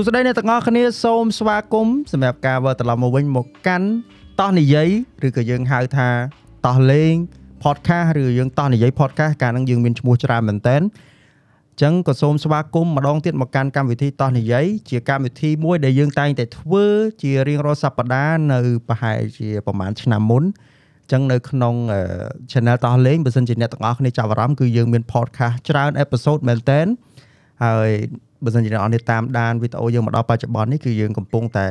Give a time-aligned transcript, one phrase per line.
[0.00, 3.88] ួស្តីអ្នកទាំងអស់គ្នាសូមស្វាគមន៍សម្រាប់ការវិលត្រឡប់មកវិញមកកាន់
[4.40, 4.88] តោះនិយាយ
[5.26, 6.08] ឬក៏យើងហៅថា
[6.66, 7.14] តោះលេង
[7.64, 16.84] podcast ឬយើងតោះនិយាយ podcast កាលហ្នឹងយើងមានឈ្មោះច្រើនមែនតើអញ្ចឹងក៏សូមស្វាគមន៍ម្ដងទៀតមកកាន់កម្មវិធីតោះនិយាយជាកម្មវិធីមួយដែលយើងតែងតែធ្វើ
[17.22, 21.74] ជារៀងរាល់សប្តាហ៍នៅប្រហែលជាប្រហែលឆ្នាំមុនអញ្ចឹងនៅក្នុង
[22.50, 26.80] channel តោះលេងបើសិនជាអ្នកទាំងអស់គ្នាចាប់អារម្មណ៍គឺយើងមាន podcast ច្រើន episode មែនតើ
[27.64, 27.90] ហើយ
[28.44, 31.66] បើសិនជាអ្នកនរតាមដានវីដេអូយើងមកដល់បច្ចុប្បន្ននេះគឺយើងកំពុងតែ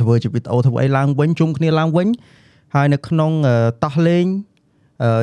[0.00, 2.08] ធ្វើជាវីដេអូធ្វើអីឡើងវិញជុំគ្នាឡើងវិញ
[2.74, 3.30] ហើយនៅក្នុង
[3.84, 4.26] តោះលេង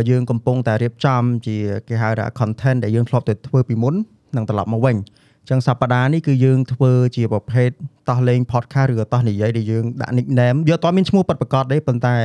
[0.09, 1.57] យើងកំពុងតែរៀបចំជា
[1.87, 3.95] គេហៅថា content ដែលយើងធ្លាប់តែធ្វើពីមុន
[4.35, 4.95] នឹងត្រឡប់មកវិញ
[5.41, 7.69] អញ្ចឹងសប្តាហ៍នេះគឺយើងធ្វើជាប្រភេទ
[8.09, 12.15] តោះលេង podcast ឬក៏តោះនិយាយដែលយើងដាក់ nickname យកអត់មានឈ្មោះប៉ັດប្រកាសទេប៉ុន្តែ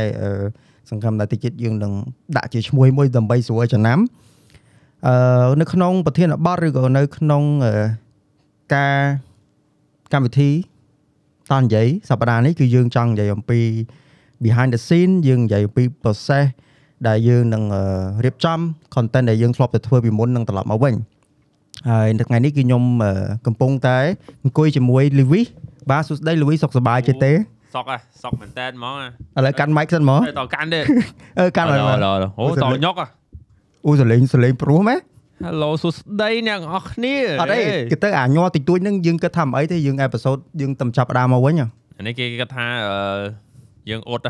[0.91, 1.93] សង្ឃឹមថាតិចទៀតយើងនឹង
[2.37, 4.30] ដាក់ជាឈ្មោះមួយដើម្បីស្រួលចំណាំអឺ
[5.61, 7.43] នៅក្នុងប្រធានបទឬក៏នៅក្នុង
[8.75, 8.97] ការ
[10.13, 10.51] កម្មវិធី
[11.51, 13.61] តនិយាយសប្តាហ៍នេះគឺយើងចង់និយាយអំពី
[14.45, 16.47] behind the scene យើងនិយាយអំពី process
[17.09, 17.63] ដែលយើងនឹង
[18.25, 18.59] រៀបចំ
[18.95, 20.95] content ដែលយើងធ្លាប់តែធ្វើពីមុននឹងត្រឡប់មកវិញ
[21.91, 22.83] ហើយនៅថ្ងៃនេះគឺខ្ញុំ
[23.47, 23.99] កំពុងតែ
[24.43, 25.45] អង្គុយជាមួយ Louis
[25.91, 27.33] បាទសួស្តី Louis សុខសប្បាយទេទេ
[27.75, 28.95] សក់ហ៎សក់មែនតើហ្មង
[29.39, 30.81] ឥឡូវកាន់ mic សិនហ្មងតកាន់ទេ
[31.39, 31.89] អឺកាន់ឥឡូវ
[32.39, 32.95] អូតញុក
[33.87, 34.97] អូសលេងសលេងព្រោះម៉េ
[35.47, 41.55] Hello សួស្តីអ្នកនរគ្នាអត់ទេគេទៅអាញ័រតិចតួចហ្នឹងយើងគិតថាមិនអីទេយើងអេពីសូតយើងតែចាប់ដើមមកវិញ
[42.07, 42.67] នេះគេគិតថា
[43.91, 44.25] យើងអត់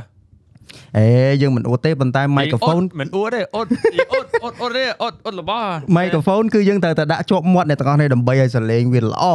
[0.98, 1.06] អេ
[1.42, 3.66] យើងមិនអួតទេប៉ុន្តែមីក្រូហ្វូនមិនអួតទេអួត
[4.14, 9.34] អួតអួតអួតទេអួតអួតរបស់មីក្រូហ្វូនគឺយើងត្រូវតែដាក់ជាប់មាត់អ្នកទាំងអស់នេះដើម្បីឲ្យសលេងវាល្អអ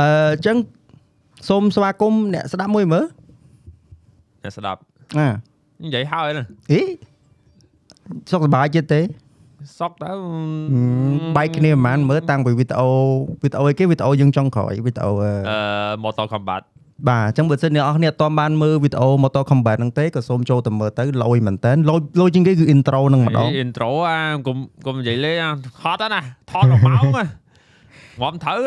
[0.00, 0.02] អ
[0.36, 0.56] ញ្ចឹង
[1.48, 3.04] សូមស្វាគមន៍អ្នកស្ដាប់មួយមើល
[4.42, 4.80] អ្នកស្ដាប់
[5.18, 5.28] ណា
[5.84, 6.80] និយាយហើយណាអី
[8.30, 9.00] សុខសប្បាយចិត្តទេ
[9.78, 10.10] សក់ទៅ
[11.36, 12.88] បែកគ្នាប្រហែលមើលតាំងពីវីដេអូ
[13.42, 15.32] វីដេអូអីគេវីដេអូយើងចុងក្រោយវីដេអូអឺ
[16.04, 16.62] Mortal Kombat
[17.08, 24.56] បាទអញ្ចឹងបើសិនអ្នកនរគ្នាអត់ទាន់បានមើលវីដេអូ Mortal Kombat ហ្នឹងទេក៏សូមចូលទៅមើលទៅលយមែនតើលយលយជាងគេគឺ intro ហ្នឹងម្ដង intro អាកុំ
[24.86, 25.36] កុំនិយាយលេង
[25.82, 28.60] ហត់ណាថតដល់ម៉ោងងាប់ត្រូវ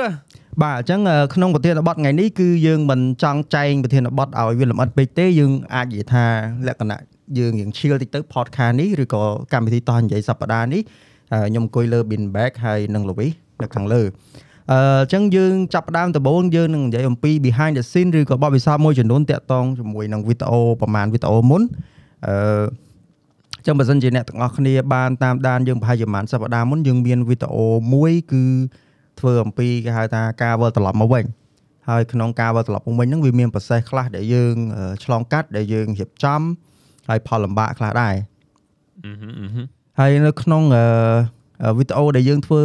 [0.61, 0.99] បាទអញ្ចឹង
[1.33, 6.25] ក្នុងប្រធានបទថ្ងៃនេះគឺយើងមិនចង់ចែងប្រធានបទឲ្យវាលម្អិតពេកទេយើងអាចនិយាយថា
[6.67, 6.99] លក្ខណៈ
[7.37, 9.21] យើងរៀងឈៀលតិចទៅ podcast នេះឬក៏
[9.53, 10.81] កម្មវិធីតោះនិយាយសប្តាហ៍នេះ
[11.47, 13.31] ខ្ញុំអង្គុយលើ bin bag ហើយនឹង Louis
[13.61, 14.01] នៅខាងលើ
[14.71, 21.61] អឺអញ្ចឹងយើងចាប់ផ្ដើមដំបូងយើងនឹងនិយាយអំពី behind the scene ឬក៏បទពិសោធន៍មួយចំនួនតាក់ទងជាមួយនឹងវីដេអូប្រហែលវីដេអូមុន
[22.27, 22.35] អឺ
[23.57, 28.43] អញ្ចឹងបើសិនជាអ្នកទាំងអស់គ្នាបានតាមដានយើងប្រហែលជាប្រហែលសប្តាហ៍មុនយើងមានវីដេអូមួយគឺ
[29.19, 31.25] ធ្វើអំពីគេហៅថាការវិលត្រឡប់មកវិញ
[31.89, 34.55] ហើយក្នុងការវិលត្រឡប់មកវិញហ្នឹងវាមានប្រសេសខ្លះដែលយើង
[35.03, 36.41] ឆ្លងកាត់ដែលយើងរៀបចំ
[37.09, 38.15] ហើយផលលំបាកខ្លះដែរ
[39.99, 40.63] ហើយនៅក្នុង
[41.77, 42.61] វីដេអូដែលយើងធ្វើ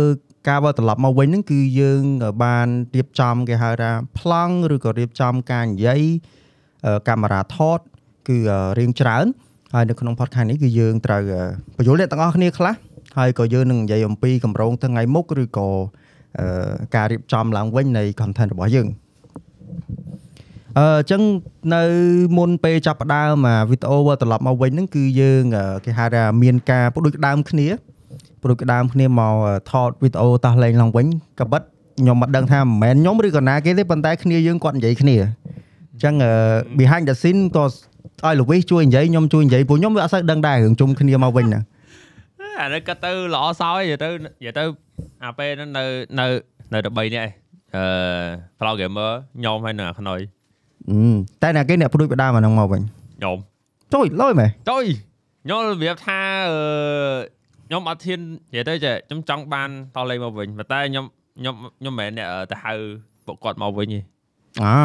[0.49, 2.03] ការវិលត្រឡប់មកវិញហ្នឹងគឺយើង
[2.45, 2.67] បាន
[2.97, 6.01] រៀបចំគេហៅថាប្លង់ឬក៏រៀបចំការនិយាយ
[7.09, 7.79] កាមេរ៉ាថត
[8.29, 8.39] គឺ
[8.79, 9.27] រៀងច្រើន
[9.75, 11.23] ហើយនៅក្នុង podcast នេះគឺយើងត្រូវ
[11.77, 12.75] បញ្យល់អ្នកទាំងអស់គ្នាខ្លះ
[13.19, 15.69] ហើយក៏យើងនឹងនិយាយអំពីកម្រងថ្ងៃមុខឬក៏
[16.97, 18.89] ការរៀបចំឡើងវិញនៃ content របស់យើង
[20.79, 21.23] អឺអញ្ចឹង
[21.75, 21.83] នៅ
[22.39, 23.35] មុនពេលចាប់ផ្ដើម
[23.71, 25.43] វីដេអូវត្រឡប់មកវិញហ្នឹងគឺយើង
[25.85, 27.69] គេហៅថាមានការបដូចដើមគ្នា
[28.43, 29.35] បដូចដើមគ្នាមក
[29.71, 31.07] ថតវីដេអូតោះលេងឡើងវិញ
[31.41, 31.63] ក៏បិទ
[31.99, 36.15] ខ្ញុំមិនដឹងថាមិនមែនខ្ញុំឬក៏ណាគេទេប៉ុន្តែគ្នាយើងគាត់និយាយគ្នាអញ្ចឹង
[36.79, 37.65] behind the scene ក៏
[38.25, 41.61] ឲ្យលវីសជួយនិយាយខ្ញុំជួយនិយាយព្រោះខ្ញុំវាអត់សូវដឹងដែររឿងជុំគ្នាមកវិញណា
[42.61, 44.65] អានេះគាត់ទៅល្អសោយនិយាយទៅនិយាយទៅ
[45.25, 45.85] អាពេលហ្នឹងនៅ
[46.21, 46.27] នៅ
[46.73, 47.31] នៅតែ3នាក់ឯង
[47.77, 47.85] អឺ
[48.59, 50.21] Pro Gamer ខ្ញុំហើយនៅអាខ្នុយ
[51.43, 52.83] តែអ្នកគេអ្នកព្រួយបដាមកហ្នឹងមកវិញ
[53.19, 53.37] ខ្ញុំ
[53.95, 54.85] ចុយលុយមែនចុយ
[55.45, 56.59] ខ្ញុំរបៀបថាអឺ
[57.67, 58.19] ខ្ញុំអត់ធាន
[58.53, 61.05] និយាយទៅចេះខ្ញុំចង់បានតលេងមកវិញប៉ុន្តែខ្ញុំ
[61.39, 62.73] ខ្ញុំខ្ញុំមិនមែនអ្នកទៅហៅ
[63.27, 64.01] ពួកគាត់មកវិញទេ
[64.65, 64.77] អើ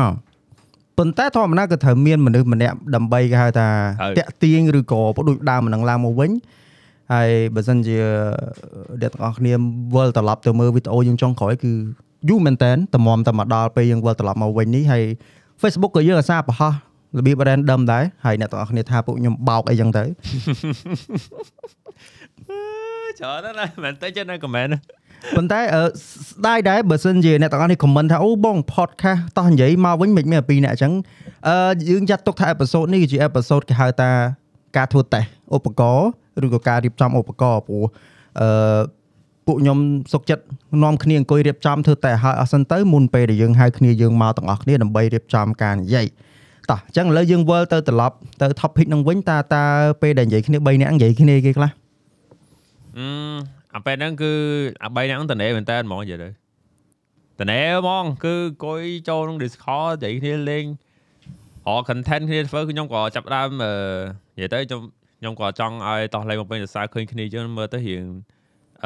[0.97, 3.67] ប៉ុន្តែធម្មតាក៏ត្រូវមានមនុស្សម្នាក់ដើម្បីគេហៅថា
[4.19, 6.31] តាក់ទាញឬក៏បដូចដើមមិននឹងឡើងមកវិញ
[7.13, 7.97] ហើយបើសិនជា
[9.01, 9.53] អ្នកទាំងអស់គ្នា
[9.95, 11.73] វិលត្រឡប់ទៅមើលវីដេអូយើងចុងក្រោយគឺ
[12.29, 15.03] យូរមែនតើតម្រាំតែមកដល់ពេលយើងវិលត្រឡប់មកវិញនេះហើយ
[15.61, 16.73] Facebook ក៏យើងអាសាប្រហោះ
[17.17, 20.03] របៀប random ដែរហើយអ្នកទាំងអស់គ្នាថាពួកខ្ញុំបោកអីចឹងទៅ
[23.19, 24.71] ច្រើនណាស់មែនតើចេះនៅ comment
[25.35, 25.59] ប៉ុន្តែ
[26.31, 30.93] ស្ដាយដែរបើសិនជាអ្នកទាំងអស់នេះ comment ថាអូបង podcast តោះនិយាយមកវិញមិនមានពីអ្នកអញ្ចឹង
[31.47, 31.55] អឺ
[31.89, 34.11] យើងចាត់ទុកថាអេពីសូតនេះគឺជាអេពីសូតគេហៅថា
[34.77, 36.07] ការធ្វើតេស្តឧបករណ៍
[36.45, 37.83] ឬក៏ការរៀបចំឧបករណ៍ព្រោះ
[38.41, 38.47] អឺ
[39.49, 39.79] ពួកខ្ញុំ
[40.13, 40.43] សុកចិត្ត
[40.83, 46.07] នាំគ្នាអង្គុយរៀបចំធ្វើតែឲ្យអស់សិនទៅមុនពេលដែលយើងហៅគ្នាយើងមកទាំងអស់គ្នាដើម្បីរៀបចំការនិយាយ
[46.71, 49.63] តោះអញ្ចឹងឥឡូវយើងវិលទៅត្រឡប់ទៅ topic នឹងវិញតើតើ
[50.01, 51.71] ពេលដែលនិយាយគ្នា3នាក់និយាយគ្នាគេខ្លះ
[52.97, 53.07] អឺ
[53.75, 54.31] អាពេលហ្នឹងគឺ
[54.83, 56.29] អា3នាក់តនេមែនតើហ្មងនិយាយទៅ
[57.39, 60.65] តណែហ្មងគឺអង្គុយចូលក្នុង Discord និយាយគ្នាលេង
[61.67, 63.73] អ content គ្នាធ្វើគឺខ្ញុំក៏ចាប់ផ្ដើមអឺ
[64.35, 64.81] និយាយទៅខ្ញុំ
[65.19, 68.05] ខ្ញុំក៏ចង់ឲ្យតោះលេងមកពេញសរសើរឃើញគ្នាចឹងមើលទៅរៀង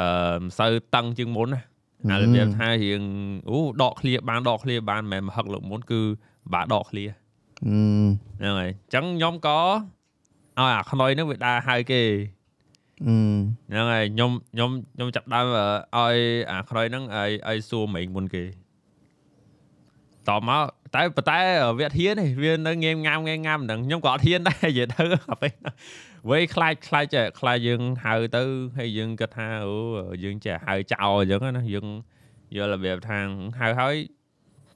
[0.00, 0.08] អឺ
[0.40, 1.62] មិនសូវតឹងជាងមុនណា
[2.10, 3.02] អារបៀបថារៀង
[3.50, 6.00] អូដកឃ្លាបានដកឃ្លាបានមិនមែនមហឹកលើកមុនគឺ
[6.52, 7.04] បាដកឃ្លា
[7.66, 7.78] អឺ
[8.38, 9.58] ហ្នឹងហើយអញ្ចឹងខ្ញុំក៏
[10.58, 12.02] ឲ្យអាខ្នុយហ្នឹងវាដើរហៅគេ
[13.06, 13.14] អឺ
[13.70, 15.46] ហ្នឹងហើយខ្ញុំខ្ញុំខ្ញុំចាប់ដើម
[15.96, 16.16] អឺឲ្យ
[16.50, 18.44] អាខ្នុយហ្នឹងឲ្យឲ្យសួរមិញមុនគេ
[20.28, 20.64] តមក
[20.94, 21.38] តែប៉ុន្តែ
[21.78, 25.52] វាអត់ហ៊ានទេវានៅងេមងាមងេមងាមហ្នឹងខ្ញុំក៏អត់ហ៊ានដែរនិយាយទៅអាពេល
[26.24, 28.42] ហ្នឹងវេខ្លាចខ្លាចចេះខ្លាចយើងហៅទៅ
[28.78, 29.74] ហើយយើងគិតថាអូ
[30.24, 31.86] យើងចេះហៅចោលអញ្ចឹងណាយើង
[32.56, 33.18] យល់របៀបថា
[33.60, 33.94] ហៅហើយ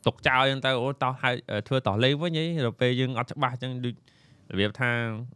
[0.06, 1.30] ទុកចោលអញ្ចឹងទៅអូតោះហៅ
[1.66, 3.94] ធ្វើតោះលេងវិញហីដល់ពេលយើងអត់ច្បាស់អញ្ចឹងដូច
[4.52, 4.90] របៀបថា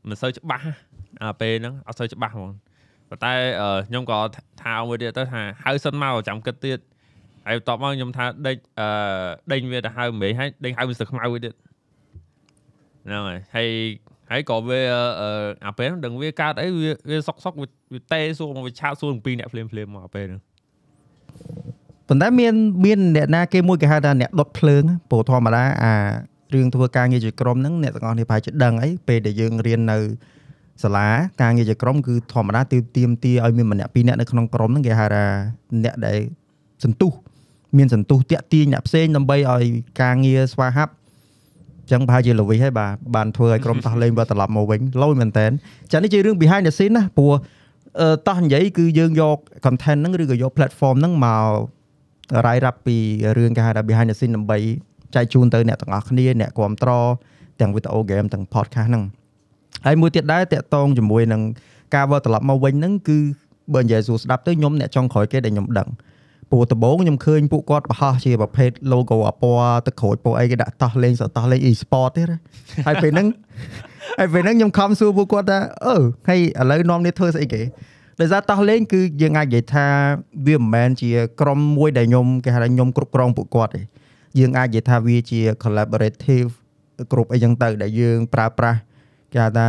[0.09, 0.67] មិនសូវច្បាស់
[1.23, 2.50] អាពេលហ្នឹងអត់សូវច្បាស់ហ្មង
[3.08, 4.19] ប៉ុន្តែអឺខ្ញុំក៏
[4.62, 6.79] ថាមួយទៀតទៅថាហៅសិនមកចាំគិតទៀត
[7.47, 8.88] ហើយបន្ទាប់មកខ្ញុំថាដេញអឺ
[9.53, 11.55] ដេញវាទៅហៅមេហើយដេញហៅវាសឹកខ្មៅវិញទៀត
[13.06, 13.69] ហ្នឹងហើយហើយ
[14.32, 14.81] ហើយក៏វា
[15.20, 15.31] អឺ
[15.67, 20.40] អាពេលហ្នឹងដឹងវាកើតអីវាវាសុកសុកវាវាតេសួរមកវាឆាតសួរទាំងពីរអ្នកភ្លាមភ្លាមមកអាពេលហ្នឹង
[22.08, 25.94] ប៉ុន្តែមានមានអ្នកណាគេមួយគេហៅថាអ្នកដុតភ្លើងព្រោះធម្មតាអា
[26.55, 29.99] រឿងធ្វើការងារជាក្រុមហ្នឹងអ្នកទាំងអស់គ្នាប្រហែលជាដឹងអីពេលដែលយើងរៀននៅ
[30.82, 31.08] សាលា
[31.43, 35.25] ការងារជាក្រុមគឺធម្មតាទីទៀមទីឲ្យមានម្នាក់ពីរនាក់នៅក្នុងក្រុមហ្នឹងគេហៅថា
[35.84, 36.19] អ្នកដែល
[36.84, 37.12] សន្ទុះ
[37.76, 39.64] មានសន្ទុះតាក់ទាញអ្នកផ្សេងដើម្បីឲ្យ
[40.02, 45.47] ការងារស្វាហាប់អញ្ចឹងប្រហែលជាល្វីហើយបាទបានធ្វើឲ្យក្រុមតោះលេងបើត្រឡប់មកវិញលយមែនតើ
[45.93, 47.33] ចានេះជារឿង behind the scene ណាព្រោះ
[48.00, 51.47] អឺតោះនិយាយគឺយើងយក content ហ្នឹងឬក៏យក platform ហ្នឹងមក
[52.47, 52.97] រាយរាប់ពី
[53.37, 54.59] រឿងគេហៅថា behind the scene ដើម្បី
[55.15, 56.91] ចែកជូនទៅអ្នកទាំងអស់គ្នាអ្នកគ្រប់ត្រ
[57.61, 59.05] ទាំង video game ទាំង podcast ហ្នឹង
[59.87, 61.43] ហើយមួយទៀតដែរតកតងជាមួយនឹង
[61.94, 63.19] ការវិលត្រឡប់មកវិញហ្នឹងគឺ
[63.75, 65.89] បើនិយាយសួរស្ដាប់ទៅខ្ញុំអ្នកចុងក្រោយគេដែលខ្ញុំដឹង
[66.53, 72.39] ព្រោះដំបូងខ្ញុំឃើញពួកគាត់បរោះជាប្រភេទ logo អាពណ៌ទឹកក្រូចពណ៌អីគេដាក់តោះលេងសតោះលេង e-sport ទៀតហ៎
[72.87, 73.27] ហើយពេលហ្នឹង
[74.19, 77.63] ហើយពេលហ្នឹងខ្ញុំខំសួរពួកគាត់ថាអឺហើយឥឡូវនាំនេះធ្វើស្អីគេ
[78.21, 79.87] ដោយសារតោះលេងគឺយើងអាចនិយាយថា
[80.47, 81.11] វាមិនមែនជា
[81.41, 83.83] ក្រុមមួយដែលខ្ញុំគេហៅថាខ្ញុំគ្រប់គ្រងពួកគាត់ទេ
[84.39, 86.51] យើងអាចនិយាយថាវាជា collaborative
[87.13, 88.79] គ្រប់អីចឹងទៅ ដែលយើងប្រើប្រាស់
[89.33, 89.69] គេហៅថា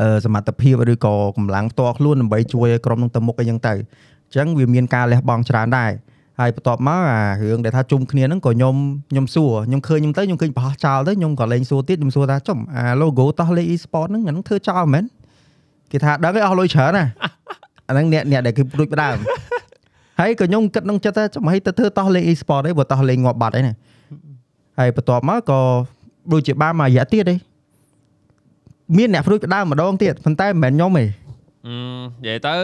[0.00, 5.92] អឺសមត្ថភាពឬក៏កម្លាំងផ្ទាល់ខ្លួនដើម្បីជួយឲ្យក្រុមនឹងទៅមុខអីចឹងទៅអញ្ចឹងវាមានការលះបង់ច្រើនដែរ
[6.40, 8.74] ហើយបន្ទាប់មកអារឿងដែលថាជុំគ្នាហ្នឹងក៏ខ្ញុំ
[9.10, 15.04] ខ្ញុំសួរខ្ញុំឃើញខ្ញុំទៅខ្ញុំឃើញបោះចោលទៅខ្ញុំក៏លេងសួរទៀតខ្ញុំសួរថាចំអា logo តោះលេង e-sport ហ្នឹងអាហ្នឹងធ្វើចោលមែន
[15.90, 17.04] គេថាដឹងឯងអស់លុយច្រើនណា
[17.88, 19.16] អាហ្នឹងអ្នកអ្នកដែលគឺព្រួចផ្ដើម
[20.20, 23.74] ហើយក៏ខ្ញុំគិតក្នុងចិត្តថាចំហីទៅធ្វើតោះលេង e-sport អីបើតោះលេងងាប់បាត់អីណា
[24.78, 25.60] ហើយបន្ទាប់មកក៏
[26.32, 27.38] ដូចជាបានមួយរយៈទៀតឯង
[28.96, 31.04] មានអ្នកព្រួចផ្ដើមម្ដងទៀតប៉ុន្តែមិនមែនខ្ញុំទេ
[31.66, 31.74] អឺ
[32.22, 32.56] និយាយទៅ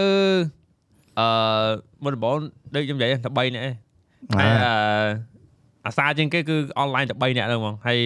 [1.18, 1.26] អឺ
[2.04, 2.36] មុនដំបូង
[2.74, 3.74] ដូចខ្ញុំនិយាយតែ3នាក់ឯង
[4.36, 4.70] ហើយអឺ
[5.86, 7.98] អាសាជាងគេគឺអនឡាញតែ3នាក់ហ្នឹងហ្មងហើយ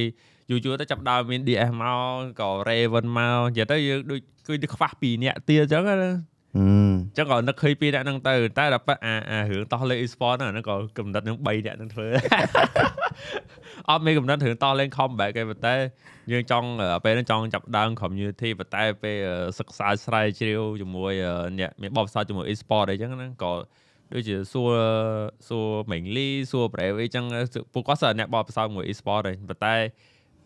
[0.50, 6.60] យូរយូរទៅចាប់ដើមមាន DS មកក៏ Raven មកនិយាយទៅយើងដូចគឺខ្វះ2នាក់ទៀតអញ្ចឹងណាហឹម អ
[7.12, 12.06] ញ្ចឹងក៏នឹកឃើញពីរនាក់ហ្នឹងទៅតែដល់ប៉ះអាអារឿងតោះលេង e-sport ហ្នឹងក៏កំណត់នឹង3នាក់ហ្នឹងធ្វើ
[13.90, 15.74] អត់មានកំណត់រឿងតោះលេង comeback ទេប៉ុន្តែ
[16.32, 16.68] យើងចង់
[17.04, 19.16] ពេលហ្នឹងចង់ចាប់ដើម community ប៉ុន្តែពេល
[19.58, 21.12] សិក្សាស្រាវជ្រាវជាមួយ
[21.58, 23.52] អ្នកមានបបផ្សោតជាមួយ e-sport អីចឹងហ្នឹងក៏
[24.12, 24.74] ដូចជាសួរ
[25.48, 27.24] សួរមេងលីសួរប្រែអីចឹង
[27.72, 29.76] ពួកគាត់សិនអ្នកបបផ្សោតជាមួយ e-sport ទេប៉ុន្តែ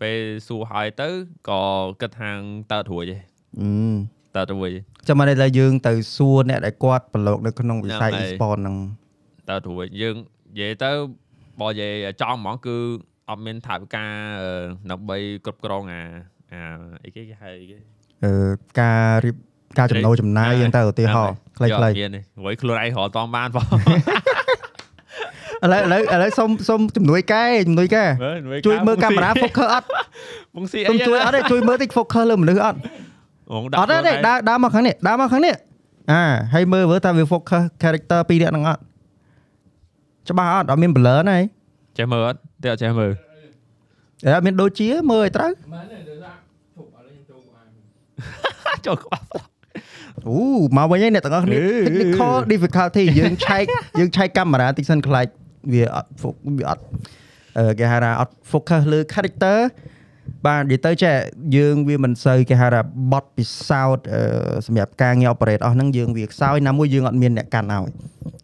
[0.01, 1.09] ពេលសួរហើយទៅ
[1.49, 1.63] ក៏
[2.01, 2.31] គិតថា
[2.73, 3.17] តើរួចទេ
[3.61, 8.77] ហឹម តើរួចទេចាំមកដល់យើងទៅសួរអ្នកដែលគាត់ប្រឡូកនៅក្នុងវិស័យហ្នឹងហើយ e-sport ហ្នឹង
[9.51, 10.17] តើរួចយើង
[10.51, 10.91] និយាយទៅ
[11.61, 12.77] បើនិយាយចង់ហ្មងគឺ
[13.31, 14.11] អត់មានថាវិការ
[14.43, 14.51] អឺ
[14.91, 16.03] ដើម្បីគ្រប់គ្រងអា
[16.53, 16.61] អា
[17.05, 17.79] អីគេគេហៅអីគេ
[18.25, 18.33] អឺ
[18.81, 19.37] ការរៀប
[19.79, 23.67] ការចំណូលចំណាយយើងទៅឧទាហរណ៍ខ្លីៗឥឡូវមានទេរួយខ្លួនឯងរត់តបានបង
[25.65, 28.05] ឥឡូវឥឡូវសុំសុំជំនួយកែជំនួយកែ
[28.67, 29.87] ជួយមើលកាមេរ៉ា focus អត់
[30.55, 32.79] បងស៊ីសុំអីជួយអត់ទេជួយមើលតិច focus លើមនុស្សអត់
[33.51, 35.55] បងអត់ទេដើរដើរមកខាងនេះដើរមកខាងនេះ
[36.13, 36.23] អា
[36.55, 38.83] ហើយមើលមើលតើវា focus character ពីរនាក់ហ្នឹងអត់
[40.29, 41.39] ច្បាស់អត់អត់មាន blur ណា
[41.99, 43.11] ចេះមើលអត់តែអត់ចេះមើល
[44.35, 46.33] អត់មានដូចជាមើលឲ្យត្រូវមែនទេដូចថា
[46.77, 47.63] ជប់ឥឡូវខ្ញុំចូលក្បា
[48.75, 49.23] លចូលក្បាល
[50.27, 50.39] អូ
[50.77, 53.65] មកវិញហើយអ្នកទាំងអស់គ្នាអេ technical difficulty យើងឆែក
[53.99, 55.27] យើងឆែកកាមេរ៉ាតិចសិនខ្លាច
[55.73, 56.83] វាអត់ focus វាអត់
[57.59, 59.57] អឺគេហៅថាអត់ focus លើ character
[60.47, 61.15] បាទនិយាយទៅចេះ
[61.57, 62.81] យើងវាមិនសូវគេហៅថា
[63.13, 64.23] បត់ពិសោធន៍អឺ
[64.67, 67.85] សម្រាប់ការងារ operate អស់ហ្នឹងយើងវាខ្សោយណាមួយយើងអត់មានអ្នកកាន់ឲ្យ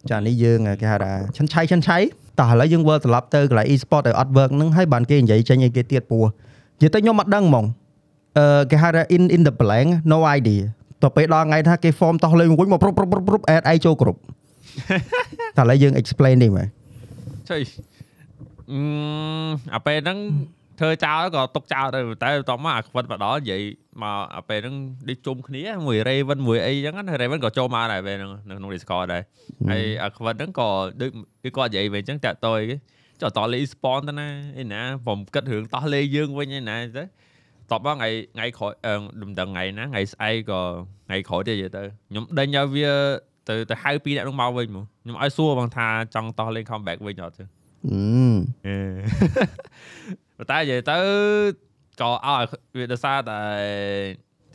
[0.09, 1.97] ចានេះយើងគេហៅថាឆិនឆៃឆិនឆៃ
[2.39, 6.23] តោះឥឡូវយើងវិលត្រឡប់ទៅកន្លែង e-sport ឲ្យអត់ work ហ្នឹងហើយបានគេនិយាយចេញឲ្យគេទៀតពោះ
[6.77, 7.65] និយាយទៅខ្ញុំអត់ដឹងហ្មង
[8.37, 10.63] អឺគេហៅថា in in the blank no idea
[11.03, 14.19] ទៅពេលដល់ថ្ងៃថាគេ form តោះលេងវិញមកព្រុបព្រុបព្រុបព្រុប add ឯងចូលគ្រប់
[15.57, 16.67] តែឥឡូវយើង explain នេះមើល
[17.49, 17.61] ចុយ
[18.71, 18.79] អឺ
[19.75, 20.17] អាពេលហ្នឹង
[20.80, 23.62] ធ្វើចោលក៏ຕົកចោលទៅតែបន្ទាប់មកអាខ្វិតមកដល់និយាយ
[24.02, 24.76] មកអាពេលហ្នឹង
[25.08, 29.22] ដូចជុំគ្នាមួយ Raven មួយអីចឹងណា Raven ក៏ចូលមកដែរពេលហ្នឹងនៅក្នុង Discord ដែរ
[29.70, 30.68] ហើយអាខ្វិតហ្នឹងក៏
[31.00, 31.10] ដូច
[31.42, 32.76] គឺគាត់និយាយវិញចឹងតាក់តយគេ
[33.22, 37.04] ចុះតលេ spawn ទៅណាអីណាผมគិតរឿងតោះលេយើងវិញឯណាទៅ
[37.70, 40.60] តបមកថ្ងៃថ្ងៃក្រោយអឺមិនដឹងថ្ងៃណាថ្ងៃស្អែកក៏
[41.06, 42.90] ថ្ងៃក្រោយទៀតទៅខ្ញុំដេញឲ្យវា
[43.48, 47.44] ទៅទៅហៅពីរអ្នកនោះមកវិញមកខ្ញុំឲ្យសួរបងថាចង់តោះលេង comeback វិញអត់ទេ
[47.86, 48.00] អឺ
[48.66, 48.76] អឺ
[50.37, 50.97] ប៉ុន្តែនិយាយទៅ
[52.01, 52.43] ក៏ឲ្យ
[52.77, 53.41] វាដោយសារតែ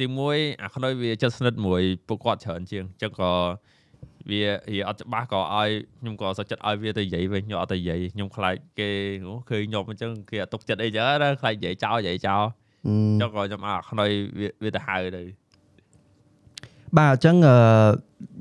[0.00, 3.32] ទីមួយអាខ្នុយវាចិត្តស្និទ្ធមួយពួកគាត់ច្រើនជាងអញ្ចឹងក៏
[4.30, 4.40] វា
[4.72, 5.68] វាអត់ច្បាស់ក៏ឲ្យ
[6.00, 8.90] ខ្ញុំក៏សុខចិត្តឲ្យវាទៅនិយាយវិញខ្ញុំអត់ទៅនិយាយខ្ញុំខ្លាចគេ
[9.24, 12.42] អូឃើញខ្ញុំអញ្ចឹងគេអត់ទុកចិត្តអីចឹងណាខ្លាចនិយាយចោលនិយាយចោល
[12.86, 15.22] អឺចុះក៏ខ្ញុំឲ្យអាខ្នុយវាវាទៅហៅទៅ
[16.96, 17.56] បាទអញ្ចឹងអឺ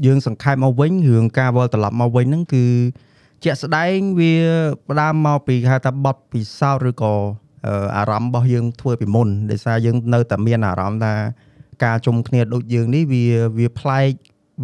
[0.05, 2.65] យើងសង្ខេបមកវិញរឿងការវិលត្រឡប់មកវិញហ្នឹងគឺ
[3.43, 4.33] ជាក់ស្ដែងវា
[4.89, 7.13] ផ្ដើមមកពីគេហៅថាបត់ពិសោធន៍ឬក៏
[7.65, 11.13] អឺអារម្មណ៍របស់យើងធ្វើពីមុនដោយសារយើងនៅតែមានអារម្មណ៍ថា
[11.83, 13.25] ការជុំគ្នាដូចយើងនេះវា
[13.57, 14.09] វាប្លែក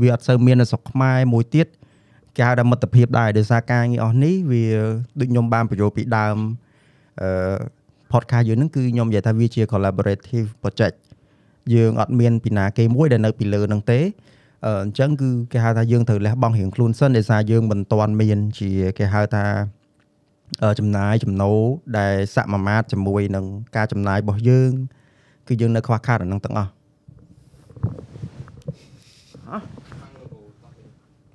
[0.02, 1.68] វាអត់សូវមាននៅស្រុកខ្មែរមួយទៀត
[2.36, 4.66] គេហៅថាមិត្តភាពដែរដោយសារការងារអស់នេះវា
[5.20, 6.38] ដូចខ្ញុំបានបញ្យល់ពីដើម
[7.22, 7.30] អឺ
[8.12, 10.98] podcast យើងហ្នឹងគឺខ្ញុំនិយាយថាវាជា collaborative project
[11.74, 14.00] យើងអត់មានពីណាគេមួយដែលនៅពីលើហ្នឹងទេ
[14.66, 19.46] អឺអញ្ចឹងគឺគេហៅថាយើងត្រូវលះបង់រៀងខ្លួនសិនដោយសារយើងមិនទាន់មាន ជាគេហៅថា
[20.64, 21.60] អឺចំណាយចំណូល
[21.98, 23.46] ដែលសមាមាត្រជាមួយនឹង
[23.76, 24.72] ការចំណាយរបស់យើង
[25.48, 26.72] គឺយើងនៅខ្វះខាតអាហ្នឹងទាំងអស់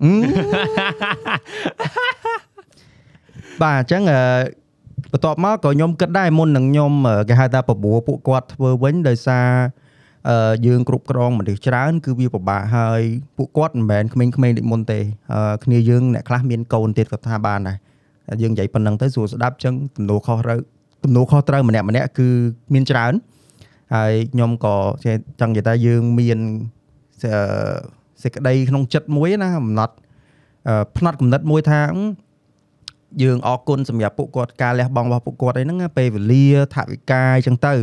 [0.02, 0.12] អឺ
[3.62, 4.20] បាទអញ្ចឹងអឺ
[5.12, 9.89] បន្ទាប់មកក៏ខ្ញុំគិតដែរមុននឹងខ្ញុំអឺគេហៅថាបបួរពួកគាត់ធ្វើវិញដោយសារអឺ
[10.66, 13.02] យើងគ្រប់គ្រងមនុស្សច្រើន គឺវាពិបាកហើយ
[13.36, 15.00] ពួកគាត់មិនមែនក្មេងៗដូចមុនទេ
[15.32, 17.76] អឺគ្នាយើងអ្នកខ្លះមានកូនទៀតក៏ថាបានដែរ
[18.28, 20.58] តែយើងនិយាយប៉ុណ្្នឹងទៅស្រួលស្ដាប់អញ្ចឹងទំនួលខុសត្រូវ
[21.04, 22.28] ទំនួលខុសត្រូវម្នាក់ម្នាក់គឺ
[22.74, 23.12] មានច្រើន
[23.94, 26.38] ហើយខ្ញុំក៏ចេះចង់និយាយថាយើងមាន
[27.24, 27.78] អឺ
[28.22, 29.94] សេចក្តីក្នុងចិត្តមួយណាកំណត់
[30.68, 32.02] អឺផ្នែកកំណត់មួយថាអឺ
[33.22, 37.74] យើងអរគុណសម្រាប់ពួកគាត់ការលះបង់របស់ពួកគាត់អីហ្នឹងណាពេលវេលាថវិកាអញ្ចឹងទៅ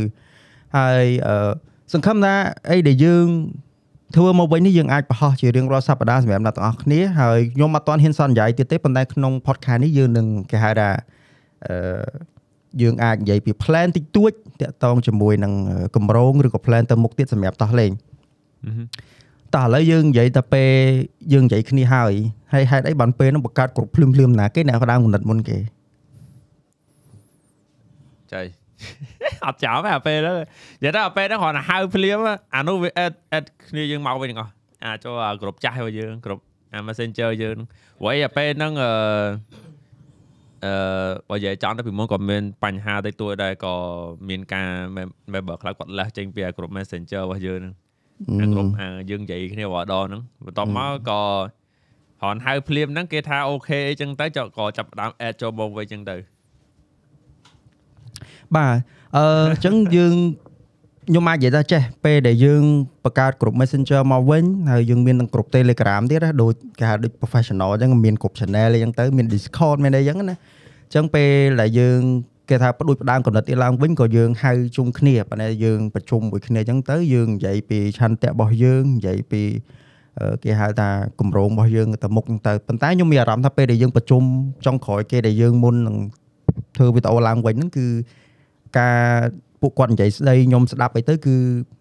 [0.76, 1.50] ហើយអឺ
[1.92, 2.34] សង្ឃឹមថា
[2.70, 3.26] អីដែលយើង
[4.16, 10.88] ធ្វើមកវិញនេះយើងអាចបង្ហោះជារៀងរាល់សប្តាហ៍សម្រាប់អ្នកទាំងអស់គ្នាហើយខ្ញុំអត់ទាន់ហ៊ានសន្យាយទៀតទេប៉ុន្តែក្នុង podcast នេះយើងនឹងគេហៅថា
[11.66, 11.74] អឺ
[12.82, 15.52] យើងអាចនិយាយពី plan តិចតួចតាក់ទងជាមួយនឹង
[15.96, 17.90] គម្រោងឬក៏ plan ទៅមុខទៀតសម្រាប់តោះលេង
[19.54, 20.72] តោះឥឡូវយើងនិយាយតែពេល
[21.32, 22.12] យើងនិយាយគ្នាហើយ
[22.52, 25.58] ហើយហេតុអីបានពេលហ្នឹងបង្កើតគ្រប់ភ្លាមភ្លាមៗណាគេអ្នកផ្ដើមគំនិតមុនគេ
[28.32, 28.42] ចៃ
[29.46, 30.36] អត់ចាំទេអាពេលហ្នឹង
[30.82, 32.18] និយាយទៅអាពេលហ្នឹងគ្រាន់តែហៅភ្លាម
[32.54, 34.52] អានោះវាអេតអេតគ្នាយើងមកវិញទាំងអស់
[34.84, 36.38] អាចូលអាក្រុមចាស់របស់យើងក្រុម
[36.72, 37.68] អា Messenger យើងហ្នឹង
[37.98, 38.90] ព្រោះអីអាពេលហ្នឹងអឺ
[40.64, 40.72] អឺ
[41.30, 43.74] បើនិយាយចង់ទៅពីមុនក៏មានបញ្ហាតិចតួចដែរក៏
[44.28, 44.68] មានការ
[45.32, 47.74] member ខ្លះគាត់លះចេញពីអាក្រុម Messenger របស់យើងហ្នឹង
[48.40, 51.22] អាក្រុមអាយើងនិយាយគ្នារាល់ដងហ្នឹងបន្ទាប់មកក៏
[52.22, 56.16] ហនហៅភ្លាមហ្នឹងគេថាអូខេអីចឹងទៅចុះក៏ចាប់ផ្ដើម add ចូលមកវិញចឹងទៅ
[58.56, 58.74] បាទ
[59.16, 60.14] អឺអញ្ចឹងយើង
[61.08, 62.62] ខ្ញុំអាចនិយាយថាចេះពេលដែលយើង
[63.04, 70.36] បង្កើតក្រុម Messenger មកវិញហើយយើងមានទាំងក្រុម Telegram ទៀតណាដូចគេហៅដូច professional អញ្ចឹងមានក្រុម channel អីចឹងទៅមាន Discord មានអីចឹងណា
[70.86, 72.00] អញ្ចឹងពេលដែលយើង
[72.48, 79.42] គេថាផ្ដួចផ្ដើមកំណត់ទៀតឡើងវិញក៏យើងហៅជុំគ្នាប៉ុន្តែយើងប្រជុំមួយគ្នាអញ្ចឹងទៅយើងនិយាយពីឆន្ទៈរបស់យើងនិយាយពី
[80.20, 80.88] អឺគេហៅថា
[81.20, 84.22] គម្រោងរបស់យើងទៅមុខហ្នឹងទៅប៉ុន្តែខ្ញុំមានអារម្មណ៍ថាពេលដែលយើងប្រជុំ
[84.66, 85.96] ចុងក្រោយគេដែលយើងមុននឹង
[86.76, 87.86] ធ្វើវីដេអូឡើងវិញហ្នឹងគឺ
[88.78, 88.98] ការ
[89.60, 91.34] ពួកគាត់និយាយស្ដីខ្ញុំស្ដាប់អីទៅគឺ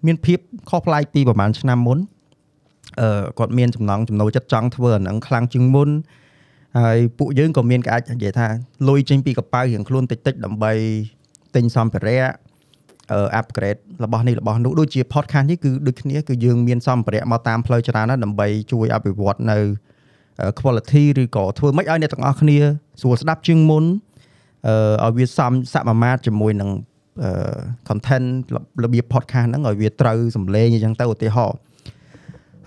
[0.06, 0.40] មានភាព
[0.70, 1.98] ខុសប្លែកពីប្រហែលឆ្នាំមុន
[3.02, 5.90] អឺគាត់មានចំណងចំណូលចិត្តចង់ធ្វើអាហ្នឹងខ្លាំងជាងមុន
[6.80, 8.48] ហើយពួកយើងក៏មានគេអាចនិយាយថា
[8.88, 10.72] លុយចេញពីកប៉ៅរៀងខ្លួនតិចតិចៗដើម្បី
[11.56, 12.22] ទិញសម្ភារៈ
[13.12, 19.58] អឺ upgrade របស់នេះរបស់នោះដូចជា podcast នេះគឺដូចគ្នាគឺយើងមានសម្ភារៈមកតាមផ្លូវច្រើនណាស់ដើម្បីជួយអភិវឌ្ឍនៅ
[20.60, 22.58] quality ឬក៏ធ្វើម៉េចឲ្យអ្នកទាំងអស់គ្នា
[23.02, 24.07] ស្រួលស្ដាប់ជាងមុនអឺ
[25.06, 26.70] ឲ្យវាសមសមាមាត្រជាមួយនឹង
[27.24, 27.32] អឺ
[27.88, 28.28] content
[28.84, 31.58] របៀប podcast ហ្នឹងឲ្យវាត្រូវសម្លេងអញ្ចឹងទៅឧទាហរណ៍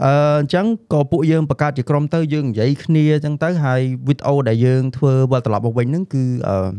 [0.05, 6.71] អឺអញ្ចឹងក៏ពួកយើងបង្កើតជាក្រុមទៅយើងនិយាយគ្នាអញ្ចឹងទៅហើយវីដេអូដែលយើងធ្វើវិលត្រឡប់មកវិញហ្នឹងគឺអឺ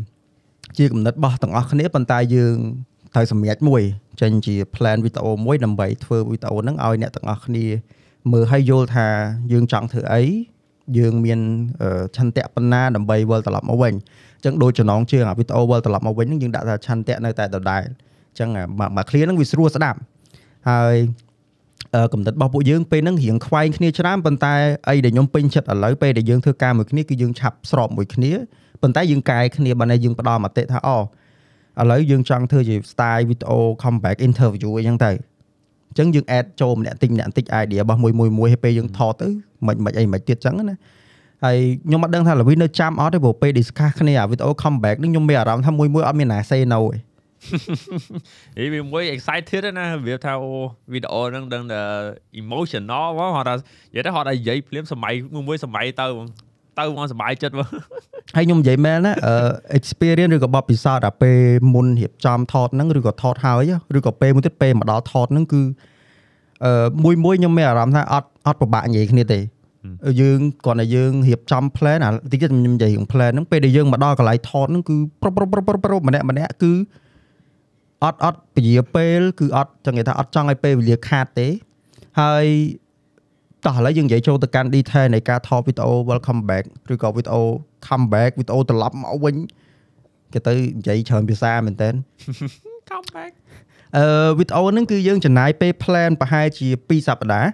[0.78, 2.56] ជាគំនិតរបស់ទាំងអស់គ្នាប៉ុន្តែយើង
[3.14, 3.82] ត្រូវសម្រេចមួយ
[4.20, 7.64] ចេញជា plan វីដេអូមួយដើម្បីធ្វើវីដេអូហ្នឹងឲ្យអ្នកទាំងអស់គ្នា
[8.32, 9.06] មើលឲ្យយល់ថា
[9.52, 10.22] យើងចង់ធ្វើអី
[10.98, 11.40] យើងមាន
[11.82, 13.94] អឺឆន្ទៈប៉ុណ្ណាដើម្បីវិលត្រឡប់មកវិញ
[14.31, 19.98] អញ្ចឹងដូចចំណងជើងអាវីដេអូវិលត្រឡប់មកវិញហ្នឹងយើងដាក់ថាឆន្ទៈនៅតែដដែលអញ្ចឹងអាមួយមួយ clear ហ្នឹងវាស្រួលស្ដាប់
[20.70, 20.96] ហើយ
[21.94, 24.54] អឺកំណត់របស់ពួកយើងពេលហ្នឹងរៀងខ្វែងគ្នាច្រើនប៉ុន្តែ
[24.88, 28.32] អីដែលខ្ញុំពេញចិត្តឥឡូវពេលដែលយើងធ្វើការមួយគ្នាគឺយើងឆាប់ស្របមួយគ្នា
[28.82, 35.10] ប៉ុន្តែយើងកែគ្នាបើណែយើងផ្ដល់មតិថាអូឥឡូវយើងចង់ធ្វើជា style video comeback interview អីចឹងទៅ
[35.90, 39.28] អញ្ចឹងយើង add ចូលម្នាក់តិចម្នាក់តិច idea របស់មួយមួយមួយហើយពេលយើងថតទៅ
[39.66, 40.76] មិនមិនអីមិនទៀតចឹងណា
[41.44, 41.56] ហើយ
[41.86, 46.98] ខ្ញុំអត់ដឹងថាលវីនៅចាំអត់ទេព្រោះពេល discuss គ្នាអា video comeback នេះខ្ញុំមានអារម្មណ៍ថាមួយមួយអត់មានណា say no ទេ
[48.58, 50.52] ហីវាមួយ excited ណាវាថាអូ
[50.92, 51.80] វីដេអូហ្នឹងដឹងតែ
[52.42, 53.60] emotional ហ្មងហត់ថានិ
[53.94, 56.28] យាយទៅហត់តែនិយាយភ្លាមសម័យមួយមួយសម័យទៅហ្មង
[56.78, 57.68] ទៅហ្មងសុបាយចិត្តហ្មង
[58.36, 59.34] ហើយខ្ញុំនិយាយមែនណាអឺ
[59.78, 61.38] experience ឬក៏បទពិសោធន៍អាពេល
[61.74, 65.62] មុនរៀបចំថតហ្នឹងឬក៏ថតហើយឬក៏ពេលមួយទៀតពេលមកដល់ថតហ្នឹងគឺ
[66.64, 69.38] អឺមួយមួយខ្ញុំមានអារម្មណ៍ថាអត់អត់ពិបាកនិយាយគ្នាទេ
[70.20, 76.72] យើងគ្រាន់តែយើងរៀបចំ plan អាតិចទៀតខ្ញុំនិយាយរឿង plan ហ្នឹងពេលដែលយើងមកដល់កន្លែងថតហ្នឹងគឺប្រុសប្រុសប្រុសប្រុសប្រុសម្នាក់ម្នាក់គឺ
[78.04, 81.48] អត់អត់ពជាពេលគឺអត់ចង់និយាយថាអត់ចង់ឲ្យពេលវេលាខាតទេ
[82.20, 82.46] ហើយ
[83.64, 87.42] តោះឥឡូវយើងនិយាយចូលទៅកាន់ detail នៃការថតវីដេអូ welcome back ឬក៏វីដេអូ
[87.86, 89.36] comeback វីដេអូត្រឡប់មកវិញ
[90.32, 91.88] គេទៅនិយាយច្រើនភាសាមែនតើ
[92.90, 93.32] come back
[93.96, 97.50] អឺវីដេអូហ្នឹងគឺយើងចំណាយពេល plan ប្រហែលជា2សប្តាហ៍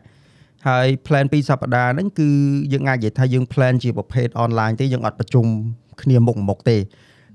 [0.66, 2.30] ហើយ plan 2សប្តាហ៍ហ្នឹងគឺ
[2.72, 5.46] យើងអាចនិយាយថាយើង plan ជាប្រភេទ online ទេយើងអត់ប្រជុំ
[6.02, 6.78] គ្នាមុខមុខទេ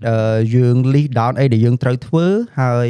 [0.08, 2.25] អឺយើង list down អីដែលយើងត្រូវធ្វើ
[2.62, 2.88] ហើយ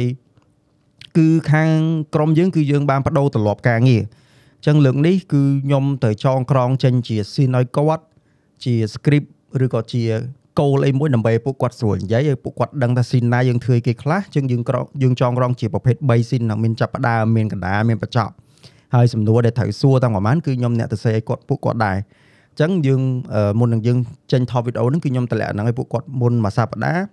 [1.16, 1.70] គឺខាង
[2.14, 8.04] ក្រុមយើងគឺយើងបានបដូរទម្លាប់ការងារអញ្ចឹងលើកនេះគឺខ្ញុំត្រូវចងក្រងចេញជា scene ឲ្យគាត់
[8.64, 9.28] ជា script
[9.64, 10.02] ឬក៏ជា
[10.58, 18.34] goal អីមួយដើម្បីឲ្យពួកគាត់ស្រួលនិយាយឲ្យពួកគាត់ដឹងថា scene ណាយើងធ្វើឲ្យគេខ្លះអញ្ចឹងយើងក្រងយើងចងក្រងជាប្រភេទ3 scene មានចាប់ផ្ដើមមានកណ្ដាលមានបញ្ចប់
[18.94, 21.96] ហើយសំណួរដែលត្រូវសួរតាំងប្រហែលគឺខ្ញុំអ្នកទៅសេឲ្យគាត់ពួកគាត់ដែរ
[22.50, 23.00] អញ្ចឹងយើង
[23.34, 23.98] អឺមុននឹងយើង
[24.32, 27.04] ចេញថតវីដេអូហ្នឹងគឺខ្ញុំតម្លាក់ហ្នឹងឲ្យពួកគាត់មុនមួយសប្ដាហ៍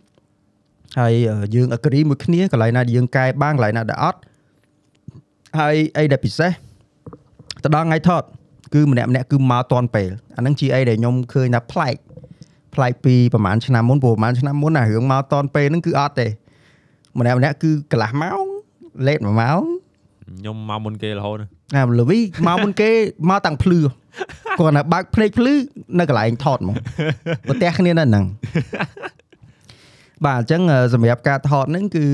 [1.00, 1.14] ហើយ
[1.56, 4.20] យើង agree មួយគ្នាកន្លែងណាដែលយើងកែបានកន្លែងណាដែលអត់
[5.60, 6.52] ហើយអីដែលពិសេស
[7.64, 8.24] ទៅដល់ថ្ងៃថត
[8.74, 11.96] គឺម្នាក់ម្នាក់គឺមកតាន់ពេលអាហ្នឹងជាអីដែលខ្ញុំឃើញថាប្លែក
[12.76, 16.28] ប្លែកពីប្រហែលឆ្នាំមុនព្រោះប្រហែលឆ្នាំមុនអារឿងមកតាន់ពេលហ្នឹងគឺអត់ទេ
[17.20, 18.46] ម្នាក់ម្នាក់គឺកន្លះម៉ោង
[19.08, 19.62] លេត1ម៉ោង
[20.40, 21.38] ខ្ញុំមកមុនគេរហូត
[21.76, 22.92] ណាលវីមកមុនគេ
[23.30, 23.80] មកតាំងភ្លឺ
[24.60, 25.54] គាត់ណាបើកភ្នែកភ្លឺ
[26.00, 26.76] នៅកន្លែងថតហ្មង
[27.48, 28.26] ប្រទះគ្នានៅហ្នឹង
[30.26, 30.62] បាទអញ្ចឹង
[30.94, 32.06] សម្រាប់ការថតហ្នឹងគឺ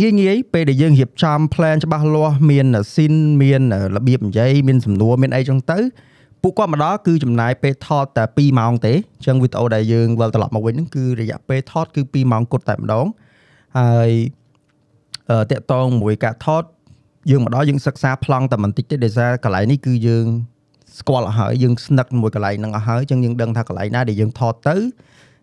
[0.00, 3.62] ងាយងាយពេលដែលយើងរៀបចំ plan ច្បាស់លាស់មាន scene មាន
[3.96, 5.78] របៀបនិយាយមានសំណួរមានអីចឹងទៅ
[6.42, 13.06] ពួកគាត់មកដល់គឺចំណាយពេលថតតែ2ម៉ោងទេអញ្ចឹងវីដេអូដែលយើងវិលត្រឡប់មកវិញហ្នឹងគឺរយៈពេលថតគឺ2ម៉ោងគត់តែម្ដង
[13.78, 14.10] ហើយ
[15.30, 16.62] អឺតកតងមួយការថត
[17.28, 20.26] យើងមកដល់យើងសិក្សាប្លង់តែបន្តិចទេដោយសារកន្លែងនេះគឺយើង
[20.98, 24.76] ស្គាល់អស់ហើយយើងស្នឹកមួយកន្លែងហ្នឹងអស់ហើយអញ្ចឹងយើងដឹងថាកន្លែងណាដែលយើងថតទៅ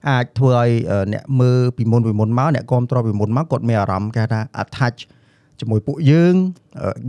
[0.09, 0.69] អាចធ្វើឲ្យ
[1.13, 4.99] អ្នកមើលពីមុនពីមុនមកអ្នកគ្រប់គ្រងពីមុនមកគាត់មានអារម្មណ៍គេថា attach
[5.59, 6.35] ជាមួយពួកយើង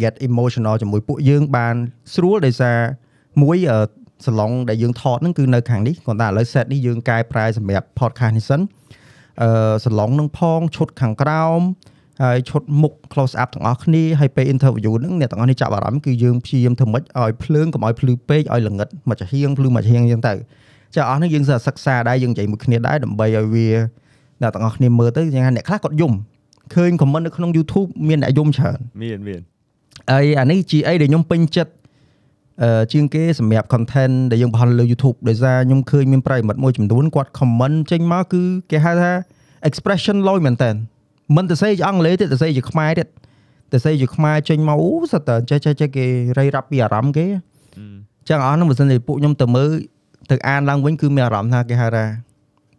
[0.02, 1.74] get emotional ជាមួយពួកយើងបាន
[2.14, 2.78] ស្រួលដោយសារ
[3.42, 3.56] មួយ
[4.26, 8.60] សឡុងដែលយើងថតហ្នឹងគឺនៅខាងនេះគាត់ថាឥឡូវ set នេះយើងកែប្រែសម្រាប់ podcast នេះសិន
[9.42, 11.60] អឺសឡុងនឹងផងឈុតខាងក្រោម
[12.22, 20.34] ហើយឈុតមុខ close up ទាំងអស់គ្នាហើយពេល interview ហ្នឹងអ្នកទាំងអស់នេះចាប់អារម្មណ៍គឺយើងព្យាយាមធ្វើម៉េចឲ្យភ្លើងកុំឲ្យភ្លឺពេកឲ្យល្ងិតមកចាហៀងភ្លឺមកចាហៀងអញ្ចឹងទៅ
[20.94, 23.68] ចាអស់ហ្នឹងយើងសិក្សាដែរយើងនិយាយមួយគ្នាដែរដើម្បីឲ្យវា
[24.42, 26.12] អ្នកទាំងអស់គ្នាមើលទៅយ៉ាងណាអ្នកខ្លះគាត់យំ
[26.74, 29.40] ឃើញ comment នៅក្នុង YouTube មានអ្នកយំច្រើនមានមាន
[30.10, 31.72] ហើយអានេះជាអីដែលខ្ញុំពេញចិត្ត
[32.62, 39.12] អឺជាងគេសម្រាប់ content ដែលយើងបង្ហោះលើ YouTube ដោយសារខ្ញុំឃើញមានប្រិយមិត្តមួយចំនួនគាត់ comment ចេញមកគឺគេហៅថា
[39.68, 40.70] expression លយមែនតើ
[41.36, 43.08] មិនទៅសេជាអង់គ្លេសទេទៅសេជាខ្មែរទៀត
[43.72, 46.06] ទៅសេជាខ្មែរចេញមកអូសិតតចេះចេះចេះគេ
[46.38, 47.26] រៃរាប់ពីអារម្មណ៍គេ
[48.28, 49.68] ចឹងអស់ហ្នឹងបើសិនជាពួកខ្ញុំទៅមើល
[50.30, 52.04] ទៅអានឡើងវិញគឺមានអារម្មណ៍ថាគេហៅថា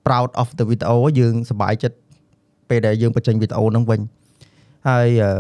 [0.06, 1.98] proud of the video យើងសប្បាយចិត្ត
[2.70, 4.00] ពេលដែលយើងបញ្ចេញវីដេអូហ្នឹងវិញ
[4.88, 5.32] ហើយអឺ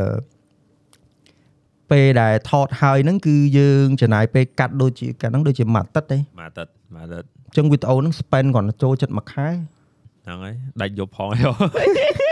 [1.92, 9.48] ពេលដែលថតហើយហ្នឹងគឺយើងចំណាយពេលកាត់ដូចជាកាត់ហ្នឹងដូចជាមួយអាទិត្យទេមួយអាទិត្យមួយអាទិត្យអញ្ចឹងវីដេអូហ្នឹង spend គ្រាន់តែចូលចិត្តមួយខែ
[10.26, 12.29] ហ្នឹងហើយដាច់យប់ផងហើយ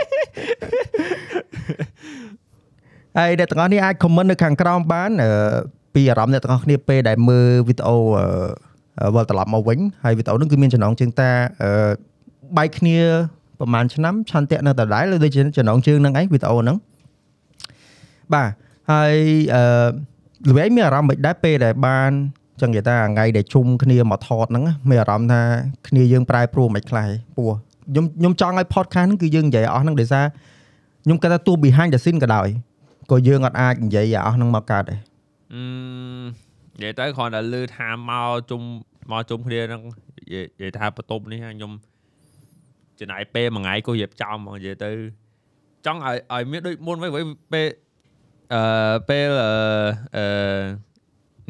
[3.18, 5.30] ហើយអ្នកទាំងអស់នេះអាច comment នៅខាងក្រោមបានអឺ
[5.94, 7.96] ពីអារម្មណ៍អ្នកទាំងអស់គ្នាពេលដែលមើលវីដេអូ
[9.00, 11.30] អឺវិលត្រឡប់មកវិញហើយវីដេអូហ្នឹងគឺមានចំណងជើងតា
[11.62, 11.90] អឺ
[12.56, 12.98] បែកគ្នា
[13.58, 16.76] ប្រហែលឆ្នាំឆន្ទៈនៅដដែលឬដូចជាចំណងជើងហ្នឹងឯងវីដេអូហ្នឹង
[18.34, 18.48] បាទ
[18.92, 19.14] ហើយ
[19.54, 19.62] អឺ
[20.50, 22.10] ល្វែងមានអារម្មណ៍មិនដែរពេលដែលបាន
[22.60, 25.42] ចឹងនិយាយថាថ្ងៃដែលជុំគ្នាមកថតហ្នឹងមានអារម្មណ៍ថា
[25.88, 27.50] គ្នាយើងប្រែប្រួលមិនខ្លះឯងពោះ
[27.88, 30.24] ខ្ញុំខ្ញុំចង់ឲ្យ podcast ហ្នឹងគឺយើងនិយាយអស់ហ្នឹងដោយសារ
[31.04, 32.48] ខ្ញុំគិតថាទោះ behind the scene ក៏ដោយ
[33.10, 34.98] ក៏យើងអត់អាចនិយាយឲ្យអស់ហ្នឹងមកកើតដែរ
[35.54, 35.62] អឺ
[36.76, 38.60] និយាយទៅគ្រាន់តែលឺថាមកជុំ
[39.10, 39.82] មកជុំគ្នាហ្នឹង
[40.18, 40.26] និ
[40.60, 41.72] យាយថាបន្ទប់នេះខ្ញុំ
[43.00, 44.90] ចំណាយពេលមួយថ្ងៃក៏រៀបចំហ្មងនិយាយទៅ
[45.86, 47.68] ចង់ឲ្យឲ្យមានដូចមុនវិញវិញពេល
[48.54, 48.62] អឺ
[49.08, 49.52] ពេលអឺ
[50.16, 50.88] អឺ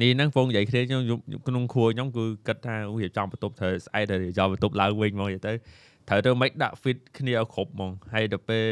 [0.03, 1.01] នេះហ្នឹងពងនិយាយគ្នាខ្ញុំ
[1.49, 5.53] ក្នុងខួរខ្ញុំគឺគិតថាអូរៀបចំបន្ទប់ត្រូវស្អែកត្រូវរៀបចំបន្ទប់ឡើងវិញហ្មងនិយាយទៅ
[6.09, 8.67] ត្រូវទៅមិនដាក់ fit គ្នាឲ្យគ្រប់ហ្មងហើយទៅពេល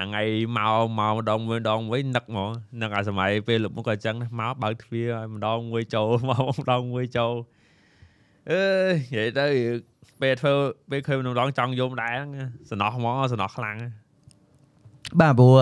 [0.00, 0.22] អាថ្ងៃ
[0.56, 2.50] មកម្កម្ដងមួយម្ដងវិញនឹកហ្មង
[2.82, 7.34] នឹកអាសម័យពេលលោកមុខក៏អញ្ចឹងដែរមកបើកទ្វារឲ្យម្ដងមួយចូលមកម្ដងមួយចូល
[8.50, 8.60] អឺ
[9.14, 9.46] និយាយទៅ
[10.20, 10.54] ពេលធ្វើ
[10.90, 12.30] ពេលឃើញម្ដងចង់យំដែរហ្នឹង
[12.70, 13.92] សំណោះហ្មងសំណោះខ្លាំងហ្នឹង
[15.20, 15.56] បាទព្រោះ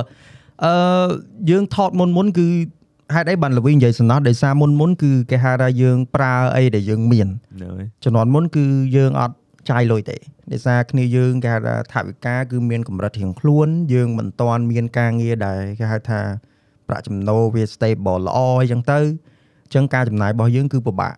[0.65, 0.73] អឺ
[1.51, 2.47] យើងថតមុនមុនគឺ
[3.15, 8.65] ហេតុអីបានល្វីនិយាយសំណោះដោយសារមុនមុនគឺគេហៅថាយើងប្រើអីដែលយើងមានហ្នឹងហើយជំនាន់មុនគឺ
[8.97, 9.37] យើងអត់
[9.71, 10.17] ចាយលុយទេ
[10.53, 16.21] ដោយសារគ្នាយើងគេហៅថាថវិកាគឺមានកម្រិតរៀងខ្លួន យើងមិនទាន់មានការងារដែលគេហៅថា
[16.89, 21.15] ប្រាក់ចំណូលវា stable ល្អអីចឹងទៅអញ្ចឹងការចំណាយរបស់យើងគឺពិបាក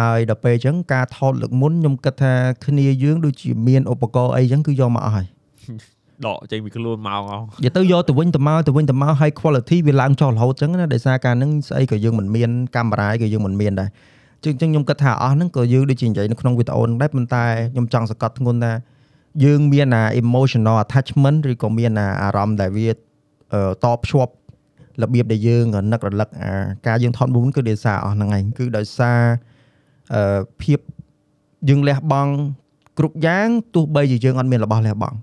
[0.00, 2.34] ហើយដល់ពេលអញ្ចឹងការថតលើកមុនខ្ញុំគិតថា
[2.66, 5.26] គ្នាយើងដូចជាមានឧបករណ៍អីចឹងគឺយកមកអស់ហើយ
[6.26, 13.90] ដកចេញពីខ្លួនមកអស់និយាយទៅយកទៅវិញទៅមកទៅវិញទៅមកហើយ quality វាឡើងចុះរហូតចឹងណាដោយសារការហ្នឹងស្អីក៏យើងមិនមានកាមេរ៉ាក៏យើងមិនមានដែរ
[14.44, 18.72] ចឹងចឹងខ្ញុំគិតថាអស់ហ្នឹងក៏យើងដូចជានិយាយនៅក្នុងវីដេអូហ្នឹងដែរប៉ុន្តែខ្ញុំចង់សង្កត់ធ្ងន់ថា
[19.44, 24.32] យើងមានអា emotional attachment ឬក៏មានអាអារម្មណ៍ដែលវាអឺតបភ្ជាប់
[25.02, 26.52] របៀបដែលយើងនឹករលឹកអា
[26.86, 29.20] ការយើងថតមុនគឺដោយសារអស់ហ្នឹងឯងគឺដោយសារ
[30.14, 30.78] អឺភាព
[31.68, 32.32] យើងលះបង់
[32.98, 35.16] គ្រប់យ៉ាងទោះបីជាយើងអត់មានរបស់លះបង់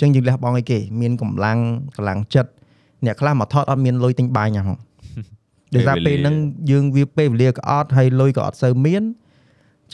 [0.00, 1.58] ចឹងយើងលះបង់អីគេ មានកម្លាំង
[1.96, 2.50] កម្លាំងចិត្ត
[3.04, 4.78] អ្នកខ្លះមកថតអត់មានលុយទិញបាយញ៉ាំហង
[5.74, 6.36] ដោយសារពេលហ្នឹង
[6.70, 9.02] យើងវាពេលវេលាក៏អត់ហើយលុយក៏អត់សូវមាន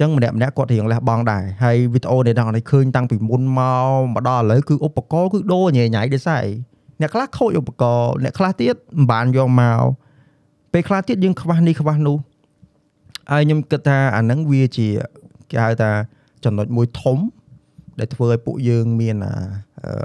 [0.01, 6.53] ចឹងម្នាក់ម្នាក់គាត់រៀងលះបង់ដែរហើយវីដេអូនេះដល់នេះឃើញតាំងពីមុនមកមកដល់ឥឡូវគឺឧបករណ៍គឺដូរញ៉ៃញ៉ៃដោយសារអី
[7.01, 9.83] អ្នកខ្លះខូចឧបករណ៍អ្នកខ្លះទៀតមិនបានយកមក
[10.73, 12.17] ពេលខ្លះទៀតយើងខ្វះនេះខ្វះនោះ
[13.31, 14.89] ហើយខ្ញុំគិតថាអាហ្នឹងវាជា
[15.51, 15.91] គេហៅថា
[16.45, 17.19] ចំណុចមួយធំ
[17.99, 19.35] ដែលធ្វើឲ្យពួកយើងមានអា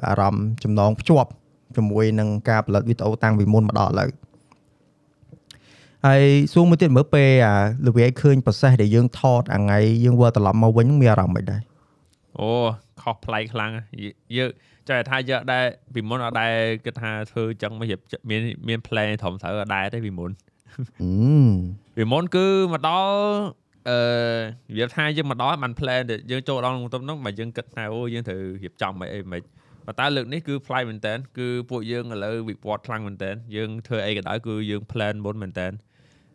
[0.08, 1.30] អារម្មណ៍ចំណងភ្ជាប់
[1.76, 4.10] ជាមួយនឹងការផលិតវីដេអូតាំងពីមុនមកដល់ឥឡូវ
[6.06, 7.54] ហើយសួរមួយទៀតមើលពេលអា
[7.86, 11.62] លវាយឃើញ process ដែលយើងថតអាថ្ងៃយើងវិលត្រឡប់មកវិញមានអារម្មណ៍មិនដែរ
[12.39, 12.50] អូ
[13.02, 13.72] ខុសប្លែកខ្លាំង
[14.04, 14.06] យ
[14.38, 14.50] យើង
[14.88, 15.63] ចង់ថាយកដែរ
[15.94, 16.54] ពីមុនអត់ដែរ
[16.86, 20.32] គិតថាធ្វើចឹងមករៀបមានមាន plan ត្រឹមត្រូវអត់ដែរទេពីមុន
[21.02, 21.10] អឺ
[21.96, 23.12] ពីមុនគឺមកដល់
[23.89, 23.98] អឺ
[24.70, 29.41] និយាយថាយើងមកដល់បាន plan ដែលយើងចូលដល់ក្នុងបន្ទប់ហ្នឹងបើយើងគិតថាអូយើងត្រូវរៀបចំអីអីមិន
[29.86, 35.68] ប៉ុន្តែលើកនេះគឺ fly មែនតើគឺពួកយើងឥឡូវវិវត្តខ្លាំងមែនតើយើងធ្វើអីក៏ដោយគឺយើង plan មុនមែនតើ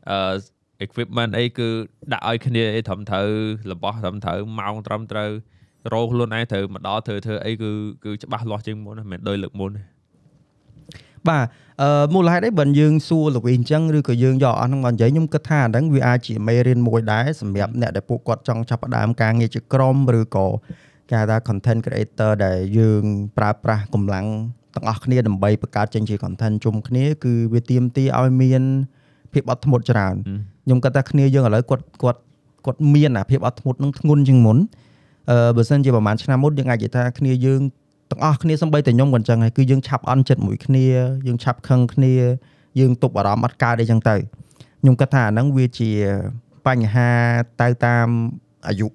[0.08, 0.36] អឺ
[0.84, 1.68] equipment អីគឺ
[2.12, 3.28] ដាក់ឲ្យគ្នាអីត្រឹមត្រូវ
[3.72, 5.30] របស់ត្រឹមត្រូវម៉ោងត្រឹមត្រូវ
[5.92, 7.70] រោខ្លួនឯងត្រូវមកដល់ធ្វើធ្វើអីគឺ
[8.04, 9.82] គឺច្បាស់លាស់ជាងមុនណាមិនមែនដូចលើកមុនទេ
[11.28, 11.46] បាទ
[11.82, 20.46] អឺមូលហេតុអីបើយើងសួរល្វីអញ្ចឹងឬក៏យើងយកអស់ហ្នឹងមកនិយាយខ្ញុំគិតថាអាហ្នឹងវាអាចជាមេរៀនមួយដែរសម្រាប់អ្នកដែលពួកគាត់ចង់ចាប់ផ្ដើមការងារជាក្រុមឬក៏
[21.10, 23.04] គេហៅថា content creator ដែលយើង
[23.36, 24.26] ប្រើប្រាស់កម្លាំង
[24.74, 28.62] ទាំងអស់គ្នាដើម្បីបង្កើតចេញជា content ជុំគ្នាគឺវាទាមទារឲ្យមាន
[29.32, 30.14] ភាពអត់ធ្មត់ច្រើន
[30.64, 32.20] ខ្ញុំគិតថាគ្នាយើងឥឡូវគាត់គាត់
[32.66, 34.58] គាត់មានអាភាពអត់ធ្មត់នឹងធ្ងន់ជាងមុន
[35.30, 37.60] អឺបើសិនជាប្រហែលឆ្នាំមុនយើងអាចនិយាយថាគ្នាយើង
[38.10, 40.86] ទាំងអស់គ្នាសំបីតែខ្ញុំក៏អញ្ចឹងហើយគឺយើងឆាប់អន់ចិត្តមួយគ្នា
[41.26, 42.14] យើងឆាប់ខឹងគ្នា
[42.78, 44.16] យើងទប់អារម្មណ៍អត់កើតអីចឹងទៅ
[44.80, 45.90] ខ្ញុំគិតថាអាហ្នឹងវាជា
[46.66, 47.10] បញ្ហា
[47.60, 48.08] ទៅតាម
[48.68, 48.88] អាយុ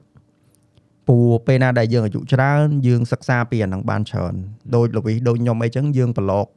[1.07, 4.33] ព្រោះពេលណាដែលយើងអាយុច្រើនយើងសិក្សាពីអាហ្នឹងបានច្រើន
[4.75, 6.47] ដូចលវីសដូចខ្ញុំអីចឹងយើងប្រឡូក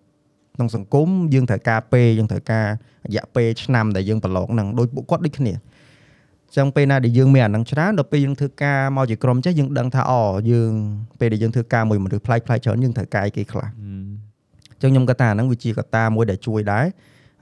[0.57, 2.67] ក្នុងសង្គមយើងត្រូវការពេលយើងត្រូវការ
[3.07, 10.71] រយៈពេលឆ្នាំដែលយើងប្រឡូកហ្នឹងដូចពួកគាត់ដូចគ្នាអញ្ចឹងពេលណាដែលយើងមានអាហ្នឹងច្រើនដល់ពេលយើងធ្វើការមកជាក្រុមចេះយើងដឹងថាអូយើង
[11.19, 16.85] ពេលដែលយើងធ្វើការមួយមនុស្សប្លែកប្លែកច្រើនយើងត្រូវការអីគេខ្លះ អញ្ចឹងខ្ញុំគាត់ថាហ្នឹងវាជាកត្តាមួយដែលជួយដែរ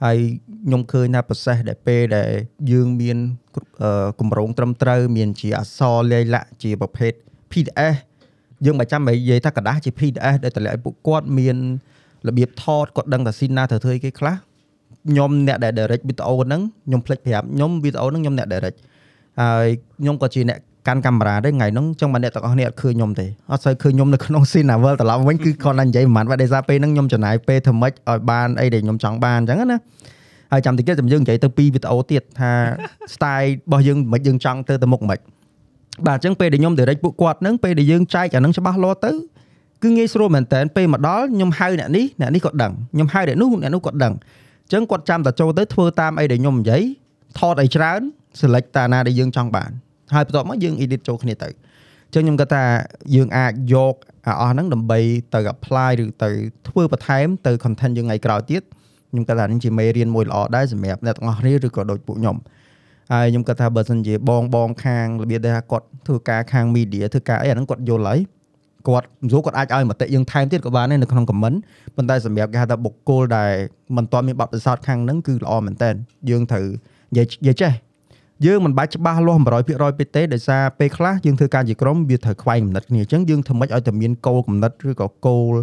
[0.04, 0.16] ហើយ
[0.66, 2.30] ខ្ញុំឃើញថា process ដែលពេលដែល
[2.72, 3.16] យើងមាន
[3.82, 7.12] អឺគម្រោងត្រឹមត្រូវមានជាអក្សរលាយលក្ខណ៍ជាប្រភេទ
[7.50, 7.96] PDF
[8.64, 11.56] យើងមិនចាំបាច់និយាយថាกระดาษជា PDF ដែលតម្លាក់ឲ្យពួកគាត់មាន
[12.27, 14.35] របៀបថតគាត់ដឹងថាស៊ីនណាត្រូវធ្វើអីគេខ្លះ
[15.09, 18.77] ខ្ញុំអ្នកដែល direct វីដេអូហ្នឹងខ្ញុំភ្លេចប្រាប់ខ្ញុំវីដេអូហ្នឹងខ្ញុំអ្នក direct
[19.41, 19.67] ហើយ
[20.01, 29.79] ខ្ញុំក៏ជាអ្នកកាន់កាមេរ៉ាដែរថ្ងៃហ្នឹងចឹងមកអ្នកទាំងអស់គ្នាអត់ឃើញខ្ញុំទេអត់សូវឃើញខ្ញុំនៅក្នុង scene novel ត្រឡប់វិញគឺគ្រាន់តែនិយាយប្រហែលបាទដោយសារពេលហ្នឹងខ្ញុំចំណាយពេលធ្វើម៉េចឲ្យបានអីដែលខ្ញុំចង់បានអញ្ចឹងណា
[30.51, 32.51] ហើយចាំតិចទៀតខ្ញុំយើងនិយាយទៅពីវីដេអូទៀតថា
[33.13, 35.19] style របស់យើងមិនយើងចង់ទៅទៅមុខមិន
[36.07, 39.11] បាទអញ្ចឹងពេលដែលខ្ញុំ direct ពួកគាត់ហ្នឹងពេលដែលយើងចែកអាហ្នឹងច្បាស់លាស់ទៅ
[39.83, 46.81] គឺងាយស្រួលមែនតើពេលមកដល់ខ្ញុំហៅអ្នកនេះអ្នកនេះក៏ដឹងខ្ញុំហៅអ្នកនោះអ្នកនោះក៏ដឹងអញ្ចឹងគាត់ចាំតែចូលទៅធ្វើតាមអីដែលខ្ញុំនិយាយ
[47.39, 47.99] ថតឲ្យច្រើន
[48.39, 49.71] select តាណាដែលយើងចង់បាន
[50.13, 52.63] ហើយបន្ទាប់មកយើង edit ចូលគ្នាទៅអញ្ចឹងខ្ញុំគាត់ថា
[53.15, 53.95] យើងអាចយក
[54.27, 54.99] អាអស់ហ្នឹងដើម្បី
[55.33, 56.29] ទៅ apply ឬទៅ
[56.67, 58.61] ធ្វើបន្ថែមទៅ content យើងថ្ងៃក្រោយទៀត
[59.11, 62.37] ខ្ញុំគាត់ថានេះជាមេរៀនមួយល្អដែរសម្រាប់អ្នកទាំងអស់គ្នាឬក៏ដូចពួកខ្ញុំ
[63.13, 68.19] ហើយខ្ញុំគាត់ថាបើសិនជាបងបងខាងរបៀបដែលថាគាត់ធ្វើការខាង media ធ្វើការអីអាហ្នឹងគាត់យល់ហើយ
[68.87, 71.57] គាត់មិនស្រួលគាត់អាចឲ្យមតិយើងថែមទៀតក៏បានដែរនៅក្នុង comment
[71.95, 73.51] ប៉ុន្តែសម្រាប់គេហៅថាបុគ្គលដែល
[73.97, 75.89] មិនទាន់មានបទពិសោធន៍ខាងហ្នឹងគឺល្អមែនតើ
[76.29, 76.65] យើងត្រូវ
[77.11, 77.71] និយាយនិយាយចេះ
[78.45, 85.53] យើងមិនបាច់ច្បាស់លាស់100%ពេកទេដោយសារពេលខ្លះយើងធ្វើការជាក្រុមវាត្រូវខ្វែងគំនិតគ្នាអញ្ចឹងយើងធ្វើម៉េចឲ្យតែមានគោលគំនិតឬក៏គោល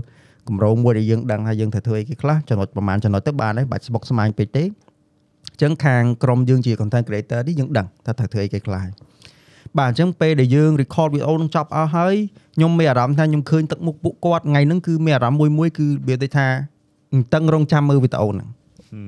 [0.49, 4.67] គម្រោងមួយដែលយើងដឹងថាយើងត្រូវធ្វើអីគេខ្លះចំណុចប្រហែលចំណុចទៅបានហើយបាច់ស្បុកស្មាញពេកទេអ
[5.57, 8.93] ញ្ចឹងខាងក្រុមយើងជា content creator នេះយើងដឹងថាត្រូវធ្វើអីគេខ្លះហើយ
[9.79, 12.15] បាទអញ្ចឹងពេលដែលយើង record video នឹងចប់អស់ហើយ
[12.57, 16.47] ខ្ញុំមានអារម្មណ៍ថាខ្ញុំឃើញទឹកមុខពួកគាត់ថ្ងៃហ្នឹងគឺមានអារម្មណ៍មួយមួយគឺវាដូចថា
[17.13, 18.49] អង្តឹងរងចាំមើលវីដេអូហ្នឹង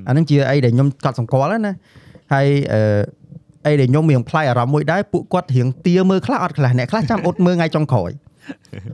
[0.08, 1.74] អាហ្នឹងជាអីដែលខ្ញុំកត់សម្គាល់ណា
[2.32, 2.80] ហើយអឺ
[3.66, 8.10] អីដែលខ្ញុំមានផ្លាយអារម្មណ៍មួយដែរពួកគាត់រៀងទាមើលខ្លះអត់ខ្លះអ្នកខ្លះចាំអត់មើលថ្ងៃចុងក្រោយ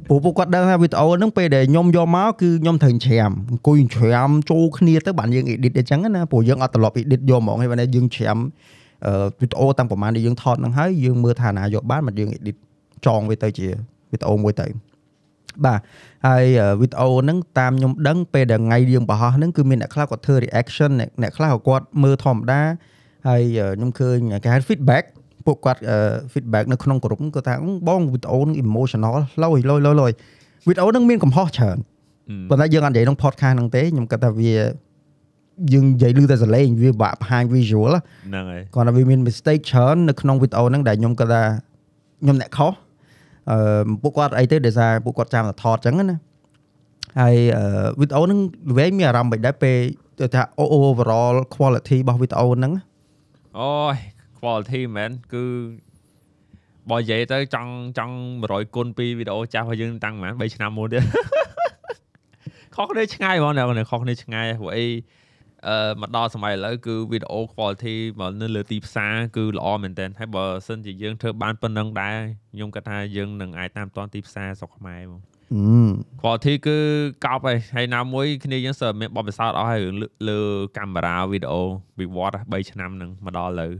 [0.08, 8.81] ព្រោះពួកគាត់ដឹងថាវីដេអូហ្នឹងពេលដែលខ្ញុំយកមកគឺខ្ញុំត្រូវច្រាមអង្គុយច្រាមចូលគ្នាទៅបានយើង edit អញ្ចឹងណាព្រោះយើងអត់ត្រឡប់ edit យកហ្មងហើយបានយើងច្រាមអឺ
[9.40, 12.56] វីដេអូតាំងប្រហែលដែលយើងថតហ្នឹងហើយយើងមើលថាណាយកបានមកយើង edit
[13.06, 13.68] ចងវាទៅជា
[14.10, 14.66] វីដេអូមួយទៅ
[15.64, 15.80] បាទ
[16.26, 16.44] ហើយ
[16.80, 20.90] វីដេអូហ្នឹងតាមខ្ញុំដឹងពេលដែលថ្ងៃយើងបង្ហោះហ្នឹងគឺមានអ្នកខ្លះគាត់ធ្វើ reaction
[21.22, 22.60] អ្នកខ្លះក៏គាត់មើលធម្មតា
[23.28, 23.42] ហើយ
[23.76, 25.04] ខ្ញុំឃើញគេហៅ feedback
[25.46, 25.80] ពួកគាត់
[26.32, 27.54] feedback នៅក្នុងក្រុមគាត់ថា
[27.88, 30.12] បងវីដេអូនឹង emotional ឡយឡយឡយឡយ
[30.68, 31.78] វីដេអូនឹងមានកំហុសច្រើន
[32.48, 34.54] ប៉ុន្តែយើងអត់និយាយក្នុង podcast ហ្នឹងទេខ្ញុំគិតថាវា
[35.72, 37.92] យើងនិយាយឮតែសលេងវាបាក់បង្ហាញ visual
[38.28, 41.42] ហ្នឹងហើយគាត់ថាវាមាន mistake ច្រើននៅក្នុងវីដេអូហ្នឹងដែលខ្ញុំគិតថា
[42.22, 42.72] ខ្ញុំអ្នកខុស
[43.50, 46.18] អឺពួកគាត់អីទេដោយសារពួកគាត់ចាំតែថតអញ្ចឹងណា
[47.20, 47.36] ហើយ
[48.00, 48.40] វីដេអូហ្នឹង
[48.78, 49.76] វិញមានអារម្មណ៍មិនដែរពេល
[50.34, 52.72] ថា overall quality របស់វីដេអូហ្នឹង
[53.58, 53.96] អូយ
[54.38, 55.44] quality មែនគឺ
[56.90, 61.02] បើនិយាយទៅចង់ចង់100គុណពីវីដេអូចាស់របស់យើងតាំងប្រហែល3ឆ្នាំមុនទៀត
[62.74, 64.86] ខុសគ្នាឆ្ងាយហ្មងអ្នកខុសគ្នាឆ្ងាយព្រោះអី
[65.68, 72.18] អឺមកដល់សម័យឥឡូវគឺវីដេអូ quality មកនៅលើទីផ្សារគឺល្អមែនទែនហើយបើសិនជាយើងធ្វើបានប៉ុណ្ណឹងដែរ
[72.52, 75.20] ខ្ញុំគិតថាយើងនឹងអាចតាមទាន់ទីផ្សារស្រុកខ្មែរហ្មង
[76.20, 76.78] quality គឺ
[77.24, 79.82] កោបហើយហើយណាមួយគ្នាយើងសើមានបបិសោតអស់ហើយ
[80.28, 80.40] លើ
[80.76, 81.62] កាមេរ៉ាវីដេអូ
[82.00, 83.72] វិវត្ត3ឆ្នាំនឹងមកដល់ឥឡូវ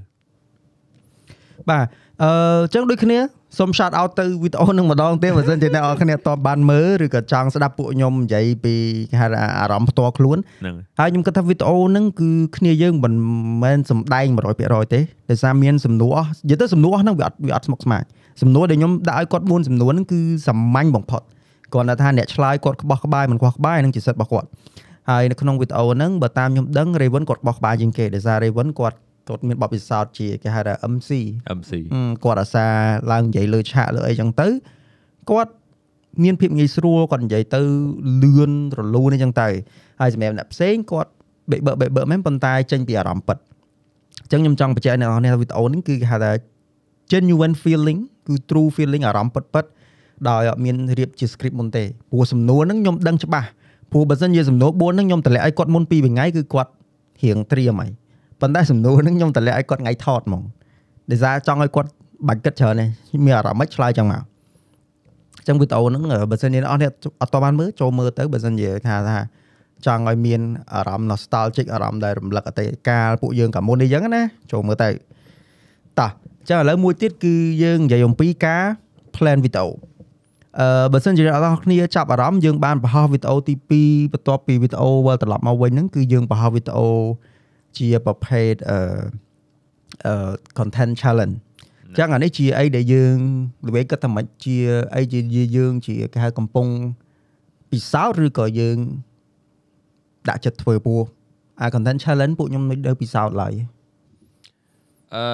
[1.71, 1.85] បាទ
[2.23, 2.31] អឺ
[2.75, 3.19] ចឹងដូចគ្នា
[3.59, 8.75] សូម shout out ទៅវីដេអូនឹងម្ដងទៀតបើសិនជាអ្នកនរគ្នាអត់បានមើលឬក៏ចង់ស្ដាប់ពួកខ្ញុំនិយាយពី
[9.11, 9.27] គេហៅ
[9.61, 10.39] អារម្មណ៍ផ្ទាល់ខ្លួន
[10.99, 13.15] ហើយខ្ញុំគិតថាវីដេអូហ្នឹងគឺគ្នាយើងមិន
[13.63, 14.27] មែនសំដែង
[14.61, 18.03] 100%ទេដោយសារមានសំណួរអស់និយាយទៅសំណួរហ្នឹងវាអត់វាអត់ស្មុគស្មាញ
[18.43, 21.23] សំណួរដែលខ្ញុំដាក់ឲ្យគាត់4សំណួរហ្នឹងគឺសាមញ្ញបំផុត
[21.75, 24.49] គាត់ថាអ្នកឆ្លើយគាត់ក្បោះក្បាយមិនខ្វះក្បាយនឹងជាសិទ្ធិរបស់គាត់
[25.11, 28.97] ហើយនៅក្នុងវីដេអូហ្នឹងបើតាមខ្ញុំដឹង Raven គាត់បោះក្បាយជាងគេដោយសារ Raven គាត់
[29.29, 31.11] គាត់មានបបពិសោធន៍ជាគេហៅថា MC
[31.59, 31.73] MC
[32.25, 32.67] គាត់អាសា
[33.13, 34.49] ឡើងនិយាយលើឆាកលើអីចឹងទៅ
[35.31, 35.53] គាត់
[36.23, 37.61] មានភាពងាយស្រួលគាត់និយាយទៅ
[38.23, 39.49] លឿនរលូនអីចឹងទៅ
[40.01, 41.11] ហើយសម្រាប់អ្នកផ្សេងគាត់
[41.51, 43.39] បេបបេបមែនប៉ុន្តែចេញពីអារម្មណ៍ពិត
[44.23, 46.33] អញ្ចឹងខ្ញុំចង់បញ្ជាក់អ្នកនរនេះវីដេអូនេះគឺគេហៅថា
[47.13, 49.65] genuine feeling គឺ true feeling អារម្មណ៍ពិតពិត
[50.29, 53.49] ដោយអត់មានរៀបជា script មុនទេព្រោះសំណួរហ្នឹងខ្ញុំដឹងច្បាស់
[53.91, 56.71] ព្រោះបើសិនជាសំណួរ4ហ្នឹងខ្ញុំតម្លាក់ឲ្យគាត់មុន2ថ្ងៃគឺគាត់
[57.23, 57.91] រៀងត្រៀមហើយ
[58.43, 60.43] ប៉ុន្តែសំណួរហ្នឹងខ្ញុំតម្លាក់ឲ្យគាត់ថ្ងៃថតហ្មង
[61.11, 61.91] ដោយសារចង់ឲ្យគាត់
[62.29, 62.87] បាច់គិតច្រើនទេ
[63.25, 64.23] មានអារម្មណ៍មិនឆ្លើយចឹងមក
[65.39, 66.91] អញ្ចឹងវីដេអូហ្នឹងបើសិនជាអ្នកអស់នេះ
[67.23, 69.19] អត់តបានមើលចូលមើលទៅបើសិនជាថាថា
[69.87, 70.41] ចង់ឲ្យមាន
[70.75, 74.89] អារម្មណ៍ nostalgic អារម្មណ៍ដែលរំលឹកអតីតកាលពួកយើងកាលមុននេះចឹងណាចូលមើលទៅ
[75.99, 78.63] តោះអញ្ចឹងឥឡូវមួយទៀតគឺយើងនិយាយអំពីការ
[79.17, 79.69] plan វីដេអូ
[80.61, 86.89] អឺបើសិនជាអ្នកនរគ្នាចាប់អារម្មណ៍យើងបានបង្ហោះវីដេអូទី2បន្ទាប់ពីវីដេអូវិលត្រឡប់មកវិញហ្នឹងគឺយើងបង្ហោះវីដេអូ
[87.79, 88.79] ជាប្រភេទអឺ
[90.07, 91.37] អឺ content challenge
[91.99, 93.17] ចឹងអានេះជាអីដែលយើង
[93.69, 94.59] ល្បីគិតថាមិនជា
[94.95, 95.21] អីជា
[95.57, 96.67] យើងជាគេហៅកំពុង
[97.71, 98.79] ពិសោធន៍ឬក៏យើង
[100.29, 101.01] ដាក់ចិត្តធ្វើពោះ
[101.61, 103.55] អា content challenge ពួកខ្ញុំមិនដឹងពិសោធន៍ឡើយ
[105.15, 105.27] អឺ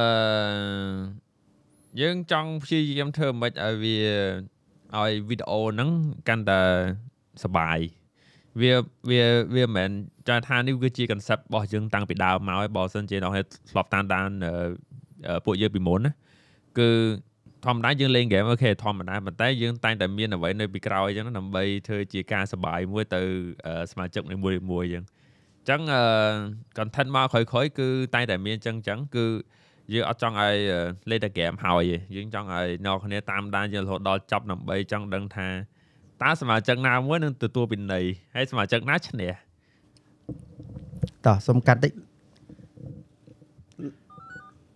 [2.01, 3.97] យើងចង់ព្យាយាមធ្វើមិនឲ្យវា
[4.97, 5.91] ឲ្យវីដេអូហ្នឹង
[6.29, 6.61] កាន់តែ
[7.45, 7.79] សបាយ
[8.61, 8.73] វា
[9.11, 9.23] វា
[9.55, 9.91] វាមិនមែន
[10.29, 13.33] ចង់ថានេះគឺជា concept របស់យើងតាំងពីដើមមកហើយបើសិនជាអ្នក
[13.71, 14.29] ធ្លាប់តាមដាន
[15.45, 16.13] ពួកយើងពីមុនណា
[16.79, 16.91] គឺ
[17.67, 23.21] ធម្មតាយើងលេងហ្គេមអូខេធម្មតាប៉ុន្តែយើងតែងតែមានអ្វីនៅពីក្រោយអញ្ចឹងដើម្បីធ្វើជាការសបាយមួយទៅ
[23.91, 25.05] សមាជិកមួយមួយអញ្ចឹង
[25.61, 25.81] អញ្ចឹង
[26.79, 29.27] content មកក្រោយៗគឺតែងតែមានអញ្ចឹងអញ្ចឹងគឺ
[29.93, 30.55] យើងអត់ចង់ឲ្យ
[31.11, 31.83] លេងតែហ្គេមហើយ
[32.17, 35.49] យើងចង់ឲ្យអ្នកគ្នាតាមដានយើងរហូតដល់ចប់ដើម្បីចង់ដឹងថា
[36.23, 38.01] តើសមាជិកណាមួយនឹងទទួលពីនៃ
[38.35, 39.33] ហើយសមាជិកណាឈ្នះ
[41.27, 41.93] តោះសុំកាត់តិច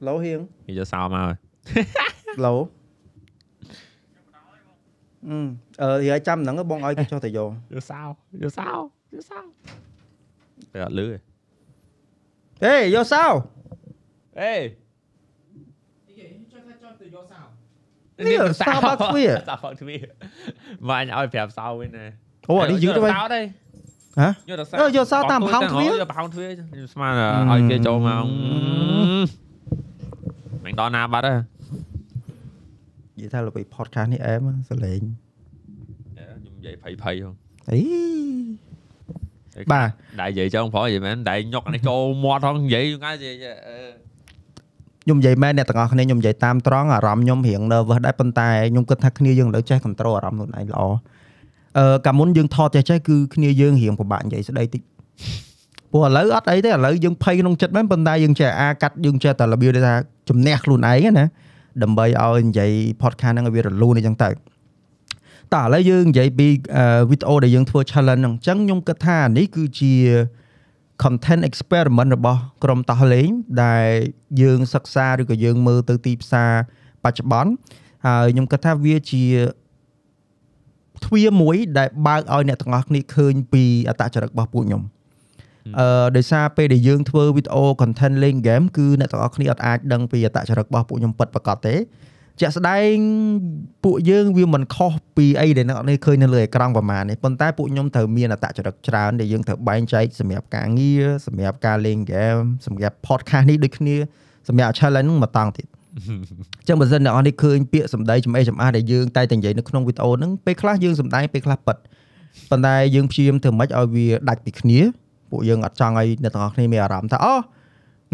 [0.06, 2.54] ឡូហៀងនិយាយសោមកឡូ
[5.28, 5.38] អឺ
[5.82, 8.00] អឺយាយចាំហ្នឹងបងឲ្យគេចុះទៅយកយកសោ
[8.42, 8.68] យកសោ
[9.12, 9.38] យកសោ
[10.72, 11.06] តែអត់លឺ
[12.64, 13.24] ហេយកសោ
[14.40, 14.52] ហេ
[16.52, 17.40] ចុះថាចុះទៅយកសោ
[18.26, 20.04] នេះ Starbucks ទ្វារ Starbucks ទ្វារ
[20.88, 22.06] មកអញឲ្យប្រាប់សោវិញណា
[22.48, 23.40] អូអានេះយឺតទៅវិញសោទេ
[24.20, 27.12] ហ៎យកទៅសោអឺយកសោតាមប្រហោងទ្វារយកប្រហោងទ្វារខ្ញុំស្មាន
[27.50, 28.24] ឲ្យគេចូលមក
[30.64, 31.34] មិនដល់ណាបាត់ទេ
[33.16, 35.00] និយាយថាល្បី podcast នេះអែមសលេង
[36.38, 37.34] ខ្ញុំនិយាយភ័យភ័យហ្នឹង
[37.70, 37.80] អី
[39.72, 39.88] បាទ
[40.20, 43.78] ដៃនិយាយចឹងផងនិយាយមែនដៃញុកនេះចូលមាត់ផងនិយាយថ្ងៃនិយាយអឺ
[45.04, 50.82] ខ្ញុំនិយាយមែនអ្នកទាំងអស់គ្នាខ្ញុំនិយាយតាមត្រង់អារម្មណ៍ខ្ញុំរៀង nervous ដែរប៉ុន្តែខ្ញុំគិតថាគ្នាយើងលើចេះ control អារម្មណ៍ខ្លួនឯងល្អ
[51.78, 54.82] អឺកាលមុនយើងថតចេះចេះគឺគ្នាយើងរៀងពិបាកនិយាយស្ដីតិច
[55.90, 59.94] ព្រោះឥឡូវអត់អីទេឥឡូវយើងភ័យក្នុងចិត្តមែនប៉ុន្តែយើងចេះអាកាត់យើងចេះតែរបៀបដែលថា
[60.28, 61.26] ជំនះខ្លួនឯងណា
[61.82, 62.70] ដើម្បីឲ្យនិយាយ
[63.02, 64.30] podcast ហ្នឹងឲ្យវារលូនអីចឹងទៅ
[65.54, 66.48] តើឥឡូវយើងនិយាយពី
[67.10, 69.92] វីដេអូដែលយើងធ្វើ challenge ហ្នឹងអញ្ចឹងខ្ញុំគិតថានេះគឺជា
[71.02, 73.28] content experiment របស់ក្រុមតោះលេង
[73.64, 73.86] ដែល
[74.42, 76.52] យើងសិក្សាឬក៏យើងមើលទៅទីផ្សារ
[77.04, 77.52] បច្ចុប្បន្ន
[78.06, 79.24] ហើយខ្ញុំគិតថាវាជា
[81.04, 84.82] ទ្វារមួយដែលបើកឲ្យអ្នកទាំងអស់គ្នាឃើញពីអត្តចរិតរបស់ពួកខ្ញុំ
[85.78, 91.74] អឺដោយសារពេលដែលយើងធ្វើវីដេអូ content លេង game គឺអ្នកទាំងអស់គ្នាអត់អាចដឹងពីអត្តចរិតរបស់ពួកខ្ញុំពិតប្រាកដទេ
[92.40, 92.94] ជាក់ស្ដែង
[93.84, 103.96] ពួកយើងវាមិនខុសពីអីដែលអ្នកនរគ្នាឃើញនៅលើអេក្រង់ប្រហែលនេះប៉ុន្តែពួកខ្ញុំត្រូវមានអត្តចរិតច្រើនដែលយើងត្រូវបែងចែកសម្រាប់ការងារសម្រាប់ការលេង game សម្រាប់ podcast នេះដូចគ្នា
[104.48, 111.76] សម្រាប់ challenge ហ្នឹងមកតង់ទៀតអញ្ចឹងបើសិនអ្នកនរគ្នាឃើញពាក្យសម្ដីចំអេចំអាស់ដែលយើងតែតែនិយាយនៅក្នុងវីដេអូហ្នឹងពេលខ្លះយើងសម្ដែងពេលខ្លះប៉ិត
[112.50, 114.78] ប៉ុន្តែយើងព្យាយាមធ្វើម៉េចឲ្យវាដាច់ពីគ្នា
[115.30, 117.34] ពួកយើងអត់ចង់ឲ្យអ្នកទាំងអស់គ្នាមានអារម្មណ៍ថាអូ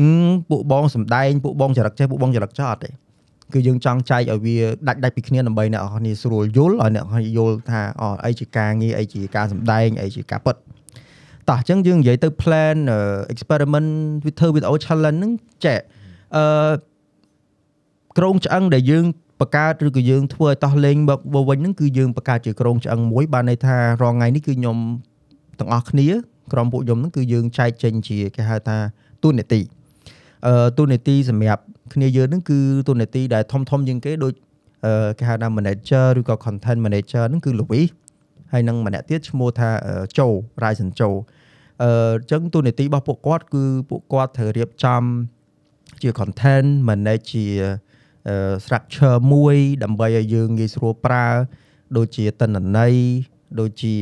[0.00, 0.08] អឺ
[0.50, 2.90] ពួកបងសម្ដែងពួកបងចរិតចេះពួកបងចរិតចោះអត់ទេ
[3.52, 4.56] គឺយើងចង់ចែកឲ្យវា
[4.88, 10.56] ដាច់ដាច់ពីគ្នាដើម្បីអ្នកនរគ្នាស្រួលយល់ឲ្យអ្នកនរគ្នាយល់ថាអូអីជាការងារអីជាការសម្ដែងអីជាការពិត
[11.48, 12.98] តោះអញ្ចឹងយើងនិយាយទៅ plan អឺ
[13.32, 13.90] experiment
[14.24, 15.32] with her video challenge ហ្នឹង
[15.64, 15.80] ចែក
[16.36, 16.44] អឺ
[18.18, 19.04] ក្រងឆ្អឹងដែលយើង
[19.40, 20.96] បង្កើតឬក៏យើងធ្វើឲ្យតោះលេង
[21.34, 24.76] មកវិញហ្នឹងគឺយើងបង្កើតជាក្រងឆ្អឹងមួយបានន័យថារងថ្ងៃនេះគឺខ្ញុំ
[25.58, 26.08] ទាំងអស់គ្នា
[26.52, 28.76] ក្រុមពួកខ្ញុំហ្នឹងគឺយើងចែកចេញជាគេហៅថា
[29.22, 29.60] ទូនាទី
[30.46, 31.62] អឺទូនាទីសម្រាប់
[31.94, 34.32] គ្នាយើងហ្នឹងគឺទូនាទីដែលធំធំជាងគេដូច
[34.86, 37.86] អឺគេហៅថា manager ឬក៏ content manager ហ្នឹងគឺ Louis
[38.52, 39.70] ហើយនឹងម្នាក់ទៀតឈ្មោះថា
[40.18, 40.26] ជូ
[40.62, 41.10] Ryzen ជូ
[41.82, 45.02] អឺអញ្ចឹងទូនាទីរបស់ពួកគាត់គឺពួកគាត់ត្រូវរៀបចំ
[46.02, 47.87] ជា content manage ជាអឺ
[48.64, 51.26] structure មួយដើម្បីឲ្យយើងងាយស្រួលប្រើ
[51.96, 52.94] ដូចជាតនន័យ
[53.60, 53.94] ដូចជា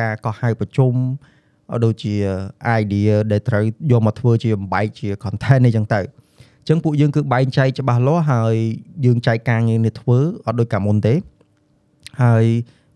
[0.00, 0.94] ការកោះហៅប្រជុំ
[1.84, 2.14] ដូចជា
[2.80, 8.54] idea ដែលត្រូវយកមកធ្វើជាបំបែកជា content អីចឹងទៅអញ្ចឹងពួកយើងគឺបែងចែកច្បាស់លាស់ហើយ
[9.06, 11.14] យើងចែកការងារនេះធ្វើអត់ដូចកាលមុនទេ
[12.22, 12.44] ហើយ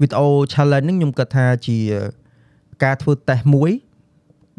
[0.00, 1.78] វីដេអូ challenge ហ្នឹងខ្ញុំគិតថាជា
[2.84, 3.70] ការធ្វើតេស្តមួយ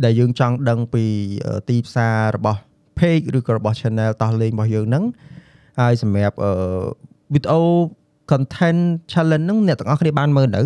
[0.03, 1.03] ដែលយើងចង់ដឹងពី
[1.69, 2.59] ទីផ្សាររបស់
[2.99, 5.03] page ឬក៏របស់ channel តោះលេងរបស់យើងហ្នឹង
[5.79, 6.35] ហើយសម្រាប់
[7.33, 7.59] វីដេអូ
[8.31, 8.81] content
[9.11, 10.61] challenge ហ្នឹងអ្នកទាំងអស់គ្នាបានមើលនៅ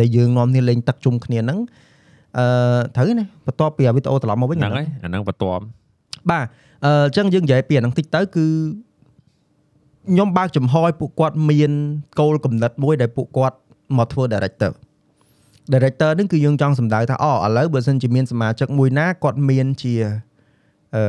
[0.00, 1.58] ដែលយើងនាំគ្នាលេងទឹកជុំគ្នាហ្នឹង
[2.38, 2.46] អឺ
[2.96, 5.62] ត្រូវណាបន្ទាប់ពីវីដេអូត្រឡប់មកវិញហ្នឹងហើយអាហ្នឹងបន្ទាប់
[6.30, 6.46] បាទ
[6.84, 8.46] អឺអញ្ចឹងយើងនិយាយពីអាហ្នឹងតិចទៅគឺ
[10.08, 11.72] ខ្ញុំបើកចំហឲ្យពួកគាត់មាន
[12.20, 13.56] គោលគំនិតមួយដែលពួកគាត់
[13.98, 14.70] មកធ្វើ director
[15.72, 19.94] director ហ្នឹងគឺយើងចង់សម្ដៅថាអូឥឡូវបើសិនជាមានសមាជិកមួយណាគាត់មានជា
[20.96, 21.02] អឺ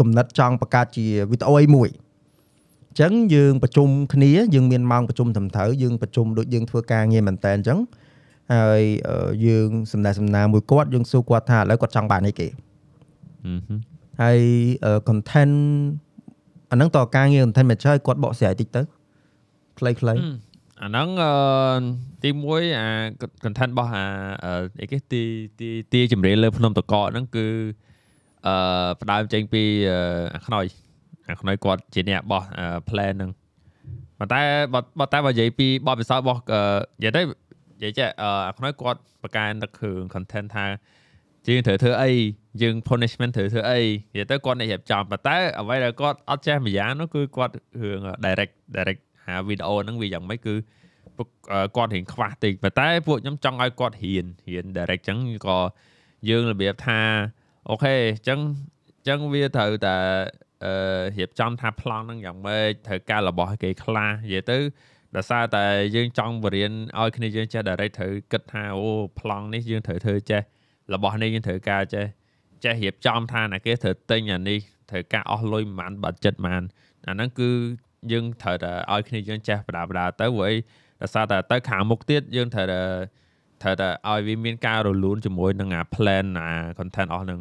[0.00, 7.78] គំនិតចង់បង្កើតជាវីដេអូអីមួយអញ្ចឹងយើងប្រជុំគ្នាយើងមានម៉ោងប្រជុំត្រឹមត្រូវយើងប្រជុំដូចយើងធ្វើការងារមែនតើអញ្ចឹង
[8.54, 8.82] ហើយ
[9.46, 12.48] យើងសំណេះសំណាលមួយគាត់យើងសួរគាត់ថាឥឡូវគាត់ចង់បានអីគេ
[14.22, 14.40] ហើយ
[15.08, 15.54] content
[16.70, 18.82] អាហ្នឹងតើការងារ content manager ឲ្យគាត់បកស្រាយតិចទៅ
[19.78, 20.20] ខ្លីៗ
[20.82, 21.32] អាហ្នឹងអឺ
[22.22, 22.88] ទី1អា
[23.44, 24.04] content របស់អា
[24.80, 25.22] អីគេទី
[25.58, 27.46] ទីទីជំរាបលើភ្នំតកហ្នឹងគឺ
[28.46, 28.54] អឺ
[29.00, 29.62] ផ្ដើមចេញពី
[30.34, 30.66] អាខ្នើយ
[31.30, 32.42] អាខ្នើយគាត់ជាអ្នកបោះ
[32.88, 33.30] plan ហ្នឹង
[34.18, 34.42] ប៉ុន្តែ
[34.98, 36.40] បើតែបើនិយាយពីបទពិសោធន៍របស់
[36.98, 37.22] និយាយទៅ
[37.76, 38.08] និយាយចេះ
[38.48, 40.66] អាខ្នើយគាត់ប្រកែនឹកគ្រឿង content ថា
[41.46, 42.10] យើងត្រូវធ្វើអី
[42.62, 43.80] យើង punishment ត្រូវធ្វើអី
[44.12, 50.54] និយាយទៅគាត់អ្នករៀបចំប៉ុន្តែអ្វីដែលគាត់អត់ចេះម្យ៉ាងនោះគឺគាត់រឿង direct direct ហាវីដេអូហ្នឹងវាយ៉ាងម៉េចគឺ
[51.76, 55.58] គាត់រៀងខ្វះតិចប៉ុន្តែពួកខ្ញុំចង់ឲ្យគាត់រៀនរៀន direct ចឹងក៏
[56.28, 57.00] យើងរបៀបថា
[57.70, 58.38] អូខេអញ្ចឹង
[58.86, 59.96] អញ្ចឹងវាត្រូវតែ
[60.64, 60.72] អឺ
[61.16, 64.58] រៀបចំថាប្លង់ហ្នឹងយ៉ាងម៉េចត្រូវការរបស់គេខ្លះនិយាយទៅ
[65.16, 65.64] ដោយសារតែ
[65.96, 70.42] យើងចង់បរៀនឲ្យគ្នាយើងចេះ direct ត្រូវគិតថាអូប្លង់នេះយើងត្រូវធ្វើចេះ
[70.94, 72.06] របស់នេះយើងត្រូវការចេះ
[72.64, 74.58] ចេះរៀបចំថាណាគេត្រូវទិញអានេះ
[74.90, 76.64] ត្រូវការអស់លុយប្រហែលបាត់ចិត្តប្រហែល
[77.06, 77.50] អាហ្នឹងគឺ
[78.12, 80.54] យើងត្រូវតែឲ្យគ្នាយើងចេះបដាបដាទៅព្រោះអី
[81.00, 82.80] ដោយសារតែទៅខាងមុខទៀតយើងត្រូវតែ
[83.62, 86.48] ត្រូវតែឲ្យវាមានការរលូនជាមួយនឹងអា plan អា
[86.78, 87.40] content អស់ហ្នឹង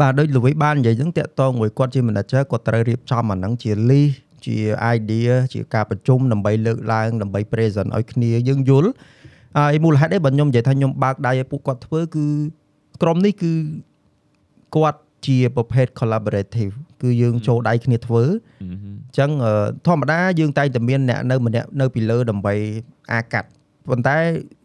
[0.00, 4.14] បាទដូចលវីបាននិយាយហ្នឹងតាក់តងមួយគាត់ជា manager គាត់ត្រូវរៀបចំអាហ្នឹងជា list
[4.46, 4.56] ជា
[4.96, 8.90] idea ជាការប្រជុំដើម្បីលើកឡើងដើម្បី present ឲ្យគ្នាយើងយល់
[9.58, 12.26] ហើយមូលហេតុអីបើខ្ញុំនិយាយថាខ្ញុំបើកដៃឲ្យពួកគាត់ធ្វើគឺ
[13.02, 13.52] ក្រុមនេះគឺ
[14.76, 18.22] គាត់ជាប្រភេទ collaborative គឺយើងចូលដៃគ្នាធ្វើ
[18.62, 19.52] អឺហឹមអញ្ចឹងអឺ
[19.86, 22.54] ធម្មតាយើងតែងតែមានអ្នកនៅម្នាក់នៅពីលើដើម្បី
[23.12, 23.48] អាកាត់
[23.90, 24.16] ប៉ុន្តែ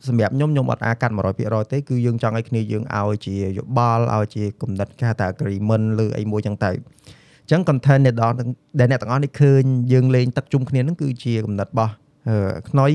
[0.07, 8.37] សម្រាប់ខ្ញុំខ្ញុំអត់អាកាត់100%ទេគឺយើងចង់ឲ្យគ្នាយើងឲ្យជាយោបល់ឲ្យជាគំនិតគេហៅថា agreement ឬអីមួយចឹងទៅអញ្ចឹង content អ្នកទាំងអស់
[8.79, 9.63] ដែលអ្នកទាំងអស់នេះឃើញ
[9.93, 11.93] យើងលេងទឹកជុំគ្នាហ្នឹងគឺជាគំនិតរបស់
[12.29, 12.91] អឺខ្នុយ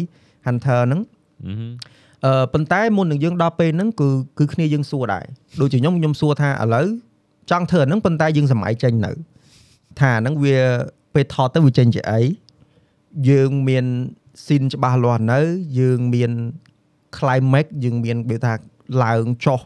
[0.46, 1.00] Hunter ហ្នឹង
[1.44, 1.72] អឺហឹម
[2.24, 4.08] អឺប៉ុន្តែមុននឹងយើងដល់ពេលហ្នឹងគឺ
[4.38, 5.24] គឺគ្នាយើងសួរដែរ
[5.60, 6.86] ដូចជាខ្ញុំខ្ញុំសួរថាឥឡូវ
[7.50, 9.12] ចង់ធ្វើអាហ្នឹងប៉ុន្តែយើងសម័យចេញនៅ
[10.00, 10.58] ថាអាហ្នឹងវា
[11.14, 12.20] ពេលថតទៅវាចេញជាអី
[13.28, 13.84] យើងមាន
[14.46, 15.40] ស៊ីនច្បាស់លាស់នៅ
[15.78, 16.32] យើងមាន
[17.16, 18.52] climax យើងមានវាថា
[19.04, 19.60] ឡើងចុះ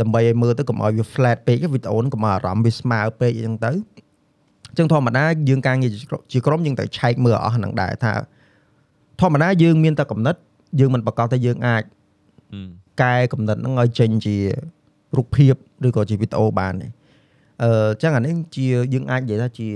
[0.00, 3.72] ដើម្បីឲ្យមើលទៅកុំឲ្យវា flat ពេកវីដេអូហ្នឹងកុំឲ្យអារម្មណ៍វាស្មើពេកអញ្ចឹងទៅ
[4.70, 5.90] អញ្ចឹងធម្មតាយើងការងារ
[6.32, 8.12] ជាក្រុមយើងត្រូវឆែកមើលអស់ហ្នឹងដែរថា
[9.20, 10.38] ធម្មតាយើងមានតែកំណត់
[10.80, 11.82] យើងមិនប្រកាសថាយើងអាច
[12.52, 12.60] អឺ
[13.02, 14.36] កែកំណត់ហ្នឹងឲ្យចេញជា
[15.16, 15.54] រូបភាព
[15.86, 16.88] ឬក៏ជាវីដេអូបានទេ
[17.62, 19.68] អឺអញ្ចឹងអានេះជាយើងអាចនិយាយថាជា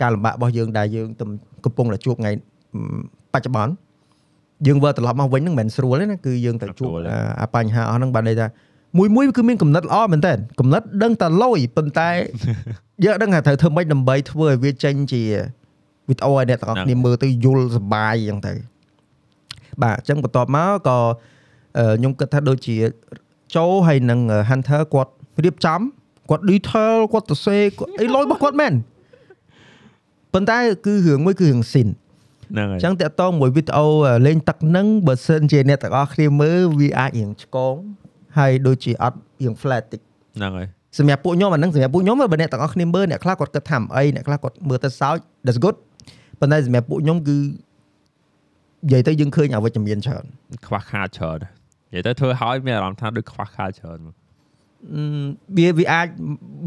[0.00, 1.28] ការលំបាករបស់យើងដែលយើងទំ
[1.64, 2.30] កំពុងតែជួបថ្ងៃ
[2.74, 3.72] អឺ បច្ចុប្បន្ន
[4.66, 8.46] យើងវិលត្រឡប់មកវិញហ្នឹងមិនមែនស្រួលទេណាគឺយើងត្រូវជួបអាអាបញ្ហាអស់ហ្នឹងបានន័យថា
[8.98, 12.10] មួយមួយគឺមានកំណត់ល្អមែនតើកំណត់ដឹងតែលយប៉ុន្តែ
[13.04, 15.22] យើងដឹងថាត្រូវធ្វើម៉េចដើម្បីធ្វើឲ្យវាចេញជា
[16.08, 18.72] វីដេអូឲ្យអ្នកទាំងអស់គ្នាមើលទៅយល់សប្បាយអញ្ចឹងទៅ
[19.82, 20.98] បាទអញ្ចឹងបន្ទាប់មកក៏
[21.78, 22.76] អឺខ្ញុំគិតថាដូចជា
[23.56, 24.20] ចូលហើយនឹង
[24.50, 25.12] Hunter គាត់
[25.44, 25.80] រៀបចំ
[26.30, 28.74] គាត់ detail គាត់ទៅសេគាត់អីលយរបស់គាត់មែន
[30.32, 31.92] ប៉ុន្តែគឺរឿងមួយគឺរឿង scene
[32.52, 33.86] ហ្នឹងហើយអញ្ចឹងតកតងមួយវីដេអូ
[34.26, 37.74] លេងទឹកនឹងបើសិនជាអ្នកទាំងអស់គ្នាមើលវាអាចរៀងឆ្កង
[38.38, 40.00] ហើយដូចជាអត់រៀង flat តិច
[40.36, 45.76] ហ្នឹងហើយសម្រាប់ពួកខ្ញុំអាហ្នឹងសម្រាប់ពួកខ្ញុំបើអ្នកទាំងអស់គ្នាមើលអ្នកខ្លះគាត់គិតថាមិនអីអ្នកខ្លះគាត់មើលទៅសើច that's good
[46.40, 50.24] ប៉ុន្តែសម្រាប់ពួកខ្ញុំគឺនិយាយទៅយើងឃើញអវិជ្ជមានច្រើន
[50.66, 51.38] ខ្វះខាតច្រើន
[51.92, 54.21] និយាយទៅធ្វើឲ្យមានអារម្មណ៍ថាដូចខ្វះខាតច្រើនមកអឺ
[55.56, 56.08] វាវាអាច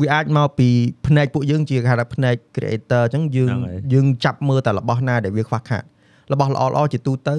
[0.01, 0.67] វាអាចមកពី
[1.07, 3.51] ផ្នែកពួកយើងជាគេហៅថាផ្នែក creator អញ្ចឹងយើង
[3.93, 5.83] យើងចាប់មើលតែរបស់ណាដែលវាខ្វះខាត
[6.31, 7.35] របស់ល្អល្អជាទូទៅ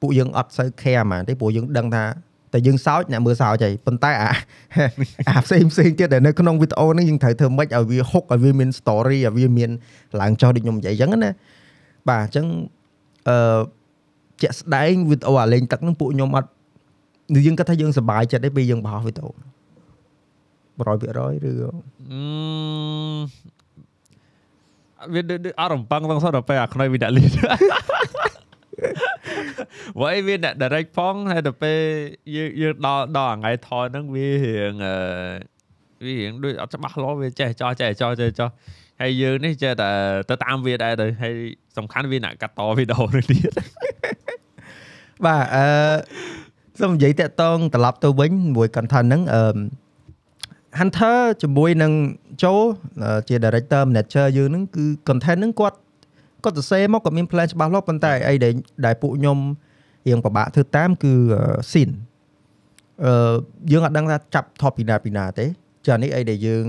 [0.00, 2.04] ពួកយើងអត់សូវ care ហ្មងទេព្រោះយើងដឹងថា
[2.52, 4.30] តែយើងសើចអ្នកមើលសើចហើយប៉ុន្តែអា
[5.28, 9.70] អាផ្សេងផ្សេងទៀតដែលនៅក្នុងវីដេអូនេះយើងត្រូវធ្វើម៉េចឲ្យវាហុកឲ្យវាមាន story ឲ្យវាមាន
[10.20, 11.30] ឡើងចុះដូចខ្ញុំនិយាយអញ្ចឹងណា
[12.08, 12.46] បាទអញ្ចឹង
[13.28, 13.60] អឺ
[14.42, 16.48] ជាក់ស្ដែងវីដេអូអាលេងទឹកហ្នឹងពួកខ្ញុំអត់
[17.46, 19.30] យើងគិតថាយើងសប្បាយចិត្តទេពេលយើងបោះវីដេអូ
[20.78, 27.30] 100%ឬក៏អឺវាដូចដូចអត់រំពឹងទាំងសោះដល់ពេលអាខ្នុយវាដាក់លីន
[30.00, 31.78] វ៉ៃវាដាក់ direct ផងហើយដល់ពេល
[32.36, 34.94] យើងយើងដល់ដល់ថ្ងៃថតហ្នឹងវារៀងអឺ
[36.04, 38.48] វារៀងដូចអត់ច្បាស់លាស់វាចេះចោះចេះចោះចេះចោះ
[39.00, 39.90] ហើយយើងនេះចេះតែ
[40.30, 41.34] ទៅតាមវាដែរទៅហើយ
[41.76, 43.52] សំខាន់វាអ្នកកាត់តវីដេអូនេះទៀត
[45.24, 45.66] បាទអឺ
[46.80, 49.44] សូមនិយាយតាក់តងត្រឡប់ទៅវិញមួយ content ហ្នឹងអឺ
[50.78, 51.92] Hunter ជាមួយនឹង
[52.42, 52.62] Joe
[53.02, 55.78] អឺជា director manager យើងហ្នឹងគឺ content ហ្នឹងគាត់
[56.44, 58.52] គាត់សរសេរមកគាត់មាន plan ច្បាស់លាស់ប៉ុន្តែអីដែល
[58.86, 59.38] ដែលពួកខ្ញុំ
[60.08, 61.12] រៀងពិបាកធ្វើតាមគឺ
[61.70, 61.92] scene
[63.04, 63.34] អឺ
[63.72, 65.46] យើងអត់ដឹងថាចាប់ថតពីណាពីណាទេ
[65.86, 66.64] ចានេះអីដែលយើង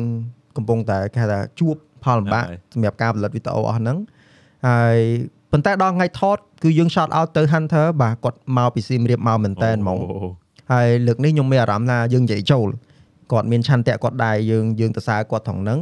[0.58, 3.98] កំពុងតែគេហៅថាជួបផលលំបាកសម្រាប់ការផលិតវីដេអូអស់ហ្នឹង
[4.68, 4.98] ហើយ
[5.52, 10.00] ប៉ុន្តែដល់ថ្ងៃថតគឺយើង shout out ទៅ Hunter បាទគាត់មកពីសៀមរាបមកមែនតើហ្មង
[10.72, 12.68] ហើយលើកនេះខ្ញុំមានអារម្មណ៍ថាយើងនិយាយចូល
[13.32, 15.80] គាត់មានឆន្ទៈគាត់ដែរយើងយើងទៅសើគាត់ថងហ្នឹង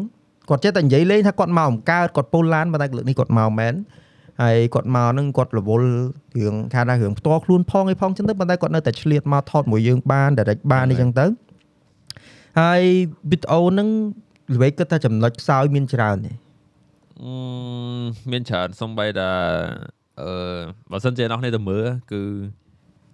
[0.50, 3.74] គាត់ចេះតែនិយាយលេងថាគាត់មកបង្កើតគាត់ពុលឡានប៉ុន្តែលើកនេះគាត់មកមែន
[4.42, 5.88] ហើយគាត់មកហ្នឹងគាត់រវល់
[6.38, 11.26] រឿងថាថារឿងផ្ទាល់ខ្លួនផងអីផងចឹងទៅប៉ុន្តែគាត់នៅតែឆ្លៀតមកថតមួយយើងបាន direct បានអីចឹងទៅ
[12.62, 12.82] ហើយ
[13.32, 13.90] វីដេអូហ្នឹង
[14.56, 16.32] ល្វីគិតថាចំណុចខ្សោយមានច្រើនទេ
[17.22, 17.34] អឺ
[18.32, 19.30] មានច្រើនសំបីតា
[20.22, 20.30] អឺ
[20.92, 22.22] បើសិនជាអ្នកនេះទៅមើលគឺ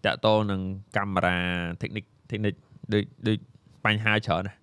[0.06, 0.62] តាក់តងនឹង
[0.98, 1.38] កាមេរ៉ា
[1.82, 2.60] technique technique
[2.94, 3.38] ដូចដូច
[3.86, 4.58] បញ្ហាច្រើនណាស់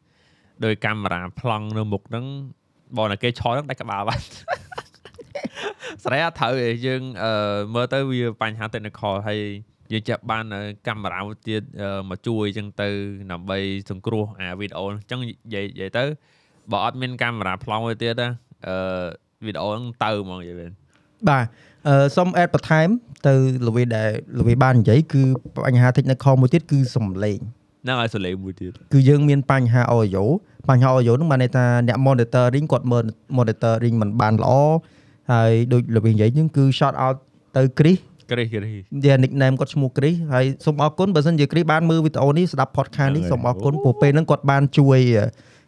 [0.65, 2.25] ដោយកាមេរ៉ាប្លង់នៅមុខហ្នឹង
[2.97, 4.25] បងតែគេឆយហ្នឹងដាច់ក្បាលបាត់
[6.05, 7.33] ស្រីអត់ត្រូវទេយើងអឺ
[7.75, 9.41] មើលទៅវាបញ្ហា technical ហើយ
[9.93, 12.89] យើងចាប់បាននៅកាមេរ៉ាមួយទៀតអឺមកជួយអញ្ចឹងទៅ
[13.33, 13.59] ដើម្បី
[13.91, 16.05] សង្គ្រោះអាវីដេអូអញ្ចឹងនិយាយនិយាយទៅ
[16.73, 18.29] បើអត់មានកាមេរ៉ាប្លង់មួយទៀតណា
[18.69, 18.77] អឺ
[19.47, 20.71] វីដេអូហ្នឹងទៅហ្មងនិយាយមែន
[21.29, 21.45] បាទ
[21.89, 22.89] អឺសុំ add បន្ថែម
[23.27, 23.35] ទៅ
[23.69, 24.11] ល្វីដែល
[24.41, 25.23] ល្វីបាននិយាយគឺ
[25.65, 27.39] បញ្ហា technical មួយទៀតគឺសំឡេង
[27.87, 30.25] ហ្នឹងហើយសលេងមួយទៀតគឺយើងមានបញ្ហា audio
[30.69, 33.05] បញ្ហា audio ហ្នឹងបានន័យថាអ្នក monitoring គាត់មើល
[33.39, 34.53] monitoring មិនបានល្អ
[35.33, 37.17] ហើយដូចល្វីនិយាយហ្នឹងគឺ shout out
[37.57, 37.99] ទៅ Chris
[38.31, 45.25] គ្រីសគ្រីសជា nickname គាត់ឈ្មោះ Chris ហើយសូមអរគុណបើសិនជា Chris បានមើលវីដេអូនេះស្ដាប់ podcast នេះសូមអរគុណព្រោះពេលហ្នឹងគាត់បានជួយគេ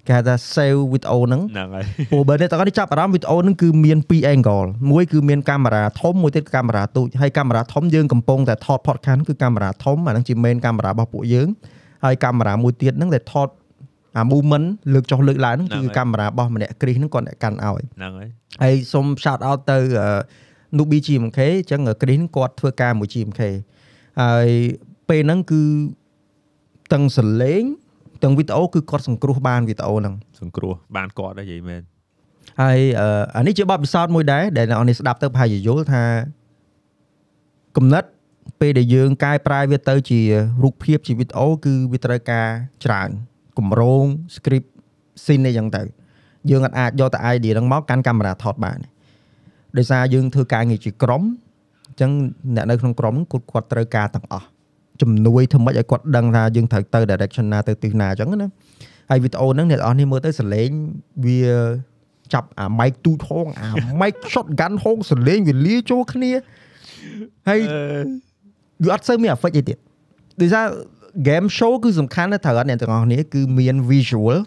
[0.06, 11.48] គេហៅថា save video ហ្នឹងហ្នឹងហើយព្រោះបើអ្នកទាំងអស់នេះចាប់អារម្មណ៍វីដេអូហ្នឹងគឺមាន2 angle មួយគឺមានកាមេរ៉ាធំមួយទៀតគឺកាមេរ៉ាតូចហើយកាមេរ៉ាធំយើងកំពុងតែថត podcast គឺកាមេរ៉ាធំអាហ្នឹងជា main កាមេរ៉ារបស់ពួកយើង
[12.04, 13.48] ហើយកាមេរ៉ាមួយទៀតហ្នឹងដែលថត
[14.16, 18.28] អា movement លើកចុះលើកឡើងហ្នឹងគឺកាមេរ៉ារបស់ម្នាក់គ្រីសហ្នឹងគាត់អ្នកកាន់ឲ្យហ្នឹងហើយ
[18.62, 19.78] ហើយសូម shout out ទៅ
[20.76, 23.40] Nubi GMK អញ្ចឹងគ្រីសហ្នឹងគាត់ធ្វើការមួយ GMK
[24.22, 24.48] ហើយ
[25.08, 25.62] ពេលហ្នឹងគឺ
[26.92, 27.62] ទាំងសលេង
[28.22, 31.82] ទាំងវីដេអូគឺគាត់សង្គ្រោះបានវីដេអូហ្នឹងសង្គ្រោះបានគាត់ដែរនិយាយមែន
[32.62, 36.04] ហើយអឺអានេះជាបទពិសោធន៍មួយដែរដែលអ្នកនរនេះស្ដាប់ទៅប្រហែលជាយល់ថា
[37.76, 38.04] គំនិត
[38.60, 40.20] ពេលដែលយើងកែប្រែវាទៅជា
[40.62, 42.46] រូបភាពជាវីដេអូគឺវាត្រូវការ
[42.84, 43.10] ច្រើន
[43.58, 44.04] កម្រង
[44.34, 44.68] script
[45.24, 45.82] scene អីចឹងទៅ
[46.50, 48.78] យើងអាចយកតែ idea ហ្នឹងមកកាន់កាមេរ៉ាថតបាន
[49.76, 51.22] ដោយសារយើងធ្វើការងារជាក្រុម
[51.88, 52.10] អញ្ចឹង
[52.56, 54.46] អ្នកនៅក្នុងក្រុមហ្នឹងគាត់គាត់ត្រូវការទាំងអស់
[55.02, 58.48] ជំនួយធ្វើម៉េចឲ្យគាត់ដឹងថាយើងត្រូវទៅ direction ណាទៅទិសណាអញ្ចឹងណា
[59.10, 60.68] ហើយវីដេអូហ្នឹងអ្នកនរនេះមើលទៅសលេង
[61.26, 61.40] វា
[62.34, 63.68] ចាប់អា mic ទូចហងអា
[64.00, 66.32] mic shotgun ហងសលេងវាលាចូលគ្នា
[67.48, 67.60] ហើយ
[68.84, 69.78] វាអត់សូវមាន effect អីទៀត
[70.40, 70.62] ដូចថា
[71.28, 74.38] game show គឺសំខាន់ណាស់ត្រូវអត់អ្នកទាំងអស់គ្នាគឺមាន visual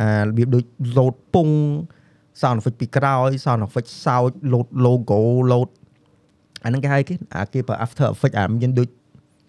[0.00, 0.64] អារបៀបដូច
[0.96, 1.48] load ពង
[2.40, 5.68] sound effect ពីក្រោយ sound effect សោច load logo load
[6.64, 8.88] អាហ្នឹងគេហៅគេអាគេប្រើ after effect អាមានដូច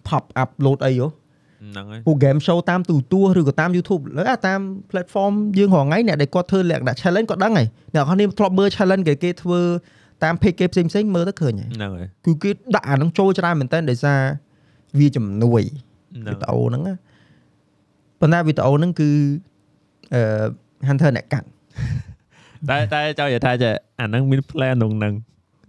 [0.08, 1.08] pop up load អីហ៎
[1.62, 4.60] ហ្នឹងហើយពួក game show តាមទូរទស្សន៍ឬក៏តាម YouTube លើអាតាម
[4.90, 9.60] platform យើងរងថ្ងៃអ្នកដែលគាត់ធ្វើលក្ខណៈ challenge គាត់ដឹងហើយអ្នកនរគ្នាធ្លាប់មើល challenge គេគេធ្វើ
[10.22, 14.20] តាម page គេផ្សេងផ្សេងៗមើលទៅឃើញហើយហ្នឹងហើយគឺគេដាក់អាហ្នឹងចូលច្រើនមែនតើដោយសារ
[14.98, 15.62] វាជំនួយ
[16.22, 16.94] ហ្នឹងវីដេអូហ្នឹងណា
[18.20, 19.10] ប៉ុន្តែវីដេអូហ្នឹងគឺ
[20.14, 20.22] អឺ
[20.88, 21.46] Hunter អ្នកកាត់
[22.70, 25.14] តែតែចង់និយាយថាចេះអាហ្នឹងមាន plan ក្នុងហ្នឹង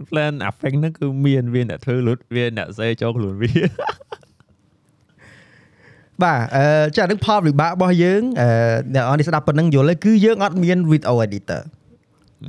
[0.10, 3.52] plan affect ហ្នឹងគឺមានវាអ្នកធ្វើលុតវាអ្នកសេចូលខ្លួនវា
[6.24, 6.64] បាទអឺ
[6.96, 8.48] ចាអាហ្នឹងផលវិបាករបស់យើងអឺ
[8.94, 11.62] អ្នកនរនេះស្ដាប់ប៉ុណ្ណឹងយល់ហើយគឺយើងអត់មាន video editor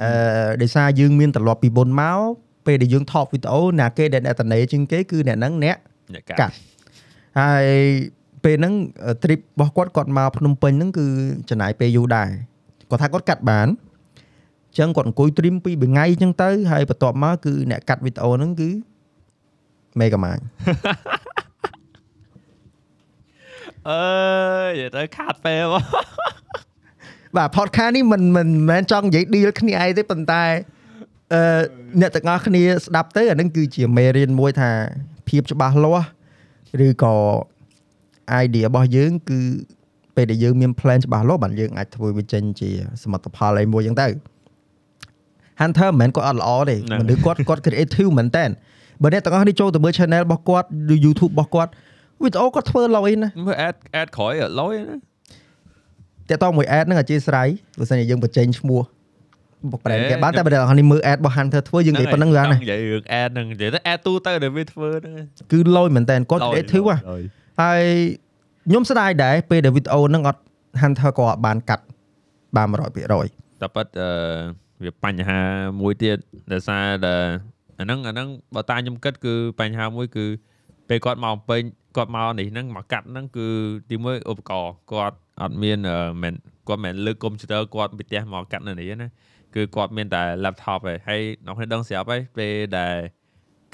[0.03, 0.11] អឺ
[0.63, 2.21] ដោយសារយើងមានត្រឡប់ពីមុនមក
[2.67, 5.77] ពេលដែលយើងថតវីដេអូណាគេដែលអ្នកតនេជាងគេគឺអ្នកហ្នឹងអ្នក
[6.15, 6.55] អ្នកកាកាត់ត់
[7.41, 7.67] ហើយ
[8.45, 8.75] ពេលហ្នឹង
[9.23, 11.07] trip របស់គាត់គាត់មកភ្នំពេញហ្នឹងគឺ
[11.51, 12.29] ចំណាយពេលយូរដែរ
[12.91, 18.71] គាត់ថាគាត់កាត់បានអញ្ចឹងគាត់អង្គុយ trim ពីរថ្ងៃអញ្ចឹងទៅហើយបន្ទាប់មកគឺអ្នកកាត់វីដេអូហ្នឹងគឺ
[19.99, 20.39] Mega Man
[23.91, 25.85] អើយនិយាយទៅខាត់ពេលមក
[27.37, 30.45] បាទ podcast នេះមិនមិនមិនមែនចង់និយាយ deal គ្នាអីទេប៉ុន្តែ
[31.35, 31.61] អឺ
[32.01, 34.71] អ្នកទាំងអស់គ្នាស្ដាប់ទៅអាហ្នឹងគឺជាមេរៀនមួយថា
[35.29, 36.07] ភាពច្បាស់លាស់
[36.87, 37.15] ឬក៏
[38.43, 39.41] idea របស់យើង គឺ
[40.17, 42.71] ពេលដែលយើងមាន plan ច្បាស់លាស់បានយើងអាចធ្វើវាចេញជា
[43.03, 44.09] សមិទ្ធផលអីមួយអញ្ចឹងទៅ
[45.61, 48.45] Hunter មិនមែនគាត់អត់ល្អទេមនុស្សគាត់គាត់ creative មែនតើ
[49.03, 51.71] បើអ្នកទាំងអស់គ្នាចូលទៅមើល channel របស់គាត់ឬ YouTube របស់គាត់
[52.23, 55.08] វីដេអូគាត់ធ្វើលយណាមើល ad ad ក្រោយអត់លុយណា
[56.31, 57.49] តើតមួយ ad ហ្នឹងអធិស្ឋាន
[57.79, 58.83] បើសិនជាយើងបញ្ចេញឈ្មោះ
[59.71, 65.15] បុកប្រែនអេគេបានតែបើអ្នកនរនេះមើល ad របស់ Hunter ធ្វើយើងនិយាយប៉ុណ្្នឹងបានចណាង់និយាយរឿង ad ហ្នឹងនិយាយទៅ ad ទូទៅដែលវាធ្វើហ្នឹង
[65.53, 67.23] គឺលយមែនតើគាត់ creative ហ៎លុយ
[67.63, 67.83] ហើយ
[68.69, 70.41] ខ្ញុំស្ដាយដែរពេលដែលវីដេអូហ្នឹងអត់
[70.83, 71.85] Hunter ក៏អត់បានកាត់
[72.57, 72.75] បាន100%
[73.63, 74.11] តែប៉ិតអឺ
[74.85, 75.41] វាបញ្ហា
[75.81, 76.17] មួយទៀត
[76.53, 77.15] ដោយសារតែ
[77.79, 80.27] អាហ្នឹងអាហ្នឹងបើតាមខ្ញុំគិតគឺបញ្ហាមួយគឺ
[80.89, 81.63] ពេលគាត់មកពេញ
[81.97, 83.49] គាត់មកនេះហ្នឹងមកកាត់ហ្នឹងគឺ
[83.91, 86.35] ទីមួយឧបករណ៍គាត់ អត់មានអឺមិន
[86.69, 89.09] គាត់មិនលើកកុំព្យូទ័រគាត់ពីផ្ទះមកកាត់នៅនេះណា
[89.55, 92.97] គឺគាត់មានតែ laptop ឯងហើយអ្នកគ្នាដឹងស្រាប់ហើយពេលដែល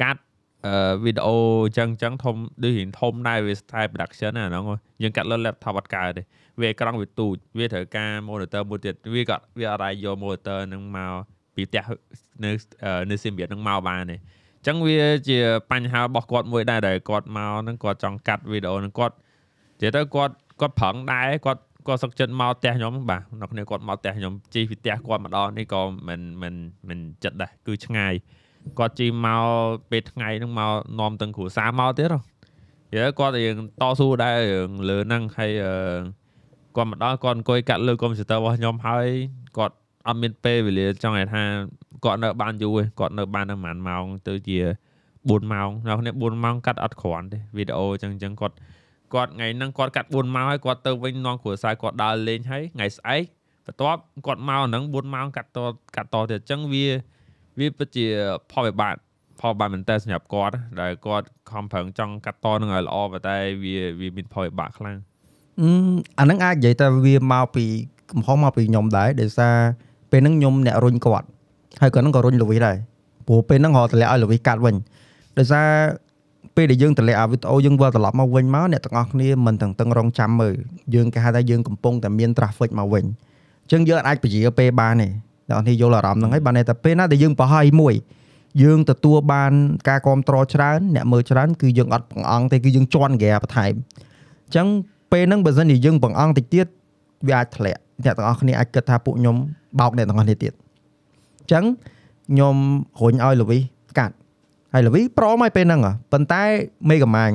[0.03, 0.23] កាត់
[0.67, 1.37] អឺវីដេអូ
[1.67, 4.65] អញ្ចឹងអញ្ចឹងធំដូចរៀងធំដែរវា style production ណាហ្នឹង
[5.03, 6.23] យើងកាត់លើ laptop អត់កើតទេ
[6.61, 11.13] វាអេក្រង់វាទូចវាត្រូវការ monitor មួយទៀតវាក៏វាអត់អាចយក monitor ហ្នឹងមក
[11.55, 11.85] ពីផ្ទះ
[12.45, 12.51] នៅ
[12.85, 15.39] អឺនៅសៀមរាបហ្នឹងមកបានទេអញ្ចឹងវាជា
[15.71, 19.15] បញ្ហារបស់គាត់មួយដែរដែលគាត់មកហ្នឹងគាត់ចង់កាត់វីដេអូហ្នឹងគាត់
[19.81, 26.55] និយាយទៅគាត់ គាត់ប្រឹងដែរគាត់គាត់សុកចិត្តមកផ្ទះខ្ញុំបាទអ្នកគ្នាគាត់មកផ្ទះខ្ញុំជីពីផ្ទះគាត់ម្ដងនេះក៏មិនមិន
[26.89, 28.15] មិនចិត្តដែរគឺឆ្ងាយ
[28.79, 29.45] គាត់ជីមក
[29.91, 32.21] ពេលថ្ងៃហ្នឹងមកនាំទាំងគ្រួសារមកទៀតហ៎
[32.91, 35.75] និយាយទៅគាត់រៀងតស៊ូដែររឿងលើហ្នឹងហើយអឺ
[36.77, 39.07] គាត់មកដល់គាត់អង្គុយកាត់លើកុំព្យូទ័ររបស់ខ្ញុំហើយ
[39.59, 39.75] គាត់
[40.07, 41.43] អត់មានពេលវេលាចង់ឲ្យថា
[42.05, 44.59] គាត់នៅបានយូរទេគាត់នៅបានតែប្រហែលម៉ោងទៅជា
[45.05, 48.57] 4ម៉ោងអ្នកនេះ4ម៉ោងកាត់អត់គ្រាន់ទេវីដេអូអញ្ចឹងអញ្ចឹងគាត់
[49.15, 53.23] គាត់ថ្ងៃហ្នឹងគាត់កាត់4ម៉ោងហើយគាត់ទៅវិញនាំគ្រួសារគាត់ដើរលេងហើយថ្ងៃស្អែក
[53.67, 55.59] បន្ទាប់គាត់មកហ្នឹង4ម៉ោងកាត់ត
[55.97, 56.87] កាត់តទៀតអញ្ចឹងវា
[57.59, 58.07] វាពិតជា
[58.53, 58.95] ផលវិបាក
[59.41, 64.99] ផលវិបាកមែនតើសម្រាប់គាត់ដែលគាត់ខំប្រឹងចង់កាត់តនឹងឲ្យល្អប៉ុន្តែវាវាមានផលវិបាកខ្លាំង
[65.61, 65.69] អឺ
[66.19, 67.65] អាហ្នឹងអាចនិយាយតែវាមកពី
[68.11, 69.57] កំហុសមកពីខ្ញុំដែរដោយសារ
[70.11, 71.27] ពេលហ្នឹងខ្ញុំអ្នករុញគាត់
[71.81, 72.77] ហើយគាត់ហ្នឹងក៏រុញលវីដែរ
[73.27, 74.77] ព្រោះពេលហ្នឹងរកតម្លាក់ឲ្យលវីកាត់វិញ
[75.39, 75.69] ដោយសារ
[76.57, 80.55] ពេលដែលយើងតម្លាក់អាវីដេអូយើងវិលត្រឡប់មកវិញមកអ្នកទាំងអស់គ្នាមិនទាំងតឹងរងចាំមើល
[80.95, 83.09] យើងគេហៅថាយើងកំពុងតែមាន traffic មកវិញហ
[83.65, 85.09] អញ្ចឹងយើងអាចពជាពេលបានទេ
[85.51, 87.95] ដល់នេះយល់អារម្មណ៍ហ្នឹងហើយបានន័យថាពេលណាដែលយើងប្រហែលមួយ
[88.63, 89.53] យើងទទួលបាន
[89.89, 93.73] ការគ្រប់គ្រងច្រើនអ្នកមើលច្រើនគឺយើងអត់បង្អង់ទេគឺយើងជន់ហ្គេបន្ថែម
[94.45, 94.67] អញ្ចឹង
[95.13, 96.67] ពេលហ្នឹងបើសិនជាយើងបង្អង់តិចទៀត
[97.29, 99.37] វាអាចធ្លាក់អ្នកទាំងអស់គ្នាអាចគិតថាពួកខ្ញុំ
[99.81, 100.53] បោកអ្នកទាំងអស់គ្នាទៀត
[101.41, 101.65] អញ្ចឹង
[102.29, 102.57] ខ្ញុំ
[103.01, 103.74] រុញឲ្យលវីកាត់
[104.75, 106.43] ហើយលវីព្រមឲ្យពេលហ្នឹងហ៎ប៉ុន្តែ
[106.91, 107.31] មេកាម៉ាញ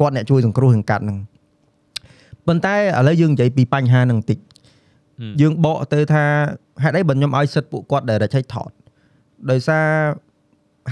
[0.00, 1.18] គាត់អ្នកជួយសង្គ្រោះនឹងកាត់ហ្នឹង
[2.46, 4.38] ប៉ុន្តែឥឡូវយើងនិយាយពីបញ្ហាហ្នឹងបន្តិច
[5.20, 6.24] ហឹមយើងបកទៅថា
[6.82, 8.70] ហេតុអីបើខ្ញុំឲ្យសិទ្ធពួកគាត់ direct ឲ្យថត
[9.50, 9.86] ដោយសារ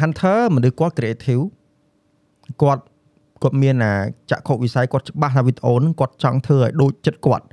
[0.01, 1.45] Hunter មនុស្សគាត់ creative
[2.63, 2.83] គាត់
[3.43, 3.95] គាត់មានអា
[4.31, 7.45] ចក្ខុវិស័យគាត់ច្បាស់ថាវីដេអូហ្នឹងគាត់ចង់ធ្វើឲ្យដូចចិត្តគាត់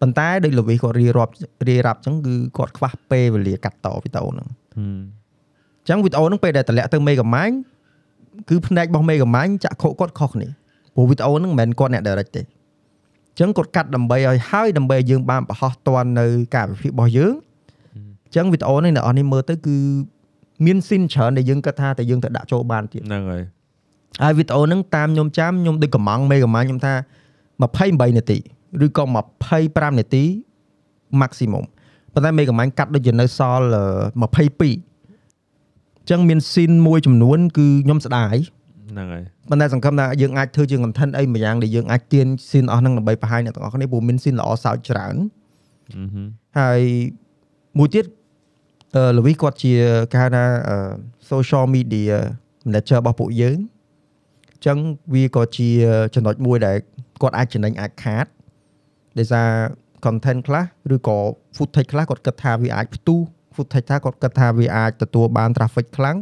[0.00, 1.32] ប៉ុន្តែដូចលវីគាត់រៀបរាប់
[1.68, 7.50] រៀបរាប់អញ្ចឹងគឺគាត់ខ្វះពេលវេលាកាត់តវីដេអូហ្នឹងហឹមអញ្ចឹងវីដេអូហ្នឹងពេលដែលតម្លាក់ទៅមេកាម៉ាញ
[8.48, 10.48] គឺផ្នែករបស់មេកាម៉ាញចក្ខុគាត់ខុសគ្នា
[10.94, 17.32] ព្រោះវីដេអូហ្នឹងមិនមែនគាត់អ្នក direct ទេអញ្ចឹងគាត់កាត់ដើម្បីឲ្យហើយដើម្បីឲ្យយើងបានបង្ហោះតាន់នៅការវិភាគរបស់យើង
[17.94, 19.76] អញ្ចឹងវីដេអូនេះអ្នកនរនេះមើលទៅគឺ
[20.66, 23.42] មានស៊ីនច្រើនដែលយើងគិតថាតែយើងទៅដាក់ចូលបានទៀតហ្នឹងហើយ
[24.22, 26.94] ហើយវីដេអូហ្នឹងតាមខ្ញុំចាំខ្ញុំដូចកំងមេកាម៉ាញខ្ញុំថា
[27.54, 28.38] 28នាទី
[28.84, 29.04] ឬក៏
[29.52, 30.24] 25នាទី
[31.20, 31.64] maximum
[32.12, 33.84] ប៉ុន្តែមេកាម៉ាញកាត់ដូចជានៅសល់អឺ
[34.20, 38.36] 22អញ្ចឹងមានស៊ីនមួយចំនួនគឺខ្ញុំស្ដាយ
[38.90, 45.14] ហ្នឹងហើយប៉ុន្តែសង្ឃឹមថាយើងអាចធ្វើជា content អីមួយយ៉ាងដែលយើងអាចទាញស៊ីនអស់ហ្នឹងដើម្បីបង្ហាញអ្នកទាំងអស់គ្នាព្រោះមានស៊ីនល្អសើចច្រើន
[45.94, 46.26] ហឹមហឹម
[46.58, 46.80] ហើយ
[47.78, 48.04] មួយទៀត
[48.96, 49.72] អឺលវីគាត់ជា
[50.12, 50.76] គេហៅថាអឺ
[51.30, 52.14] social media
[52.66, 53.58] manager របស់ពួកយើង
[54.52, 54.78] អញ្ចឹង
[55.14, 55.68] វាក៏ជា
[56.14, 56.76] ចំណុចមួយដែល
[57.22, 58.26] គាត់អាចចំណេញអាចខាត
[59.18, 59.48] ដោយសារ
[60.04, 61.18] content ខ្លះឬក៏
[61.56, 63.20] footage ខ្លះគាត់គិតថាវាអាចផ្ទុះ
[63.56, 66.16] footage ថាគាត់គិតថាវាអាចទទួលបាន traffic ខ្លាំង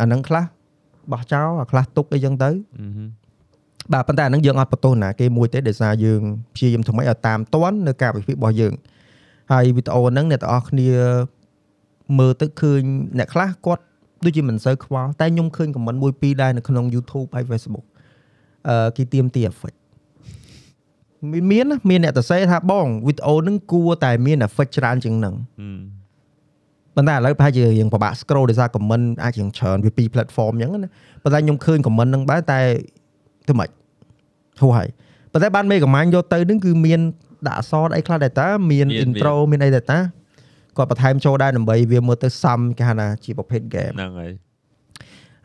[0.00, 0.44] អាហ្នឹងខ្លះ
[1.12, 3.08] បោះចោលអាខ្លះទុកអីចឹងទៅហឹមហឹម
[3.92, 6.20] បាទប៉ុន្តែអាហ្នឹងយើងអត់បន្ទោសណាគេមួយទេដោយសារយើង
[6.54, 8.72] ព្យាយាមធ្វើម៉េចឲ្យតាមតាន់នៅការវិភាគរបស់យើង
[9.52, 10.90] ហើយវីដេអូហ្នឹងអ្នកទាំងអស់គ្នា
[12.18, 12.82] មើលទៅឃើញ
[13.18, 13.82] អ្នកខ្លះគាត់
[14.24, 17.86] ដូចជាមិនសូវខ្វល់តែខ្ញុំឃើញខមមិនមួយពីរដែរនៅក្នុង YouTube ហើយ Facebook
[18.68, 19.78] អឺគេទៀមទី effect
[21.32, 25.97] មានមានណាមានអ្នកទៅសេថាបងវីដេអូហ្នឹងគួរតែមាន effect ច្រើនជាងហ្នឹងហឹម
[26.98, 30.90] ប៉ុន្តែឥឡូវប្រហែលជារៀងពិបាក scroll ដោយសារ comment អាចរៀងច្រើនវាពីរ platform អញ្ចឹងណា
[31.22, 32.60] ប៉ុន្តែខ្ញុំឃើញ comment ហ្នឹងដែរតែ
[33.46, 33.70] ធ្វើម៉េច
[34.60, 34.88] ហួហើយ
[35.32, 37.00] ប៉ុន្តែបានមេកំាញ់យកទៅហ្នឹងគឺមាន
[37.46, 39.98] ដាក់អក្សរអីខ្លះដែរតាមាន intro មានអីដែរតា
[40.76, 44.32] គាត់បន្ថែមចូលដែរដើម្បីវាមើលទៅសំគេហៅថាជាប្រភេទ game ហ្នឹងហើយ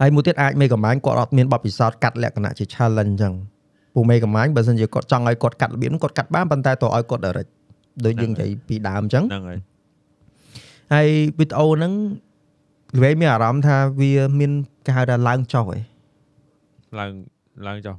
[0.01, 3.33] ហើយមួយទៀតអាចមេកំាញ់គាត់អត់មានបទពិសោធន៍កាត់លក្ខណៈជា challenge អញ្ចឹង
[3.95, 7.49] ពូមេកំាញ់បើសិនជាគាត់ចង់ឲ្យគាត់កាត់របៀបហ្នឹងគាត់កាត់បានប៉ុន្តែតើឲ្យគាត់ direct
[8.05, 9.59] ដូចយើងនិយាយពីដើមអញ្ចឹងហ្នឹងហើយ
[10.93, 11.07] ហើយ
[11.39, 11.93] វីដេអូហ្នឹង
[12.97, 14.51] ល្វែងមានអារម្មណ៍ថាវាមាន
[14.85, 15.81] គេហៅថាឡើងចុះឯង
[16.99, 17.11] ឡើង
[17.67, 17.95] ឡើងចុះ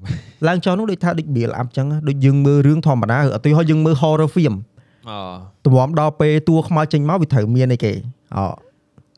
[0.48, 4.54] ឡើងចុះនោះដូចថាដូច build up អញ្ចឹងណាដូចយើងមើលរឿងធម្មតាឧទាហរណ៍យើងមើល horror film
[5.08, 5.16] អូ
[5.64, 7.92] ទម្រាំដល់ពេលតួខ្មោចចេញមកវាត្រូវមានអីគេ
[8.36, 8.44] អូ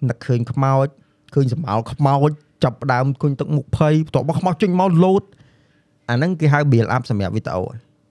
[0.08, 0.86] នឹកឃើញខ្មោច
[1.34, 2.30] ឃើញសម្អល់ខ្មោច
[2.64, 5.22] ចាប់ផ្ដើមគុញទឹកមុខភ័យបន្ទាប់មកខ្មោចចេញមកលោត
[6.08, 7.62] អាហ្នឹងគេហៅ build up សម្រាប់វីដេអូ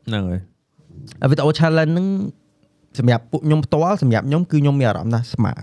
[0.08, 0.42] ហ្នឹងហើយ
[1.22, 2.08] ហើយវីដេអូ challenge ហ្នឹង
[3.00, 5.54] សម្រាប់ពួកខ្ញុំផ្ទាល់សម្រាប់ខ្ញុំគឺខ្ញុំមានអារម្មណ៍ថាស្មើ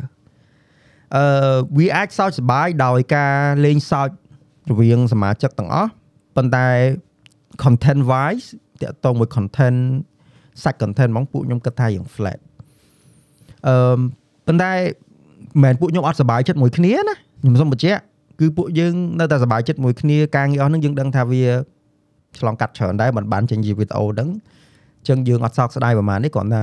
[1.16, 4.09] អឺវាអាចសើចសប្បាយដោយការលេងសើច
[4.70, 5.91] រវាងសមាជិកទាំងអស់
[6.37, 6.66] ប៉ុន្តែ
[7.62, 8.47] content wise
[8.83, 9.78] តកតងមួយ content
[10.62, 12.39] សាច់ content ហ្មងពួកខ្ញុំគិតថាយ៉ាង flat
[13.66, 13.99] អឺ
[14.47, 18.01] ប៉ុន្តែមិនមែនពួកខ្ញុំអត់សប្បាយចិត្តមួយគ្នាណាខ្ញុំសូមបញ្ជាក់
[18.41, 21.45] គឺពួកយើងនៅតែសប្បាយចិត្តមួយគ្នាការងារអស់ហ្នឹងយើងដឹងថាវា
[22.39, 24.28] ឆ្លងកាត់ច្រើនដែរមិនបានចេញជាវីដេអូហ្នឹង
[24.99, 26.62] អញ្ចឹងយើងអត់សោកស្ដាយប្រហែលនេះគ្រាន់ថា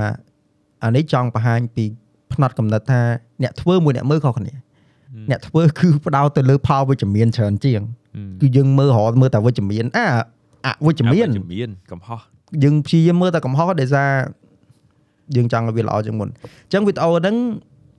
[0.82, 1.84] អានេះចង់បង្ហាញពី
[2.32, 3.00] ផ្នែកកំណត់ថា
[3.42, 4.54] អ្នកធ្វើមួយអ្នកមើលខុសគ្នា
[5.30, 7.80] អ្នកធ្វើគឺផ្ដោតទៅលើផលវិជ្ជមានច្រើនជាង
[8.40, 10.06] គឺយើងមើលរហមើលតែវិជ្ជមានអា
[10.66, 12.20] អវិជ្ជមានអវិជ្ជមានកំហុស
[12.62, 14.10] យើងព្យាយាមមើលតែកំហុសដោយសារ
[15.36, 17.36] យើងចង់ឲ្យវាល្អជាងមុនអញ្ចឹងវីដេអូហ្នឹង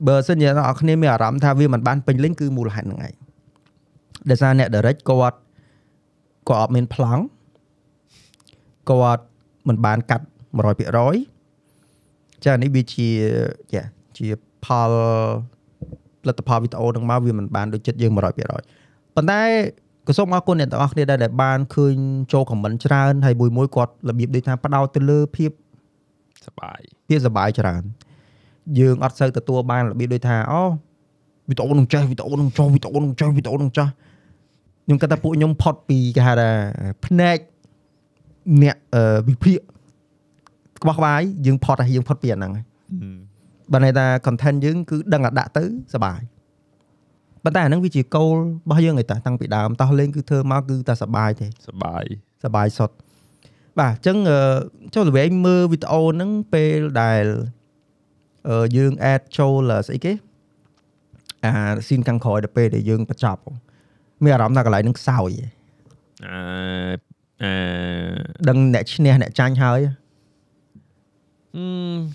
[0.07, 3.13] បើសិនជាអ្នកនរគ្នាមានអារម្មណ៍ថាវាមិនបានពេញលេញគឺមូលហេតុហ្នឹងឯង
[4.29, 5.37] ដោយសារអ្នក direct គាត់
[6.49, 7.23] គាត់អត់មានប្លង់
[8.89, 9.23] គាត់
[9.67, 10.25] មិនបានកាត់
[10.55, 11.30] 100%
[12.45, 13.07] ចានេះវាជា
[13.73, 13.81] ចា
[14.17, 14.27] ជា
[14.65, 14.91] ផល
[16.21, 18.17] ផលិតផលវីដេអូហ្នឹងមកវាមិនបានដូចចិត្តយើង100%
[19.15, 19.41] ប៉ុន្តែ
[20.07, 21.95] ក៏សូមអរគុណអ្នកទាំងអស់គ្នាដែរដែលបានឃើញ
[22.33, 25.51] ចូលខមមិនច្រើនហើយមួយមួយៗគាត់របៀបដូចថាផ្ដោតទៅលើភាព
[26.47, 27.83] សបាយភាពសប្បាយច្រើន
[28.79, 30.61] យើងអត់សូវទទួលបានរបៀបដូចថាអូ
[31.49, 33.91] វីដេអូនឹងចេះវីដេអូនឹងចុះវីដេអូនឹងចេះវីដេអូនឹងចាស់
[34.85, 36.49] ខ្ញុំគិតថាពួកខ្ញុំផុតពីគេហៅថា
[37.05, 37.37] ផ្នែក
[38.61, 39.59] អ្នកអឺវិភាគ
[40.83, 42.65] ក្បោះក្បាយយើងផុតហើយយើងផុតពីអាហ្នឹងហើយ
[43.73, 45.63] បើន័យថា content យើងគឺដឹងតែដាក់ទៅ
[45.93, 46.21] សប្បាយ
[47.43, 52.03] ប៉ុន្តែអាហ្នឹងវាជាគោលរបស់យើងឯតាតាំងពីដើមតោះលេងគឺធ្វើមកគឺតែសប្បាយទេសបាយ
[52.43, 52.95] សបាយសុទ្ធ
[53.79, 54.39] បាទអញ្ចឹងអឺ
[54.95, 57.25] ចូលល្វែងមើលវីដេអូហ្នឹងពេលដែល
[58.49, 60.13] អឺយើង add ចូលស្អីគេ
[61.45, 61.53] អា
[61.87, 63.41] ស៊ីនខាងក្រោយដល់ពេលដែលយើងបញ្ចប់
[64.23, 65.31] មានអារម្មណ៍ថាកន្លែងហ្នឹងខ្សោយ
[66.25, 66.33] អឺ
[67.43, 67.51] អឺ
[68.49, 69.79] ដឹងអ្នកឈ្នះអ្នកចាញ់ហើយ
[71.55, 71.65] អឺ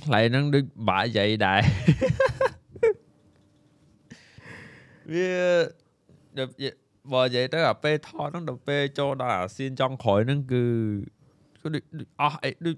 [0.05, 1.61] ខ្លែងហ្នឹងដូចបាក់យាយដែរ
[5.13, 5.29] វា
[6.39, 6.53] ដល់
[7.13, 10.65] បើនិយាយទៅអាពេលថតហ្នឹងដល់ពេលចូលដល់អាសៀនចុងក្រោយហ្នឹងគឺ
[11.61, 12.77] គឺដូចដូចអស់អីដូច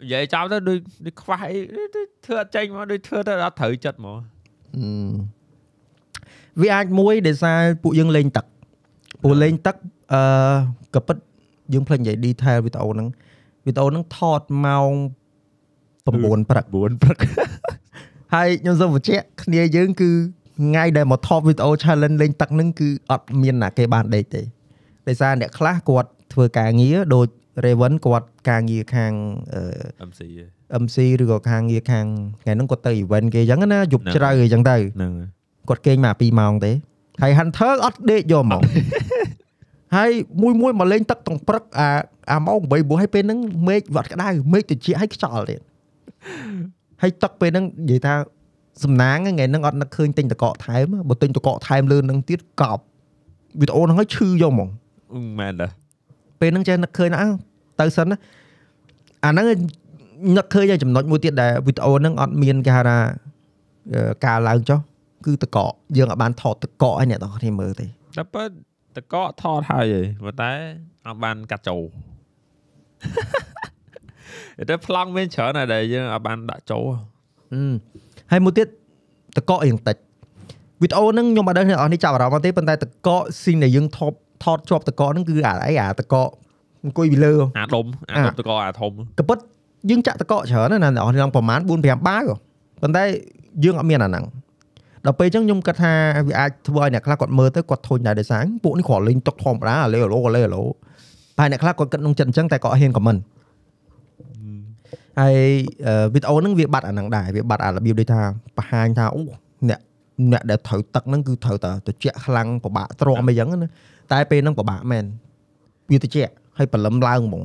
[0.00, 1.58] និយាយចាំទៅដូចដូចខ្វះអី
[1.96, 4.18] ដូចធ្វើអត់ចេញមកដូចធ្វើទៅអត់ត្រូវចិត្តហ្មង
[4.76, 5.14] អឺ
[6.60, 8.46] វាអាចមួយដោយសារពួកយើងលេងទឹក
[9.22, 9.76] ពួកលេងទឹក
[10.12, 10.20] អឺ
[10.94, 11.16] ក៏ពិត
[11.74, 13.08] យើងភ្លេចនិយាយ detail វីដេអូហ្នឹង
[13.66, 14.92] វីដេអូហ្នឹងថតម៉ោង
[16.04, 17.18] 9ព្រឹក9ព្រឹក
[18.34, 20.10] ហើយខ្ញុំសូមបញ្ជាក់គ្នាយើងគឺ
[20.58, 24.42] ថ្ងៃដែលមកថតវីដេអូ challenge លេងទឹកហ្នឹងគឺអត់មានណាគេបានដេកទេ
[25.08, 27.28] ដោយសារអ្នកខ្លះគាត់ធ្វើការងារដូច
[27.64, 29.12] Raven គាត់ការងារខាង
[29.54, 30.20] អឺ MC
[30.82, 32.06] MC ឬក៏ខាងងារខាង
[32.42, 35.12] ថ្ងៃហ្នឹងគាត់ទៅ event គេអញ្ចឹងណាយប់ហ្នឹងជ្រៅអីចឹងទៅហ្នឹង
[35.68, 36.72] គាត់គេងមក2ម៉ោងទេ
[37.22, 38.62] ហើយ Hunter អត់ដេកយកហ្មង
[39.96, 40.10] ហើយ
[40.42, 41.88] មួយមួយមកលេងទឹកទាំងព្រឹកអា
[42.30, 45.60] អាម៉ោង8ព្រោះហើយពេលហ្នឹងមេឃវត្តក្តៅមេឃត្រជាក់ហើយខ្យល់ទៀត
[47.02, 48.14] ហើយទឹកពេលហ្នឹងនិយាយថា
[48.84, 52.82] សំណាងថ្ងៃហ្នឹងអត់នឹកឃើញទិញតកកថែមបើទិញតកកថែមលើហ្នឹងទៀតកប់
[53.60, 54.68] វីដេអូហ្នឹងហើយឈឺយកហ្មង
[55.14, 55.70] អឺមែនដែរ
[56.40, 57.18] ពេលហ្នឹងចេះនឹកឃើញណា
[57.80, 58.16] ទៅសិនណា
[59.24, 59.46] អាហ្នឹង
[60.36, 62.98] នឹកឃើញតែចំណុចមួយទៀតដែលវីដេអូហ្នឹងអត់មានគេហៅថា
[63.94, 64.78] អឺការឡើងចុះ
[65.26, 68.42] គឺតកកយើងអាចបានថតតកកឲ្យអ្នកនរគ្នាមើលទេតែប៉
[68.96, 70.52] តកកថតហើយឯងប៉ុន្តែ
[71.06, 71.82] អត់បានកាត់ចូល
[74.70, 76.82] តែប្លង់មានច្រើនណាស់ដែលយើងអត់បានដាក់ចូល
[77.54, 77.62] អឺ
[78.32, 78.66] ហើយមួយទៀត
[79.36, 79.96] តកករៀងតិច
[80.82, 83.08] វីដេអូហ្នឹងខ្ញុំអត់ដឹងអ្នកនរនេះចាប់អារម្មណ៍អត់ទេប៉ុន្តែតកក
[83.42, 84.12] ស៊ីនដែលយើងថត
[84.44, 86.28] ថតជាប់តកកហ្នឹងគឺអាអីអាតកក
[86.84, 89.38] អង្គុយពីលើអាដុំអាដុំតកអាធំក៏ពិត
[89.90, 92.24] យើងចាក់តកកច្រើនណាស់អ្នកនរនេះប្រហែល4 5បាវ
[92.82, 93.04] ប៉ុន្តែ
[93.64, 94.24] យើងអត់មានអាហ្នឹង
[95.06, 95.92] ដល់ពេលអញ្ចឹងខ្ញុំគិតថា
[96.28, 100.62] វាអាចធ្វើឲ្យអ្នកខ្លះគាត់មើលទៅគាត់ធុញដែរដោយសារពួកនេះគ្រាន់លេងតុកធម្មតាលេឡូលេឡូ
[101.38, 103.16] តែអ្នកខ្លះគាត់គិតក្នុងចិត្តអញ្ចឹងតែគាត់អត់ហ៊ានខមមិន
[105.20, 105.36] ហើយ
[105.86, 108.20] អឺវីដេអូហ្នឹងវាបាត់អាហ្នឹងដែរវាបាត់អារបៀបដូចថា
[108.56, 109.20] បង្ហាញថាអូ
[109.68, 109.80] អ្នក
[110.32, 113.68] អ្នកដែលត្រូវទឹកហ្នឹងគឺត្រូវតែត្រជាក់ខ្លាំងពិបាកទ្រាំអីចឹងណា
[114.12, 115.04] តែពេលហ្នឹងពិបាកមែន
[115.90, 117.44] វាត្រជាក់ហើយព្រលឹមឡើងហ្មង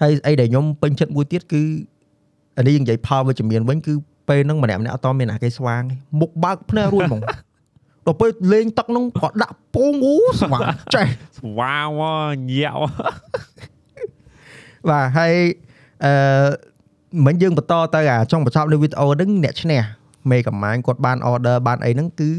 [0.00, 1.62] ហើយអីដែលខ្ញុំពេញចិត្តមួយទៀតគឺ
[2.58, 3.92] អានេះយើងនិយាយផលវិជ្ជមានវិញគឺ
[4.28, 7.22] ពេលហ្នឹងម្នាក់ម្នាក់អត់តមានអាគេស្វាងទេមុខបើកភ្នែករួចហ្មង
[8.08, 10.62] ដល់ពេលលេងទឹកហ្នឹងក៏ដាក់ពងអូស្វាង
[10.94, 11.06] ចេះ
[11.38, 12.00] ស្វាវ
[12.50, 12.78] ញាក់
[14.88, 15.34] បាទហើយ
[16.04, 16.12] អឺ
[17.26, 19.82] មិញយើងបន្តទៅអាចុងបញ្ចប់នៃវីដេអូហ្នឹងអ្នកឈ្នះ
[20.30, 22.30] មេកំម៉ាញគាត់បាន order បានអីហ្នឹងគឺ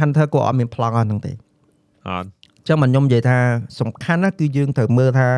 [0.00, 1.32] Hunter គាត់អត់មានប្លង់អស់ហ្នឹងទេ
[2.08, 2.28] អត់
[2.58, 3.38] អញ្ចឹងមកខ្ញុំនិយាយថា
[3.80, 5.28] សំខាន់ណាគឺយើងត្រូវមើលថា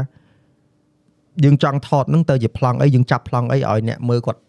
[1.44, 4.40] យើងចង់ថតហ្នឹងទៅជាប្លង់អីយើងចាប់ប្លង់អីឲ្យអ្នកមើលគាត់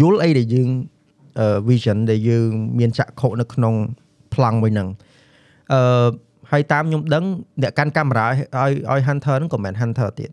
[0.00, 0.97] យល់អីដែលយើងអឺ
[1.68, 3.74] vision ដែលយើងមានចក្ខុនៅក្នុង
[4.34, 4.88] ប្លង់មួយហ្នឹង
[5.72, 6.08] អឺ
[6.52, 7.24] ហើយតាមខ្ញុំដឹង
[7.62, 10.30] អ្នកកាន់កាមេរ៉ាឲ្យឲ្យ Hunter ហ្នឹងក៏មិនមែន Hunter ទៀត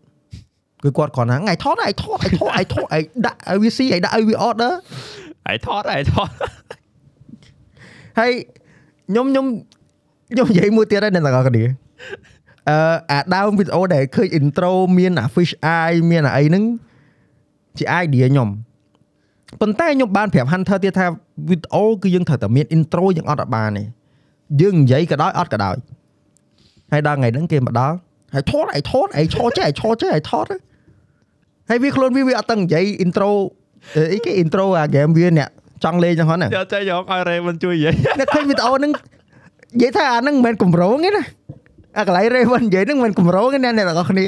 [0.84, 4.74] គឺគាត់គ្រាន់ថាថ្ងៃថតឯថតឯថតឯថតឯដាក់ឲ្យវាស៊ីឯដាក់ឲ្យវា order
[5.52, 6.30] ឯថតឯថត
[8.20, 8.32] ហើយ
[9.10, 9.46] ខ្ញុំខ្ញុំ
[10.32, 11.64] ខ្ញុំនិយាយមួយទៀតហើយអ្នកទាំងអស់គ្នា
[12.70, 12.78] អឺ
[13.12, 16.64] អាដើមវីដេអូដែលឃើញ intro មានអា fish eye មានអាអីហ្នឹង
[17.78, 18.50] ជា idea ខ្ញុំ
[19.62, 21.06] ប៉ុន្តែខ្ញុំបានប្រាប់ Hunter ទៀតថា
[21.50, 23.84] វីដេអូគឺយើងត្រូវតែមាន intro យើងអត់អត់បានទេ
[24.62, 25.76] យើងនិយាយក៏ដោយអត់ក៏ដោយ
[26.92, 27.96] ហើយដល់ថ្ងៃហ្នឹងគេមកដល់
[28.34, 30.46] ហើយថតឯថតឯឈរចេះឯឈរចេះឯថត
[31.70, 33.30] ហើយវាខ្លួនវាវាអត់តឹងនិយាយ intro
[34.14, 35.50] អីគេ intro អា game វាអ្នក
[35.84, 41.24] ចង់លេងចឹងហ្នឹងណាយកចេះយកឲ្យរ៉េមិនជួយនិយាយអ្នកឃើញវីដេអូហ្នឹងនិយាយថាអាហ្នឹងមិនមែនកម្រងទេណា
[41.98, 44.26] អាកន្លែង Raven និយាយហ្នឹងមិនមែនកម្រងទេណាអ្នកទាំងអស់គ្នា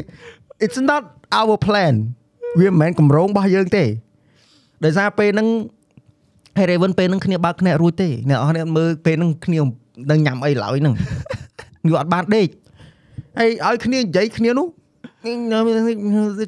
[0.66, 1.04] It's not
[1.40, 1.94] our plan
[2.60, 3.84] វាមិនមែនកម្រងរបស់យើងទេ
[4.84, 5.48] ដោយសារពេលហ្នឹង
[6.58, 9.60] ហើយ Raven ពេលហ្នឹងគ្នាបើកគ្នារួចទេអ្នកនរគ្នាមើលពេលហ្នឹងគ្នា
[10.12, 10.96] នឹងញ៉ាំអីឡើយហ្នឹង
[11.92, 12.48] វាអត់បានដេក
[13.40, 14.68] ហើយឲ្យគ្នានិយាយគ្នានោះ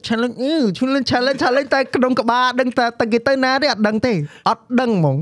[0.08, 4.14] challenge អឺ challenge challenge challenge តែក្នុងក្បាលដឹងតែតែគេទៅណាទេអត់ដឹងទេ
[4.50, 5.18] អត់ដឹងហ្មង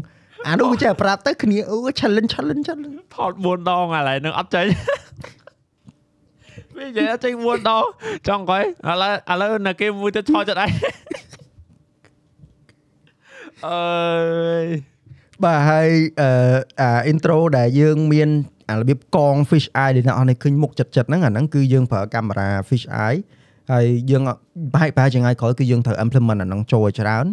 [0.47, 4.65] អានោះវាចេះប្រាប់ទៅគ្នាអូ challenge challenge challenge ថត4ដងអាឡៃនឹងអត់ចេញ
[6.77, 7.83] វានិយាយអត់ចេញ4ដង
[8.27, 10.69] ចង់កុយឥឡូវឥឡូវនៅគេមួយទៅឆោចិត្តឯង
[13.65, 14.65] អើយ
[15.43, 15.89] បាទហើយ
[16.21, 16.29] អឺ
[16.81, 18.29] អា intro ដែលយើងមាន
[18.69, 23.19] អារបៀបកង fish eye ដែលអ្នកនរនេះឃើញមុខចិត្តចិត្តហ្នឹងអាហ្នឹងគឺយើងប្រើកាមេរ៉ា fish eye
[23.71, 24.39] ហើយយើងអត់
[24.75, 27.25] បែរបែរចង្អាយក្រោយគឺយើងត្រូវ implement អាហ្នឹងចូលឲ្យច្រើន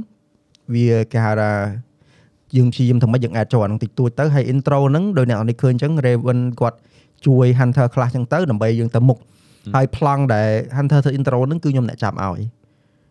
[0.74, 1.52] វាគេហៅថា
[2.56, 6.78] យើងព្យាយាមធ្វើម៉េចយើងអាចចូលអាហ្នឹងតិចតួចទៅហើយ intro ហ្នឹងដោយអ្នកនរនេះឃើញអញ្ចឹង Raven គាត់
[7.26, 9.18] ជួយ Hunter ខ្លះអញ្ចឹងទៅដើម្បីយើងទៅមុខ
[9.74, 12.40] ហើយប្លង់ដែល Hunter ធ្វើ intro ហ្នឹងគឺខ្ញុំអ្នកចាប់ឲ្យ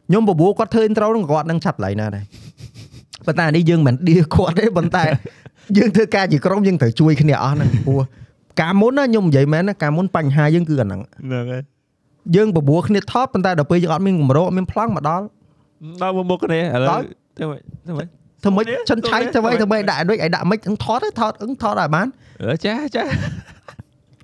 [0.07, 2.23] ខ្ញុំបបួលគាត់ធ្វើ intro ហ្នឹងគាត់នឹងឆាប់ឡៃណាដែរ
[3.25, 5.03] ប៉ុន្តែអានេះយើងមិនឌៀគាត់ទេប៉ុន្តែ
[5.77, 8.01] យើងធ្វើការជាក្រុមយើងត្រូវជួយគ្នាអស់ហ្នឹងព្រោះ
[8.61, 11.63] កាលមុនណាខ្ញុំនិយាយមែនណាកាលមុនបញ្ហាយើងគឺអាហ្នឹងហ្នឹងហើយ
[12.35, 15.25] យើងបបួលគ្នាថតប៉ុន្តែដល់ពេលយើងអត់មានកម្រោអត់មានប្លង់មកដល់
[16.01, 17.05] ដល់មុខគ្នាឥឡូដល់វ
[17.37, 18.07] ធ្វើម៉េចធ្វើម៉េច
[18.43, 22.07] ធ្វើម៉េចនេះចិនឆៃទៅធ្វើនេះម៉េចធ្វើម៉េចដាក់ដូចឲ្យដាក់ម៉េចហ្នឹងថតទៅថតអឹងថតឲ្យបាន
[22.41, 23.03] អឺចាចា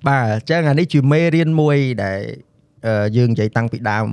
[0.06, 2.20] បាទអញ្ចឹងអានេះជាមេរៀនមួយដែល
[2.86, 4.06] អឺយើងនិយាយតាំងពីដើម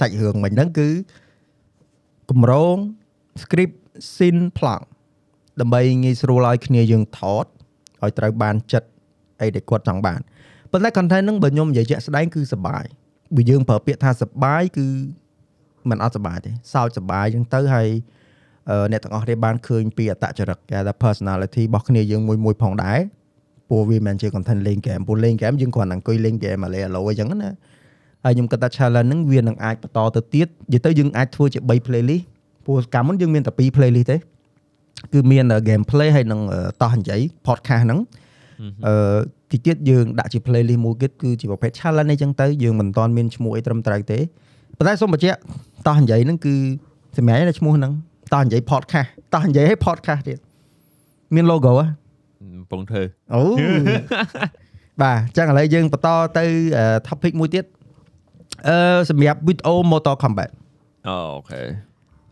[0.00, 0.88] សាច់រឿងមិញហ្នឹងគឺ
[2.30, 2.76] កម្រង
[3.42, 3.74] script
[4.12, 4.82] scene plot
[5.60, 7.44] ដើម្បីងាយស្រួលឲ្យគ្នាយើងថត
[8.02, 8.88] ឲ្យត្រូវបានចិត្ត
[9.40, 10.20] អីដែលគាត់ចង់បាន
[10.72, 12.84] ប៉ុន្តែ content ហ្នឹងបើខ្ញុំនិយាយជាក់ស្ដែងគឺសបាយ
[13.36, 14.86] បើយើងប្រើពាក្យថាសបាយគឺ
[15.90, 17.88] มันអត់សបាយទេសោចសបាយអញ្ចឹងទៅហើយ
[18.70, 22.98] អឺអ្នកទាំងអស់គ្នាបានឃើញពីអត្តចរិតគេហៅថា personality របស់គ្នាយើងមួយមួយៗផងដែរ
[23.68, 27.50] ព្រោះវាមិនមែនជា content លេង game ព្រោះលេង game យើងគ្រាន់តែអង្គុយលេង game អាឡេអាឡូអញ្ចឹងណា
[28.24, 32.24] ហើយខ្ញុំគិតថា challenge ហ្នឹងវានឹងអាចបន្តទៅទៀតនិយាយទៅយើងអាចធ្វើជា3 playlist
[32.68, 34.16] ព្រោះកាលមុនយើងមានតែ2 playlist ទេ
[35.12, 36.40] គឺមាន game play ហើយនឹង
[36.82, 38.00] តោះនិយាយ podcast ហ្នឹង
[38.86, 39.18] អឺ
[39.50, 44.18] ទីទៀតយើងដាក់ជា playlist មួយទៀតគឺជាប្រភេទ challenge អីចឹងទៅយើងមិនទាន់មានឈ្មោះអីត្រឹមត្រូវទេ
[44.76, 45.38] ប៉ុន្តែសូមបញ្ជាក់
[45.86, 46.54] តោះនិយាយហ្នឹងគឺ
[47.16, 47.92] សម្រាប់តែឈ្មោះហ្នឹង
[48.34, 50.38] តោះនិយាយ podcast តោះនិយាយឲ្យ podcast ទៀត
[51.34, 51.84] មាន logo ហ៎
[52.40, 53.02] កំពុងធ្វើ
[53.34, 53.42] អូ
[55.02, 56.08] បាទអញ្ចឹងឥឡូវយើងបន្ត
[56.38, 56.44] ទៅ
[56.78, 57.64] អឺ topic មួយទៀត
[58.68, 60.50] អឺសម្រាប់ video Mortal Kombat
[61.08, 61.60] អូអូខេ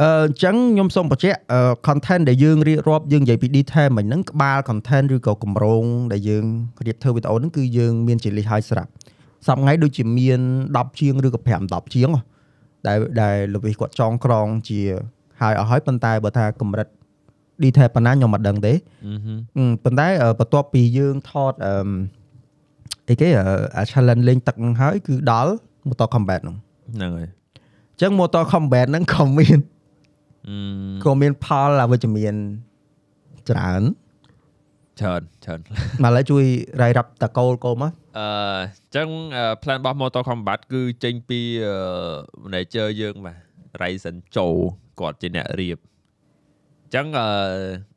[0.03, 6.45] អឺអញ្ចឹងខ្ញុំសូមបញ្ជាក់អឺ content ដែលយើងរៀបរាប់យើងនិយាយពី detail មិញហ្នឹងក្បាល content ឬក៏គម្រោងដែលយើង
[6.87, 8.91] រៀបធ្វើ video ហ្នឹងគឺយើងមានជា list ឲ្យស្រាប់
[9.47, 10.41] សប្តាហ៍ថ្ងៃដូចជាមាន
[10.71, 12.23] 10ជាងឬក៏5 10ជាងហ៎
[12.87, 14.81] ដែលដែលលវិសគាត់ចងក្រងជា
[15.41, 16.89] ហើយអស់ហើយប៉ុន្តែបើថាកម្រិត
[17.65, 18.73] detail ប៉ុណ្ណាខ្ញុំមិនដឹងទេ
[19.07, 21.75] អឺហឹមអឺប៉ុន្តែអឺបន្ទាប់ពីយើងថតអឺ
[23.09, 23.45] អីគេអឺ
[23.77, 25.53] អា challenge លេងទឹកហ្នឹងហើយគឺដល់
[25.89, 26.57] Mortal Kombat ហ្នឹង
[26.97, 27.29] ហ្នឹងហើយ
[27.93, 29.76] អញ្ចឹង Mortal Kombat ហ្នឹងក៏មានអឺ
[31.05, 32.35] ក៏មានផលអវិជ្ជមាន
[33.51, 33.83] ច្រើន
[35.01, 35.61] ច្រើនច្រើន
[36.03, 36.45] មកឥឡូវជួយ
[36.83, 38.29] រាយរាប់តកូលកូលមកអឺ
[38.97, 41.77] ចឹងអឺ plan របស់ Mortal Kombat គឺចេញពីអឺ
[42.45, 43.37] manager យើងបាទ
[43.81, 44.47] Ryzen Cho
[45.01, 45.79] គាត់ជាអ្នករៀប
[46.95, 47.29] ចឹងអឺ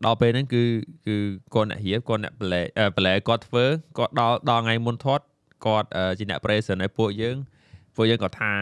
[0.06, 0.64] ដល់ពេលហ្នឹងគឺ
[1.08, 1.16] គឺ
[1.54, 3.66] គាត់អ្នករៀបគាត់អ្នក play អឺ play គាត់ធ្វើ
[3.97, 5.26] គាត់ដល់ដល់ថ្ងៃមុនធាត់
[5.66, 7.36] គាត់អឺជាអ្នក present ឲ្យពួកយើង
[7.95, 8.54] ពួកយើងក៏ថា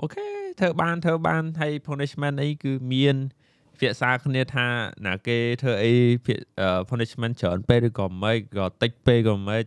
[0.00, 3.16] អូខេ ធ្វើបានធ្វើបានហើយ punishment អីគឺមាន
[3.78, 4.66] ភាសាគ្នាថា
[5.06, 5.92] ណាគេធ្វើអី
[6.24, 9.62] ភាអឺ punishment ច្រើនពេកឬក៏មិនក៏តិចពេកក៏មិន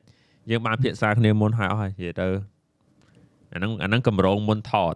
[0.50, 2.28] យើងបានភាសាគ្នាមុនហើយអស់ហើយនិយាយទៅ
[3.54, 4.96] អាហ្នឹងអាហ្នឹងកម្រងមុនថត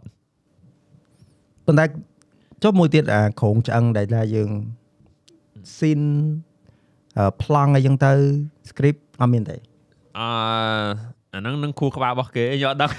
[1.65, 1.85] ប៉ុន្តែ
[2.63, 4.49] ចុះមួយទៀតអាក្រងឆ្អឹងដែលថាយើង
[5.75, 6.07] scene
[7.17, 8.11] អឺ plong អីចឹងទៅ
[8.69, 9.57] script អត់មានទេ
[10.19, 10.27] អឺ
[11.33, 12.91] អាហ្នឹងនឹងខួរក្បាលរបស់គេខ្ញុំអត់ដឹង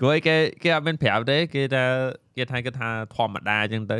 [0.00, 1.84] គួរឲ្យគេគេអត់មានប្រាប់ទេគេថា
[2.36, 3.98] គេថាគេថាធម្មតាអញ្ចឹងទៅ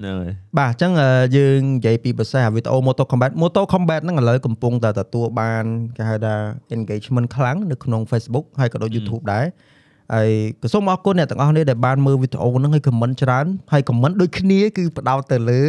[0.00, 5.64] ហ្នឹងហើយបាទអញ្ចឹងអឺយើងនិយាយពីប្រសាវីដេអូ Moto Combat Moto Combat ហ្នឹងឥឡូវកំពុងតែទទួលបាន
[5.96, 6.34] គេហៅថា
[6.76, 9.44] engagement ខ្លាំងនៅក្នុង Facebook ហើយក៏ដូច YouTube ដែរ
[10.14, 10.30] ហើយ
[10.62, 15.62] ក៏សូមអរគុណអ្នកទាំងអស់គ្នាដែលបានមើលវីដេអូហ្នឹងហើយ comment ច្រើនហើយ comment ដូចគ្នាគឺផ្ដោតទៅលើ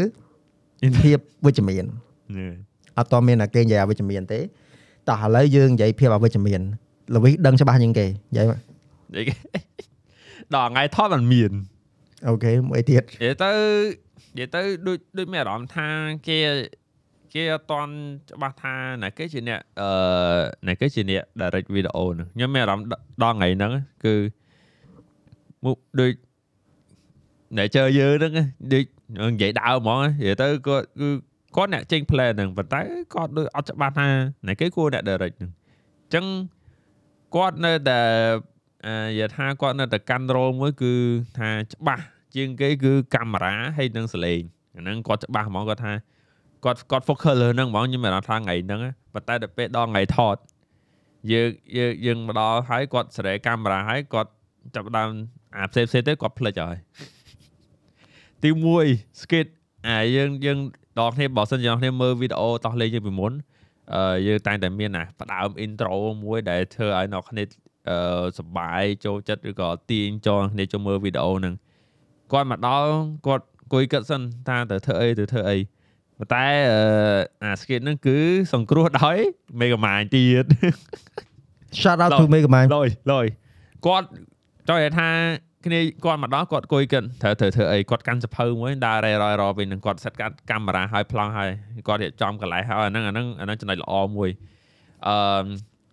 [1.01, 1.89] ភាពវិជ្ជមានហ្នឹង
[2.37, 2.53] ហើយ
[2.97, 4.39] អត់តមានតែគេនិយាយអវិជ្ជមានទេ
[5.09, 6.61] តោះឥឡូវយើងនិយាយភាពអវិជ្ជមាន
[7.13, 8.59] ល្វីសដឹងច្បាស់ជាងគេនិយាយមក
[9.15, 9.33] និយាយគេ
[10.55, 11.51] ដល់ថ្ងៃថតมันមាន
[12.27, 13.51] អូខេមួយទៀតនិយាយទៅ
[14.37, 15.87] និយាយទៅដូចដូចមានអារម្មណ៍ថា
[16.27, 16.37] គេ
[17.33, 17.93] គេអត់តន់
[18.29, 19.89] ច្បាស់ថាណាគេជាអ្នកអឺ
[20.67, 22.87] ណាគេជាអ្នក direct video ហ្នឹងខ្ញុំមានអារម្មណ៍
[23.23, 23.71] ដល់ថ្ងៃហ្នឹង
[24.05, 24.13] គឺ
[25.63, 26.11] មុខដូច
[27.57, 28.33] អ្នកជើយើងហ្នឹង
[28.73, 28.83] ដូច
[29.33, 31.07] និយាយដើមហ្មងនិយាយទៅគាត់គឺ
[31.55, 32.81] គាត់អ្នកចេញ plan ហ្នឹងប៉ុន្តែ
[33.13, 34.07] គាត់ដូចអត់ច្បាស់ថា
[34.47, 35.51] ណាគេគួរអ្នក direct ហ្នឹង
[36.03, 36.25] អញ្ចឹង
[37.35, 38.01] គាត់នៅតែ
[38.85, 40.93] អឺនិយាយថាគាត់នៅតែកាន់ role មួយគឺ
[41.37, 42.03] ថាច្បាស់
[42.35, 44.41] ជាងគេគឺកាមេរ៉ាហើយនិងសលេង
[44.75, 45.93] អាហ្នឹងគាត់ច្បាស់ហ្មងគាត់ថា
[46.65, 50.35] គាត់គាត់ focus លើហ្នឹងហ្មងខ្ញុំមានអារម្មណ៍ថាថ្ងៃហ្នឹងណាប៉ុន្តែដល់ពេលដល់ថ្ងៃថត
[51.31, 54.29] យើងយើងយើងមកដល់ហើយគាត់សេរីកាមេរ៉ាហើយគាត់
[54.75, 55.09] ចាប់ផ្ដើម
[55.55, 56.77] អាផ្សេងផ្សេងទៅគាត់ភ្លេចហើយ
[58.43, 58.49] ទី
[58.85, 59.47] 1 skit
[59.87, 60.57] អាយើងយើង
[60.99, 63.54] ដល់គ្នាបើសិនជាដល់គ្នាមើលវីដេអូតោះលេងយើងពីមុនអឺ
[64.27, 67.43] យើងតែងតែមានណាផ្ដើម intro មួយដែលធ្វើឲ្យអ្នកគ្នា
[67.89, 71.53] អឺសប្បាយចូលចិត្តឬក៏ទាញចូលអ្នកគ្នាចូលមើលវីដេអូហ្នឹង
[72.31, 72.89] គាត់មកដល់
[73.27, 75.57] គាត់អង្គុយគិតសិនថាទៅធ្វើអីទៅធ្វើអី
[76.17, 76.81] ប៉ុន្តែអឺ
[77.43, 78.17] អា skit ហ្នឹងគឺ
[78.53, 79.17] សង្គ្រោះដោយ
[79.59, 80.45] Mega Man ទៀត
[81.81, 83.25] shout out ដល់ to Mega Man លយលយ
[83.85, 84.07] គាត់
[84.67, 85.09] ចង់និយាយថា
[85.65, 91.49] គ្នាគាត់មកដល់គាត់គួយគិតត្រូវត្រូវធ្វើអីគាត់កាន់សភៅមួយដើររែរយរវិញនឹងគាត់សិតកាត់កាមេរ៉ាឲ្យប្លង់ឲ្យ
[91.87, 94.29] គាត់រៀបចំកន្លែងឲ្យអាហ្នឹងអាហ្នឹងអាហ្នឹងចំណុចល្អមួយ
[95.07, 95.15] អឺ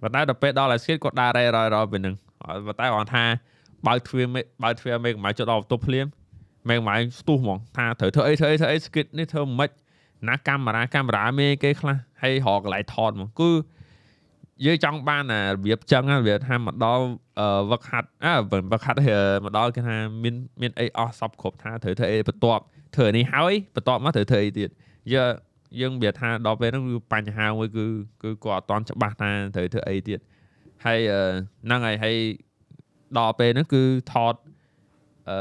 [0.03, 2.15] ប៉ុន្តែដល់ពេលដល់ឲ្យស្គីតគាត់ដើររែរយរវិញនឹង
[2.67, 3.25] ប៉ុន្តែគាត់ថា
[3.87, 6.07] បើកទ្វារមេបើកទ្វារមេកំម៉ាយចុះដល់បន្ទប់ភ្លាម
[6.69, 9.71] មេកំម៉ាយស្ទុះហ្មងថាត្រូវធ្វើអីធ្វើអីធ្វើអី skit នេះធ្វើមិន
[10.29, 13.51] ណាកាមេរ៉ាកាមេរ៉ាមេគេខ្លះហើយរកកន្លែងថតហ្មងគឺ
[14.65, 17.05] យើងចង់បានអារបៀបចឹងណារបៀបថាមកដល់
[17.71, 18.35] វឹកហាត់អើ
[18.73, 18.99] វឹកហាត់
[19.45, 22.63] មកដល់គេថាមានមានអីអស់សពគ្រប់ថាត្រូវធ្វើអីបន្ទាប់
[22.97, 24.69] ធ្វើនេះហើយបន្ទាប់មកត្រូវធ្វើអីទៀត
[25.15, 25.33] យើង
[25.81, 27.87] យើងវាថាដល់ពេលហ្នឹងគឺបញ្ហាមួយគឺ
[28.23, 30.19] គឺគាត់អត់តន់ច្បាស់ថាត្រូវធ្វើអីទៀត
[30.85, 30.99] ហើយ
[31.67, 32.17] ហ្នឹងហើយហើយ
[33.19, 34.35] ដល់ពេលហ្នឹងគឺថត
[35.31, 35.39] អឺ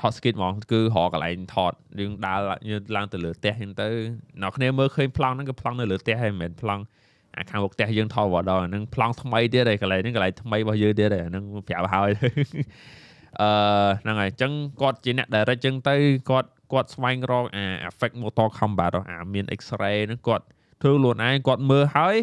[0.00, 2.38] ថត skit ហ្មងគឺរកកន្លែងថតយើងដើរ
[2.70, 3.88] យើងឡើងទៅលើផ្ទះហ្នឹងទៅ
[4.42, 6.82] អ្នកគ្នាមើលឃើញប្លង់ហ្នឹងគឺប្លង់នៅលើផ្ទះហើយមិនមែនប្លង់
[7.36, 12.10] អាខាងមុខផ្ទះយើងថតវត្តដល់ហ្នឹងប្លង់ថ្មីទៀតហើយកន្លែងហ្នឹងកន្លែងថ្មីរបស់យើងទៀតហើយហ្នឹងប្រាប់ហើយ
[13.40, 13.50] អឺ
[14.02, 15.94] ហ្នឹងហើយអញ្ចឹងគាត់ជាអ្នក direct អញ្ចឹងទៅ
[16.30, 20.44] គាត់គាត់ស្វែងរកអា effect motor combat អាមាន x-ray ហ្នឹងគាត់
[20.82, 22.16] ធ្វើខ្លួនឯងគាត់មើលហើយ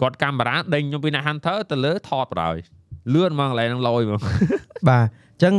[0.00, 2.56] គាត់កាមេរ៉ាដេញខ្ញុំពីអ្នក hunter ទៅលើថតបណ្ដោយ
[3.14, 4.20] លឿនហ្មងកន្លែងហ្នឹងលយហ្មង
[4.88, 5.06] បាទ
[5.36, 5.54] អញ្ចឹង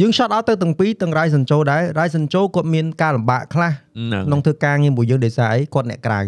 [0.00, 6.20] យើង shot out ទៅទាំងពីរទាំង Ryzen Cho ដែរ Ryzen Cho គាត់មានការលំបាកខ្លះហ្នឹងក្នុងធ្វើការងារមួយយើងដោយសារអីគាត់អ្នកក្រៅ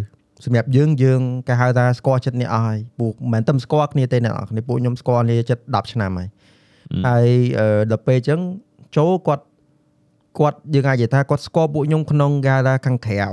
[0.44, 6.28] សម្រាប់យើងយើងគេហៅថាស្គាល់ចិត្តនេះអស់ហើយពួកមិនមែនតែស្គាល់គ្នាទេអ្នកនរគ្នាពួកខ្ញុំស្គាល់គ្នាចិត្ត10ឆ្នាំហើយ
[7.06, 7.26] ហើយ
[7.58, 8.40] អឺដល់ពេលអញ្ចឹង
[8.96, 9.44] ចូលគាត់
[10.38, 13.28] គាត់យើងអាចនិយាយថាគាត់ស្គាល់ពួកខ្ញុំក្នុងគេហៅថាខាងក្រៅ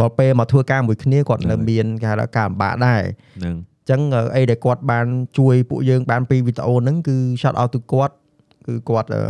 [0.00, 3.02] បើពេលមកធ្វើការមួយគ្នាគាត់នៅមានគេហៅថាការលំបាកដែរ
[3.38, 4.00] ហ្នឹងអញ្ចឹង
[4.36, 5.06] អីដែលគាត់បាន
[5.38, 8.14] ជួយពួកយើងបានពីវីដេអូហ្នឹងគឺ shout out ទៅគាត់
[8.66, 9.22] គឺគាត់អឺ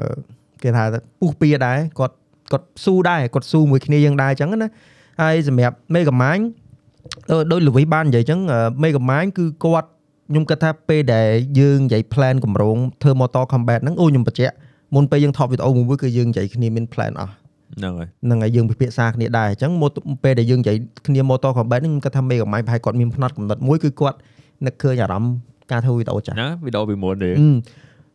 [0.63, 0.85] គេថា
[1.21, 2.15] ពុះពៀដែរគាត់
[2.53, 4.69] គាត់ស៊ូដែរគាត់ស៊ូមួយគ្នាយើងដែរអញ្ចឹងណា
[5.21, 6.39] ហើយសម្រាប់មេកាម៉ាញ
[7.51, 8.41] ដោយលវីបាននិយាយអញ្ចឹង
[8.83, 9.89] មេកាម៉ាញគឺគាត់
[10.31, 11.29] ខ្ញុំគិតថាពេលដែល
[11.61, 14.55] យើងនិយាយ plan កម្រងធ្វើ Motor Combat ហ្នឹងអូខ្ញុំបញ្ជាក់
[14.95, 17.33] មុនពេលយើងថតវីដេអូមួយគឺយើងនិយាយគ្នាមាន plan អស់
[17.77, 19.91] ហ្នឹងហើយហ្នឹងហើយយើងពិភាក្សាគ្នាដែរអញ្ចឹងមក
[20.25, 24.19] ពេលដែលយើងនិយាយគ្នា Motor Combat ហ្នឹងខ្ញុំគិតថាមេកាម៉ាញប្រហែលគាត់មានផ្នត់កំណត់មួយគឺគាត់
[24.67, 25.33] នឹកឃើញអារម្មណ៍
[25.73, 27.49] ការធ្វើវីដេអូចាស់ណាវីដេអូពីមុនទេអឺ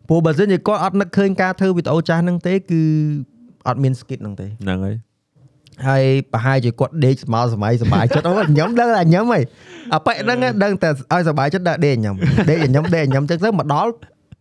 [0.08, 2.82] ព្រោះបើសិនជាគាត់អត់នឹកឃើញការធ្វើវីដេអូចាស់ហ្នឹងទេគឺ
[3.68, 4.96] អត់មាន skit ហ្នឹងទេហ្នឹងហើយ
[5.87, 9.41] ហើយប្រហែលជាគាត់ដេកស្មោសម័យសប្បាយចិត្តអូញ៉ាំដឹងតែញ៉ាំហី
[9.95, 12.17] អាប៉ែហ្នឹងដឹងតែឲ្យសប្បាយចិត្តដល់ដេកញ៉ាំ
[12.51, 13.91] ដេកញ៉ាំដេកញ៉ាំចឹងទៅមកដល់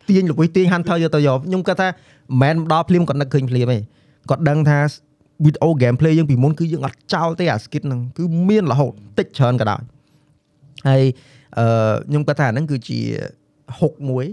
[0.10, 1.88] ទាញលុយទាញ Hunter យកទៅយកខ្ញុំគាត់ថា
[2.42, 3.78] មិនមែនដល់ភ្លាមគាត់នឹកឃើញភ្លាមទេ
[4.30, 4.80] គាត់ដឹងថា
[5.46, 9.82] វីដេអូ gameplay យើងពីមុនគឺយើងអត់ចោលទេអា skit ហ្នឹងគឺមានរហូតតិចច្រើនក៏ដោយ
[10.90, 11.04] ហើយ
[11.58, 11.66] អឺ
[12.08, 13.00] ខ្ញុំគាត់ថាហ្នឹងគឺជា
[13.80, 14.26] ហុកមួយ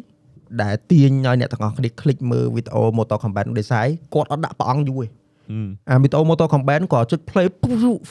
[0.62, 5.06] ដែលទាញឲ្យអ្នកទាំងអស់គ្នាคลิกមើលវីដេអូ Motor Combat នោះដោយសារគាត់អត់ដាក់ប្រអងយូរទេ
[5.89, 7.47] អាវីដេអូ Motor Combat ក៏ចុច play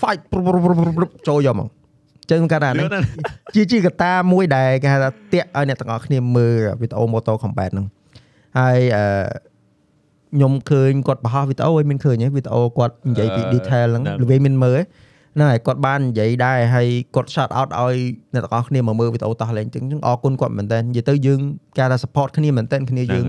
[0.00, 0.20] fight
[1.28, 1.68] ចូលយកមក
[2.30, 2.88] ចឹងគាត់ថាហ្នឹង
[3.54, 7.86] ជាជាកត្តាមួយដែលគេហៅថាតាក់ឲ្យអ្នកទាំងអស់គ្នាមើលវីដេអូ Motor Combat ហ្នឹង
[8.58, 9.04] ហើយអឺ
[10.34, 14.80] ខ្ញុំឃើញគាត់បង្ហោះវីដេអូឲ្យមានឃើញវីដេអូគាត់និយាយពី detail ហ្នឹងល្វីមានមើល
[15.34, 17.96] ហ្នឹងហើយគាត់បាននិយាយដែរហើយគាត់ shout out ឲ្យ
[18.34, 21.40] អ្នកទាំងអស់គ្នាមកមើលវីដេអូតោះលេងចឹងចឹងអរគុណគាត់មែនតើនិយាយទៅយើង
[21.78, 23.26] គេថា support គ្នាមែនតើគ្នាយើង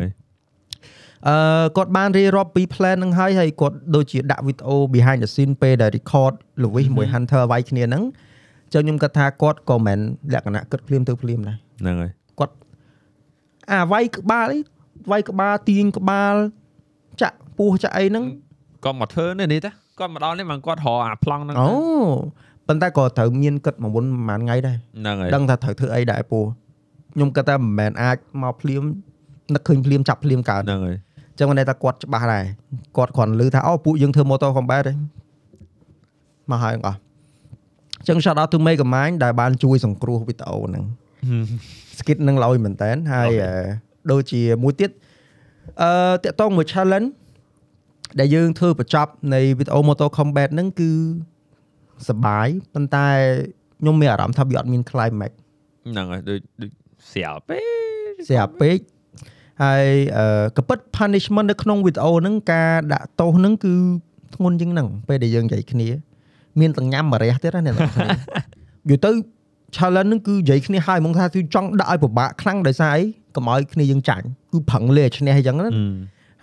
[1.27, 8.03] អឺគាត់បានរៀបរាប់ពី plan ហ្នឹងហើយហើយគាត់ដូចជាដាក់វីដេអូ behind the scene ពេលដែល record លវីសមួយ Hunter វាយគ្នាហ្នឹង
[8.73, 9.99] ចឹងខ្ញុំគិតថាគាត់ក៏មិន
[10.33, 12.53] លក្ខណៈគិតភ្លាមទៅភ្លាមដែរហ្នឹងហើយគាត់
[13.71, 14.59] អាវាយក្បាលអី
[15.11, 16.33] វាយក្បាលទាញក្បាល
[17.21, 18.23] ចាក់ពោះចាក់អីហ្នឹង
[18.85, 21.69] គាត់មកធ្វើនេះនេះតាគាត់មកដល់នេះមកគាត់រកអាប្លង់ហ្នឹងអូ
[22.67, 26.43] ប៉ុន្តែក៏ត្រូវមានគិតមកមុនប្រហែលថ្ងៃដែរហ្នឹងហើយដឹងថាត្រូវធ្វើអីដែរពោះ
[27.13, 28.83] ខ្ញុំគិតថាមិនមែនអាចមកភ្លាម
[29.53, 30.97] នឹកឃើញភ្លាមចាប់ភ្លាមកើតហ្នឹងហើយ
[31.39, 32.45] ចឹងមិនន័យថាគាត់ច្បាស់ដែរ
[32.97, 34.93] គាត់គ្រាន់លឺថាអូពួកយើងធ្វើ motor combat ទេ
[36.51, 36.97] មកហើយអស់
[38.07, 40.83] ចឹង shout out to Mega Mind ដែលបានជួយសង្គ្រោះវីដេអូហ្នឹង
[41.99, 43.51] skit ហ្នឹងល្អមែនតើហើយអឺ
[44.11, 44.91] ដូចជាមួយទៀត
[45.81, 45.91] អឺ
[46.23, 47.09] តាក់តងមួយ challenge
[48.19, 50.91] ដែលយើងធ្វើបញ្ចប់នៃវីដេអូ Motor Combat ហ្នឹងគឺ
[52.09, 53.07] សបាយប៉ុន្តែ
[53.79, 55.31] ខ្ញុំមានអារម្មណ៍ថាវាអត់មាន climax
[55.87, 56.71] ហ្នឹងហើយដូចដូច
[57.11, 57.63] ស្រាលពេក
[58.29, 58.79] ស្រាប់ពេក
[59.63, 59.85] ហើយ
[60.17, 63.73] អឺក៏ពិត punishment នៅក្នុងវីដេអូហ្នឹងការដាក់ទោសហ្នឹងគឺ
[64.35, 65.87] ធ្ងន់ជាងហ្នឹងពេលដែលយើងនិយាយគ្នា
[66.59, 69.11] មានទាំងញ៉ាំមរះទៀតណាអ្នកនរគ្នានិយាយទៅ
[69.75, 73.03] challenge ហ្នឹងគឺនិយាយគ្នាហើយហ្មងថាគឺចង់ដាក់ឲ្យពិបាកខ្លាំងដោយសារអី
[73.35, 75.69] កុំឲ្យគ្នាយើងចាញ់គឺប្រឹងលេឈ្នះអញ្ចឹងណា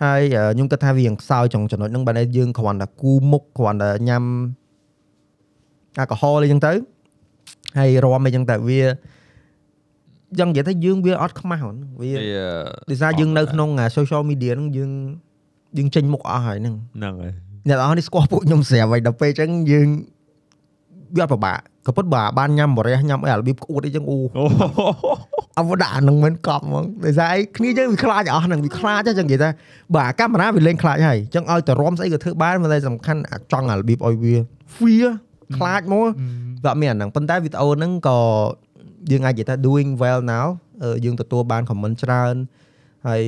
[0.03, 4.23] ហើយអឺខ្ញុំគិតថាវាយ៉ាងខ្សោយចុងចំណុចហ្នឹងបើតែយើងគ្រាន់តែគូមុខគ្រាន់តែញ៉ាំ
[5.99, 6.71] អាល់កុហុលអីចឹងទៅ
[7.77, 8.81] ហើយរំអីចឹងទៅវា
[10.39, 12.19] យ៉ាងនិយាយថាយើងវាអត់ខ្មាស់ហ្នឹងវាវា
[12.89, 14.91] ដោយសារយើងនៅក្នុងអា social media ហ្នឹងយើង
[15.77, 17.33] យើងចេញមុខអស់ហើយហ្នឹងហ្នឹងហើយ
[17.67, 19.87] អ្នកនរអស់នេះស្គាល់ពួកខ្ញុំស្រាប់ហើយដល់ពេលអញ្ចឹងយើង
[21.15, 24.43] វាអត់ពិបាកក៏ប៉ុតបើបានញ៉ាំបរិះញ៉ាំអីអារបៀបក្អួតអីចឹងអូអូ
[25.59, 29.49] អវតាហ្នឹងមិនកប់ហ្មងដោយសារអីគ្នាយើងវាខ្លាចអស់ហ្នឹងវាខ្លាចចឹងនិយាយថា
[29.93, 34.35] បើអាកាមេរ៉ាវាលេងខ្លាចហើយអញ្ចឹងឲ្យតែរំស្អីក៏ធ្វើបានតែសំខាន់អាចង់អារបៀបឲ្យវា
[34.75, 35.07] fear
[35.57, 36.09] ខ្លាចមក
[36.63, 38.17] វាអត់មានអាហ្នឹងប៉ុន្តែវីដេអូហ្នឹងក៏
[39.11, 40.47] យើងអាចនិយាយថា doing well now
[40.83, 42.35] អឺយើងទទួលបាន comment ច្រើន
[43.05, 43.21] ហហើយ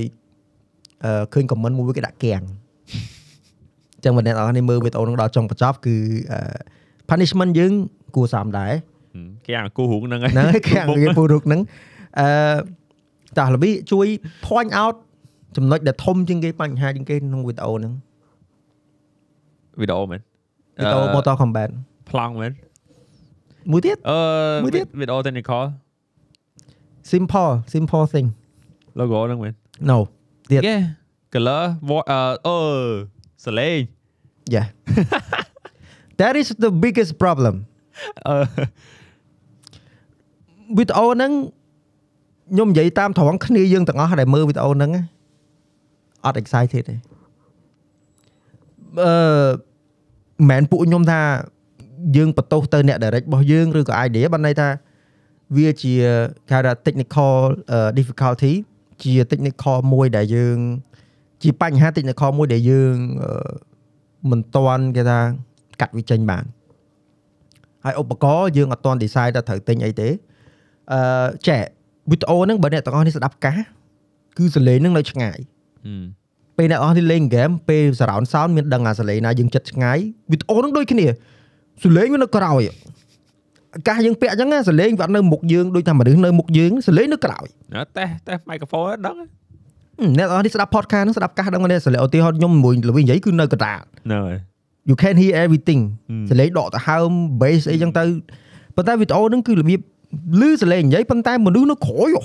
[1.06, 2.44] អឺឃើញ comment មួយគេដាក់គាំង
[3.96, 5.96] អញ្ចឹងបើអ្នកនរគ្នាមើលវីដេអូនឹងដល់ចុងបញ្ចប់គឺ
[6.32, 6.40] អឺ
[7.10, 7.74] punishment យើង
[8.16, 8.74] គួរសមដែរ
[9.46, 11.62] គេអាគូរូងហ្នឹងហ្នឹងហើយខាងរៀនពូរុកហ្នឹង
[12.20, 12.28] អឺ
[13.38, 14.08] តាស់លប៊ីជួយ
[14.48, 14.96] point out
[15.58, 17.94] ចំណុចដែលធំជាងគេបញ្ហាជាងគេក្នុងវីដេអូហ្នឹង
[19.82, 20.22] វីដេអូមែន
[20.78, 21.70] វីដេអូ Mortal Kombat
[22.10, 22.52] ប្លង់មែន
[23.72, 24.20] មួយទៀតអឺ
[24.64, 25.64] មួយទៀតវីដេអូ technical
[27.12, 28.28] simple simple thing
[29.00, 29.54] logo ហ្នឹងមែន
[29.90, 29.98] no
[30.52, 30.76] ទៀតគេ
[31.34, 32.58] color អឺអឺ
[33.46, 33.80] សលេង
[34.56, 34.68] yeah
[36.20, 37.56] that is the biggest problem
[38.28, 38.36] អឺ
[40.78, 41.32] វីដេអូហ្នឹង
[42.52, 45.04] ខ្ញុំនិយាយតាមត្រង់គ្នាយើងទាំងអស់ដែលមើលវីដេអូហ្នឹងណា
[46.26, 46.96] អត់ excited ទេ
[49.06, 49.14] អឺ
[50.50, 51.22] មិនមែនពួកខ្ញុំថា
[52.16, 54.70] យើងបន្ទោសទៅអ្នក direct របស់យើងឬក៏ idea បានន័យថា
[55.56, 55.94] វាជា
[56.50, 57.36] គេហៅថា technical
[57.76, 58.54] uh, difficulty
[59.04, 60.58] ជា technical មួយដែលយើង
[61.44, 63.52] ជាបញ្ហា technical មួយដែលយើងអឺ
[64.30, 65.20] មិនទាន់គេថា
[65.82, 66.44] កាត់វាចេញបាន
[67.86, 70.10] ហើយឧបករណ៍យើងអត់ទាន់ decide ថាត្រូវទិញអីទេ
[70.94, 71.58] អឺចែ
[72.12, 73.60] វីដេអូហ្នឹងបើអ្នកទាំងអស់នេះស្ដាប់កាស
[74.38, 75.40] គឺសលេងហ្នឹងនៅឆ្ងាយ
[76.58, 79.98] ពេលអ្នកនរគ្នាលេងហ្គេមពេល surround sound មានដឹងអាសលេងណាយើងចិត្តឆ្ងាយ
[80.32, 81.08] វីដេអូហ្នឹងដូចគ្នា
[81.84, 82.62] សលេងវានៅក្រោយ
[83.76, 89.30] អាកាសយើងពាក់អញ្ចឹងណាសលេងវាអត់នៅមុខយើងដូចថាមនុស្សនៅមុខយើងសលេងនៅក្រោយណាតេសតេស microphone ដឹងហឹម
[90.18, 94.38] អ្នកនរគ្នាស្ដាប់ podcast ហ្នឹងស្ដាប់កាសដឹងមែនទេសលេងឧទាហរណ៍ខ្ញុំមួយល្វីនិយាយគឺនៅកណ្ដាលហ្នឹងហើយ
[94.90, 97.10] you can hear everything ហឹមសលេងដកទៅហើម
[97.42, 98.04] bass អីចឹងទៅ
[98.76, 99.80] ប៉ុន្តែវីដេអូហ្នឹងគឺរបៀប
[100.42, 102.24] លឺសលេងនិយាយប៉ុន្តែមនុស្សនៅក្រោយហ៎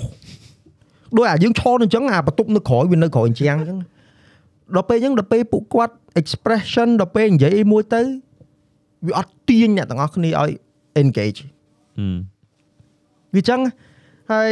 [1.17, 3.79] ដូចអាយើងឈរនៅអញ្ចឹងអាបន្ទប់នៅក្រោយវានៅក្រោយអញ្ចឹងអញ្ចឹង
[4.75, 8.01] ដល់ពេលអញ្ចឹងដល់ពេលពួកគាត់ expression ដល់ពេលនិយាយអីមួយទៅ
[9.05, 10.51] វាអត់ទាញអ្នកទាំងអស់គ្នាឲ្យ
[11.01, 11.39] engage
[13.33, 13.59] វាអញ្ចឹង
[14.31, 14.51] ហើយ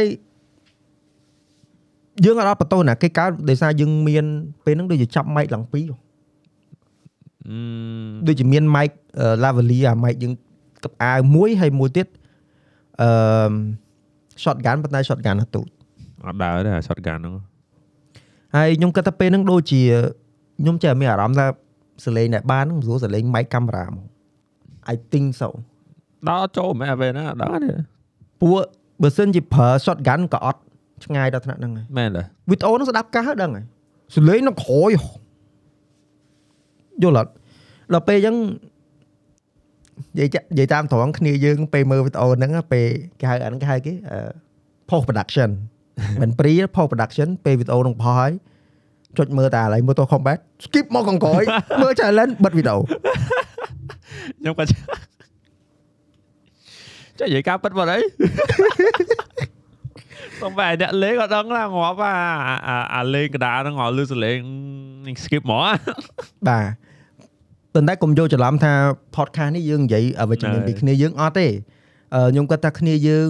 [2.24, 4.24] យើងអត់បន្ទោសណាគេកើតដោយសារយើងមាន
[4.64, 5.96] ពេលហ្នឹងដូចជាចាប់ mic ឡើងពីរហ៎
[7.48, 7.56] អឺ
[8.26, 10.32] ដូចជាមាន mic អឺ lavalier អា mic យើង
[10.84, 12.06] កឹបអាវមួយហើយមួយទៀត
[13.02, 13.08] អឺ
[14.42, 15.66] shotgun ប៉ុន្តែ shotgun ហត់ទូច
[16.26, 17.34] អត់ដើរទេអា shotgun ហ្នឹង
[18.56, 19.80] ហើយខ្ញុំគិតថាពេលហ្នឹងដូចជា
[20.60, 21.46] ខ្ញុំចេះមានអារម្មណ៍ថា
[22.04, 24.13] សលេងដែលបានហ្នឹងស្រួលសលេង mic camera មក
[24.92, 25.48] I think so
[26.28, 27.74] ដល់ចូលមែនអាពេលហ្នឹងអត់ដឹងទេ
[28.40, 28.60] ពួក
[29.02, 30.60] បើសិនជាប្រើ shotgun ក៏អត់
[31.04, 33.64] ឆ្ងាយដល់ថ្នាក់ហ្នឹងហើយមែនទេវីដេអូហ្នឹងស្ដាប់កាសហើយដឹងហើយ
[34.14, 35.10] សលេងនៅក្រោយហ៎
[37.02, 37.30] យល់អត់
[37.92, 38.36] ដល់ពេលអញ្ចឹង
[40.18, 42.86] និយាយចានិយាយតាមត្រង់គ្នាយើងពេលមើលវីដេអូហ្នឹងពេល
[43.20, 44.18] គេហៅអាហ្នឹងគេហៅគេអឺ
[44.88, 45.50] post production
[46.20, 48.32] មិន pre post production ពេលវីដេអូហ្នឹងផុសហើយ
[49.18, 51.42] ចុចមើលតែឥឡូវមើលទៅ combat skip មកកង្កយ
[51.82, 52.78] មើល challenge បិទវីដេអូ
[54.38, 54.78] ខ្ញុំក៏ចុះ
[57.20, 57.98] និយាយការពិតមកអី
[60.42, 62.14] សុំបែរអ្នកលេងក៏ដឹងណាងាប់អា
[62.68, 64.36] អាអាលេងកណ្ដាលហ្នឹងឲ្យលឺសលេង
[65.06, 65.60] នឹង skip ហ្មង
[66.48, 66.66] បាទ
[67.74, 68.72] ប៉ុន្តែកុំយកច្រឡំថា
[69.16, 71.48] podcast នេះយើងនិយាយអវិជ្ជមានណែពីគ្នាយើងអត់ទេ
[72.14, 73.28] អឺខ្ញុំគាត់ថាគ្នាយើង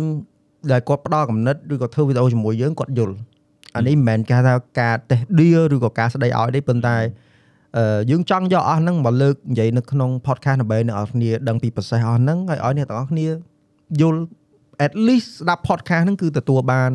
[0.72, 3.14] ដែលគាត់ផ្ដល់កំណត់ឬក៏ធ្វើវីដេអូជាមួយយើងគាត់យល់
[3.76, 7.23] អានេះមិនមែនគេថាការតេស្តឌីឬក៏ការស្ដីឲ្យទេប៉ុន្តែអឺ
[8.10, 13.26] យើងចង់យកអស់ហ្នឹងមកលើកនិយាយនៅក្នុង podcast ដើម្បីអ្នកនរគ្នាដឹងពីប្រសេសអស់ហ្នឹងហើយឲ្យអ្នកទាំងអស់គ្នា
[14.00, 14.20] យល់
[14.86, 16.90] at least ស្ដាប់ podcast ហ្នឹងគឺទទួលបាន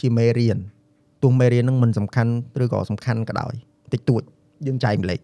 [0.00, 0.58] ជាមេរៀន
[1.22, 2.32] ទោះមេរៀនហ្នឹងមិនសំខាន់
[2.62, 3.52] ឬក៏សំខាន់ក៏ដោយ
[3.92, 4.22] តិចតួច
[4.66, 5.20] យើងចែកម្លេច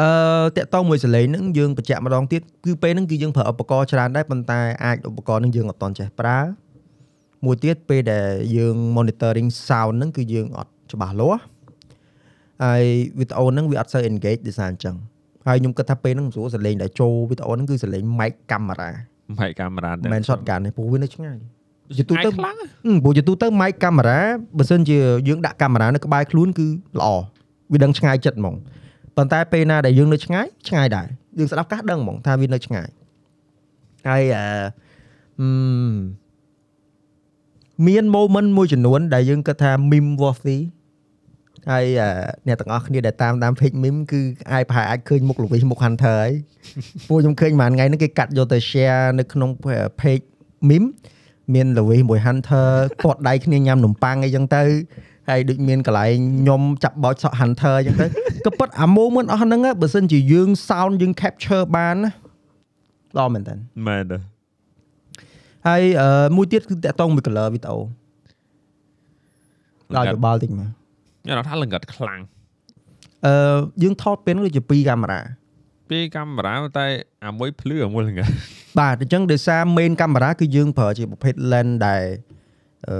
[0.00, 0.08] អឺ
[0.56, 6.38] តាក់តងមួយសលេងហ្នឹងយើងបញ្ជាក់ម្ដងទៀតគឺពេលហ្នឹងគឺយើងប្រើឧបករណ៍ច្រើនដែរប៉ុន្តែអាចឧបករណ៍ហ្នឹងយើងអត់តន់ចេះប្រើ
[7.44, 11.42] មួយទៀតពេលដែលយើង monitoring sound ហ្នឹងគឺយើងអត់ច្បាស់លាស់
[12.64, 12.82] ហើយ
[13.18, 14.96] វីដេអូហ្នឹងវាអត់សូវ engage ដោយសារអញ្ចឹង
[15.46, 18.90] ហើយខ្ញុំគិតថាពេលហ្នឹងមិនស្រួលសលេងដែលចូលវីដេអូហ្នឹងគឺសលេង mic camera
[19.38, 21.36] ម៉ៃកាមេរ៉ាមិនមែន shotgun ទេព្រោះវានៅឆ្ងាយ
[21.98, 24.18] ជាទូទៅខ្លាំងហឹមព្រោះជាទូទៅ mic camera
[24.58, 26.66] បើសិនជាយើងដាក់កាមេរ៉ានៅក្បែរខ្លួនគឺ
[26.98, 27.08] ល្អ
[27.72, 28.54] វាដឹងឆ្ងាយចិត្តហ្មង
[29.16, 31.06] ប៉ុន្តែពេលណាដែលយើងនៅឆ្ងាយឆ្ងាយដែរ
[31.38, 32.88] យើងស្ដាប់កាសដឹងហ្មងថាវានៅឆ្ងាយ
[34.08, 34.44] ហើយអឺ
[35.40, 35.48] អឺ
[37.86, 40.58] មាន moment មួយចំនួនដែលយើងគិតថា meme worthy
[41.68, 42.10] ហើយអឺ
[42.46, 44.20] អ្នកទាំងអស់គ្នាដែលតាមតាម page meme គឺ
[44.52, 46.30] អាចប្រហែលអាចឃើញមុខលវិសមុខ Hunter ហើយ
[47.08, 49.50] ពួកខ្ញុំឃើញមួយថ្ងៃហ្នឹងគេកាត់យកទៅ share នៅក្នុង
[50.00, 50.24] page
[50.70, 50.88] meme
[51.54, 52.68] មានលវីមួយ Hunter
[53.02, 54.62] គាត់ដៃគ្នាញ៉ាំនំប៉័ងអីចឹងទៅ
[55.28, 58.06] ហើយដូចមានកន្លែងខ្ញុំចាប់បោចសក់ Hunter អញ្ចឹងទៅ
[58.46, 62.10] ក៏ប៉ិតអា moment អស់ហ្នឹងណាបើសិនជាយើង sound យើង capture បានណា
[63.18, 63.54] ល្អមែនតើ
[63.88, 64.16] មែនទេ
[65.68, 67.78] ហើយអឺមួយទៀតគឺតាក់ទងមួយ color វីដេអូ
[69.96, 70.79] ដល់យោបល់តិចមក
[71.22, 72.20] ខ្ញុំថាលង្កាត់ខ្លាំង
[73.26, 75.20] អឺយើងថតពេលហ្នឹងដូចជា2កាមេរ៉ា
[75.90, 76.86] ពីកាមេរ៉ាតែ
[77.26, 78.32] អាមួយភ្លឺអាមួយលង្កាត់
[78.78, 82.04] បាទអញ្ចឹងដោយសារ main កាមេរ៉ាគឺយើងប្រើជាប្រភេទ lens ដែល
[82.88, 82.96] អឺ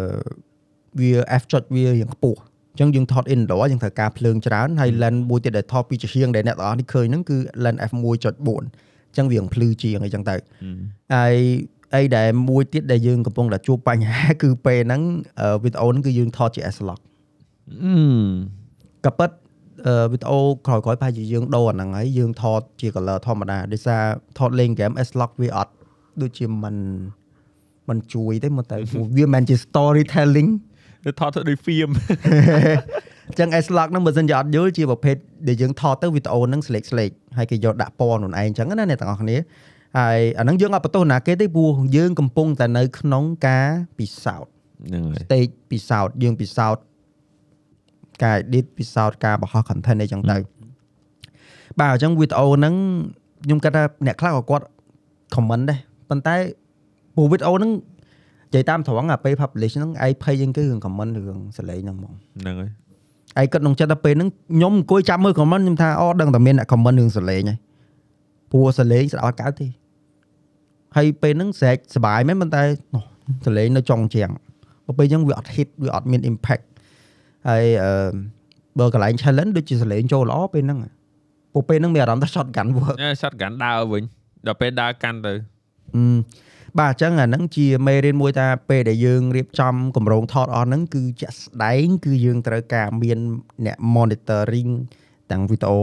[1.01, 1.11] វា
[1.41, 2.41] f ចុចវារៀងខ្ពស់
[2.73, 10.35] អញ្ចឹងយើងថត indoor យើងត្រូវការភ្លើងច្រើនហើយ lens មួយទៀតដែលថតពីជាងដែលអ្នកទាំងអស់នេះឃើញហ្នឹងគឺ lens f1.4 អញ្ចឹងវារៀងភ្លឺជាងអីចឹងទៅ
[11.15, 11.35] ហើយ
[11.95, 15.03] អីដែលមួយទៀតដែលយើងកំពុងតែជួបបញ្ហាគឺពេលហ្នឹង
[15.63, 17.10] វីដេអូហ្នឹងគឺយើងថតជា S-Log អឺ
[19.07, 19.31] ក៏ប៉ិត
[19.87, 24.03] អឺវីដេអូក្រោយៗប្រហែលជាយើងដូរអាហ្នឹងហើយយើងថតជា color ធម្មតាដោយសារ
[24.39, 25.73] ថតលេង game S-Log វាអត់
[26.23, 26.77] ដូចជាមិន
[27.89, 30.51] មិនជួយទេមកតែព្រោះវាមិនមែនជា storytelling
[31.05, 31.91] ទៅថតទៅដូច film
[33.29, 35.17] អញ្ចឹង S-Log ហ្នឹងបើសិនជាអត់យល់ជាប្រភេទ
[35.49, 39.37] ដែលយើងថតទៅវីដេអូហ្នឹងស្លេកស្លេកហើយគេយកដាក់ពណ៌ខ្លួនឯងអញ្ចឹងណាអ្នកទាំងអស់គ្នា
[39.99, 43.69] ហើយអាហ្នឹងយើងអត់បន្ទោសណាគេទេព្រោះយើងកំពុងតែនៅក្នុងការ
[43.99, 44.53] ពិសោធន៍
[44.87, 46.83] ហ្នឹងហើយ stage ពិសោធន៍យើងពិសោធន៍
[48.25, 50.37] ការ edit ពិសោធន៍ការបង្ហោះ content អីចឹងទៅ
[51.79, 52.75] បាទអញ្ចឹងវីដេអូហ្នឹង
[53.45, 54.67] ខ្ញុំគិតថាអ្នកខ្លះក៏គាត់
[55.35, 55.79] comment ដែរ
[56.09, 56.35] ប៉ុន្តែ
[57.17, 57.71] ពួកវីដេអូហ្នឹង
[58.53, 62.71] និយាយតាមត្រង់អាពេល publish ហ្នឹងឯងភ័យជាងគេរឿង comment រឿងសលេងហ្នឹងហ្មងហ្នឹងហើយ
[63.41, 67.59] ឯងគិតក្នុងចិត្តដល់ពេលហ្នឹងខ្ញុំអង្គុយចាំមើល comment ខ្ញុំថាអូដឹងតែមានអ្នក comment រឿងសលេងហើយ
[68.51, 69.67] ព្រោះសលេងស្ដោតកើតទេ
[70.97, 72.63] ហើយពេលហ្នឹងស្រែកសុបាយមែនប៉ុន្តែ
[73.47, 74.31] សលេងនៅចុងជាង
[74.99, 76.65] ពេលអញ្ចឹងវាអត់ hit វាអត់មាន impact
[77.49, 77.93] ហើយអឺ
[78.79, 80.79] បើកន្លែង challenge ដូចជាសលេងចូលល្អពេលហ្នឹង
[81.53, 84.03] ពួកពេលហ្នឹងមានអារម្មណ៍ថា shotgun work អេ shotgun ដើរវិញ
[84.47, 85.35] ដល់ពេលដើរកាន់ទៅ
[85.97, 86.05] អឺ
[86.79, 93.19] បាទអញ្ចឹងអាហ្នឹងជាមេរៀនមួយថាពេលដែលយើងរៀបចំកម្រងថតអស់ហ្នឹងគឺជាក់ស្ដែង គឺយើងត្រូវការមាន
[93.67, 94.73] អ្នក monitoring
[95.31, 95.81] ទាំងវីដេអូ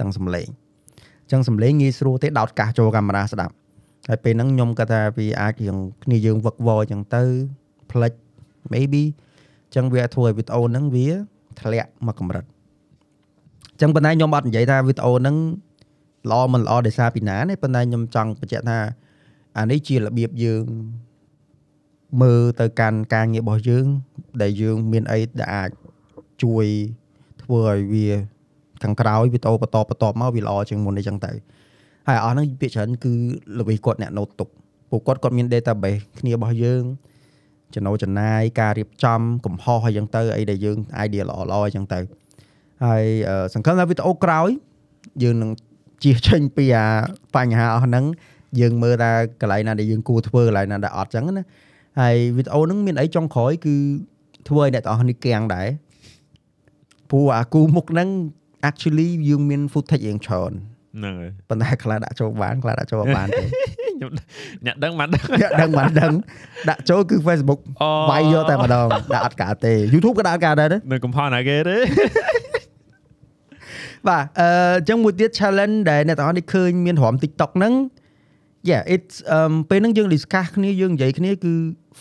[0.00, 3.54] ទាំងសំឡេងអញ្ចឹងសំឡេងងាយស្រួលទេដោតកាសចូលកាមេរ៉ាស្ដាប់
[4.08, 7.22] ហើយពេលហ្នឹងខ្ញុំគាត់ថាវាអាចរៀងគ្នាយើងវឹកវរអញ្ចឹងទៅ
[7.90, 8.12] ផ្លិច
[8.72, 11.08] maybe អញ្ចឹងវាធ្វើឲ្យវីដេអូហ្នឹងវា
[11.60, 15.36] ធ្លាក់មកកម្រិតអញ្ចឹងប៉ុន្តែខ្ញុំអត់និយាយថាវីដេអូហ្នឹង
[16.30, 18.78] ល្អមិនល្អដោយសារពីណាទេប៉ុន្តែខ្ញុំចង់បញ្ជាក់ថា
[19.58, 20.64] អានេះជារបៀបយើង
[22.22, 23.86] មើលទៅកាន់ការងាររបស់យើង
[24.42, 25.70] ដែលយើងមានអីដែលអាច
[26.42, 26.66] ជួយ
[27.42, 28.08] ធ្វើឲ្យវា
[28.82, 31.32] ខាងក្រោយវីដេអូបន្តបន្តមកវាល្អជាងមុនអីចឹងទៅ
[32.06, 33.12] ហើយអស់ហ្នឹងពាក្យច្រើនគឺ
[33.58, 34.48] ល្វីគាត់អ្នកណូតទុក
[34.90, 36.82] ពួកគាត់គាត់មាន database គ្នារបស់យើង
[37.74, 42.00] ចំណូលចំណាយការរៀបចំកំហុសអីចឹងទៅអីដែលយើង idea ល្អល្អអីចឹងទៅ
[42.84, 44.48] ហើយអឺសង្ឃឹមថាវីដេអូក្រោយ
[45.22, 45.50] យើងនឹង
[46.02, 46.86] ជៀសចេញពីអា
[47.36, 48.04] បញ្ហាអស់ហ្នឹង
[48.60, 51.44] យើងមើលថាកន្លែងណាដែលយើងគួរធ្វើកន្លែងណាដែលអត់ចឹងណា
[52.00, 53.74] ហើយវីដេអូហ្នឹងមានអីចុងក្រោយគឺ
[54.48, 55.68] ធ្វើឲ្យអ្នកទាំងអស់គ្នាគាំងដែរ
[57.10, 58.08] ព្រោះអាគូមុខហ្នឹង
[58.68, 60.52] actually យើងមាន footage រៀងច្រើន
[60.98, 63.44] ហ្នឹងហើយប៉ុន្តែខ្លះដាក់ចូលបានខ្លះដាក់ចូលអត់បានទេ
[63.98, 64.12] ខ្ញុំ
[64.66, 66.12] អ្នកដឹងមិនដឹងអ្នកដឹងបានដឹង
[66.68, 71.76] ដាក់ចូលគឺ Facebook អូវាយយកតែម្ដងដាក់អត់កើតទេ YouTube ក៏ដាក់កើតដែរទេនៅកំផុសណាគេទេ
[74.08, 77.74] បាទអឺអញ្ចឹងមួយទៀត challenge ដែលអ្នកទាំងអស់នេះឃើញមានរំ TikTok ហ្នឹង
[78.70, 81.52] yeah it's um ពេលហ្នឹងយើង discuss គ្នាយើងនិយាយគ្នាគឺ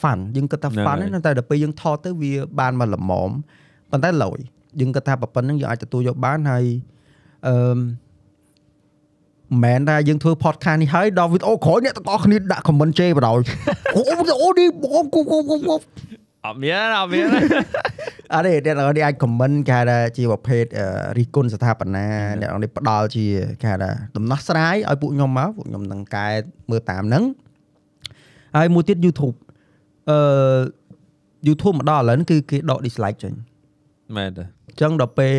[0.01, 3.29] fun យើងគិតថាហ្នឹង fun ហើយហ្នឹងតែដល់ពេលយើងថតទៅវាបានមកល្មម
[3.91, 4.39] ប៉ុន្តែលយ
[4.79, 6.65] យើងគិតថាប៉ុណ្្នឹងយើងអាចទទួលយកបានហើយ
[7.47, 7.55] អឺ
[9.52, 13.34] មមិនមែនថាយើងធ្វើ podcast នេះហើយដល់វីដេអូក្រោយអ្នកទាំងអស់គ្នាដាក់ comment ជេរបដ ாய்
[13.96, 15.74] អូវីដេអូនេះបងគូគូគូគូ
[16.46, 17.26] អត់មានអត់មាន
[18.34, 20.86] អត់ទេអ្នកទាំងអស់នេះអាច comment គេហៅថាជាប្រភេទអឺ
[21.18, 22.06] រិះគន់ស្ថាបនា
[22.40, 23.24] អ្នកទាំងអស់នេះផ្ដល់ជា
[23.60, 26.26] គេហៅថាដំណោះស្រាយឲ្យពួកខ្ញុំមកពួកខ្ញុំនឹងកែ
[26.70, 27.24] មើលតាមហ្នឹង
[28.56, 29.36] ហើយមួយទៀត YouTube
[30.10, 30.18] អឺ
[31.48, 33.32] YouTube មកដល់ឥឡូវហ្នឹងគឺគេដក dislike ចេញ
[34.16, 35.34] មែនទេ អញ្ចឹងដល់ពេល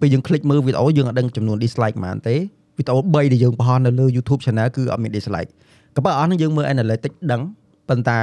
[0.00, 2.36] ពេលយើងคลิกមើលវីដេអូយើងអត់ដឹងចំនួន dislike ប៉ុន្មានទេ
[2.77, 5.51] វីដេអូ3ដែលយើងបង្ហោះនៅលើ YouTube channel គឺអត់មាន dislike
[5.95, 7.41] ក៏ប៉ុន្តែអស់ហ្នឹងយើងមើល analytics ដឹង
[7.89, 8.19] ប៉ុន្តែ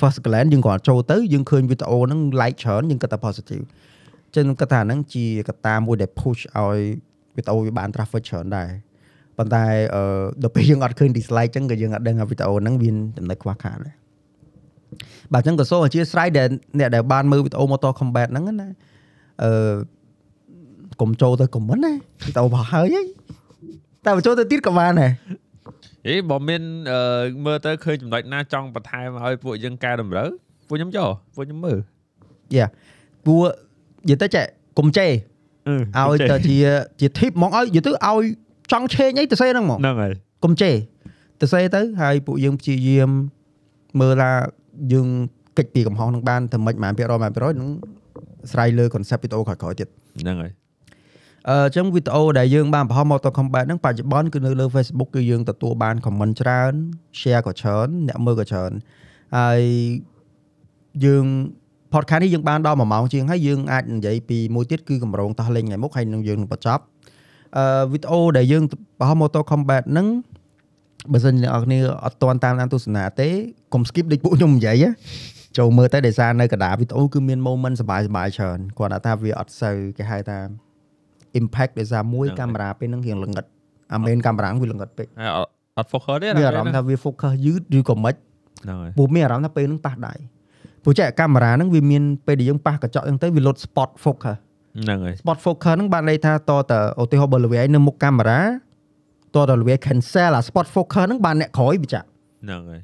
[0.00, 3.64] first glance យើងគ្រាន់ចូលទៅយើងឃើញវីដេអូហ្នឹង like ច្រើនយើងគិតថា positive
[4.26, 6.78] អញ្ចឹងខ្ញុំគិតថាហ្នឹងជាកត្តាមួយដែល push ឲ្យ
[7.36, 8.68] វីដេអូវាបាន traffic ច្រើនដែរ
[9.38, 9.64] ប៉ុន្តែ
[9.94, 10.02] អឺ
[10.42, 13.94] ដល់ពេលយើងអត់ឃើញ dislike អញ្ចឹងក៏យើងអត់ដឹងថាវីដេអូហ្នឹងមានចំណុចខ្វះខាតដែរ
[15.32, 16.48] បាទអញ្ចឹងក៏សូមអធិស្ឋានដែល
[16.78, 18.68] អ្នកដែលបានមើលវីដេអូ Mortal Kombat ហ្នឹងណា
[19.44, 19.52] អឺ
[21.00, 21.92] កុំចូលទៅ comment ណា
[22.24, 23.02] វីដេអូបោះហើយហី
[24.04, 25.12] តែបើចូលទៅទៀតក៏បានដែរ
[26.08, 26.62] អេបើមាន
[26.92, 27.00] អឺ
[27.46, 30.28] មើលទៅឃើញចំណុចណាចង់បន្ថែមឲ្យពួកយើងកែតម្រូវ
[30.68, 31.78] ពួកខ្ញុំចូលពួកខ្ញុំមើល
[33.24, 33.42] ព្រោះ
[34.08, 34.44] និយាយទៅចេះ
[34.78, 35.10] កុំជេរ
[35.96, 36.56] អឺឲ្យទៅជា
[37.00, 38.24] ជា tip ហ្មងឲ្យនិយាយទៅឲ្យ
[38.72, 40.12] ចង់ឆេងអីទៅសេហ្នឹងហ្មងហ្នឹងហើយ
[40.44, 40.74] កុំជេរ
[41.40, 43.10] ទៅសេទៅហើយពួកយើងព្យាយាម
[44.00, 44.30] មើលថា
[44.92, 45.08] យើង
[45.58, 47.68] កិច្ចពីកំហុសនឹងបានទៅមិនប្រហែលភាគរយប្រហែលភាគរយនឹង
[48.52, 49.88] ស្រ័យលើ concept វីដេអូក្រោយៗទៀត
[50.22, 50.52] ហ្នឹងហើយ
[51.48, 56.72] អឺអញ្ចឹងវីដេអូដែលយើងបានបង្ហោះ Mortal Kombat ហ្នឹងបច្ចុប្បន្នគឺនៅលើ Facebook គឺយើងទទួលបាន comment ច្រើន
[57.20, 58.72] share ក៏ច្រើនអ្នកមើលក៏ច្រើន
[59.36, 59.60] ហើយ
[61.04, 61.24] យើង
[61.92, 66.82] podcast នេះយើងបានដល់1ម៉ោងជាងហើយយើងអាចនិយាយពីមួយទៀតគឺកម្រងតោះលេងថ្ងៃមុខហើយនឹងយើងនឹងបញ្ចប់
[67.56, 68.64] អឺវីដេអូដែលយើង
[68.98, 70.06] បង្ហោះ Mortal Kombat ហ្នឹង
[71.12, 73.28] បើសិនជាអ្នកនរគ្នាអត់ទាន់តាមដានទស្សនាទេ
[73.74, 74.90] កុំ skip ដូចពួកខ្ញុំនិយាយណា
[75.58, 80.67] ចូលមើលទៅដោយសារនៅកណ្ដាលវីដេអូគឺមាន moment សប្បាយសប្បាយច្រើនគាត់ថាវាអត់សូវគេហៅថា
[81.40, 83.44] impact ដោយសារមួយកាមេរ៉ាពេលហ្នឹងរៀងល្ងិត
[83.92, 88.14] អា main កាមេរ៉ាវាល្ងិតពេកហើយអត់អត់ focus ទេមានអារម្មណ៍ថាវា focus យឺតឬក៏មិន
[88.64, 90.14] ហ្នឹងហើយព្រោះមានអារម្មណ៍ថាពេលហ្នឹងប៉ះដៃ
[90.82, 94.36] ព្រោះចេះកាមេរ៉ាហ្នឹងវាមានពេលដែលយើងប៉ះកញ្ចក់ហ្នឹងទៅវាលុត spot focus
[94.82, 98.40] ហ្នឹងហើយ spot focus ហ្នឹងបានន័យថាតតឧទាហរណ៍បើល្វាយនៅមុខកាមេរ៉ា
[99.34, 102.06] តតល្វាយ cancel អា spot focus ហ្នឹងបានអ្នកក្រោយវាចាក់
[102.44, 102.80] ហ្នឹងហើយ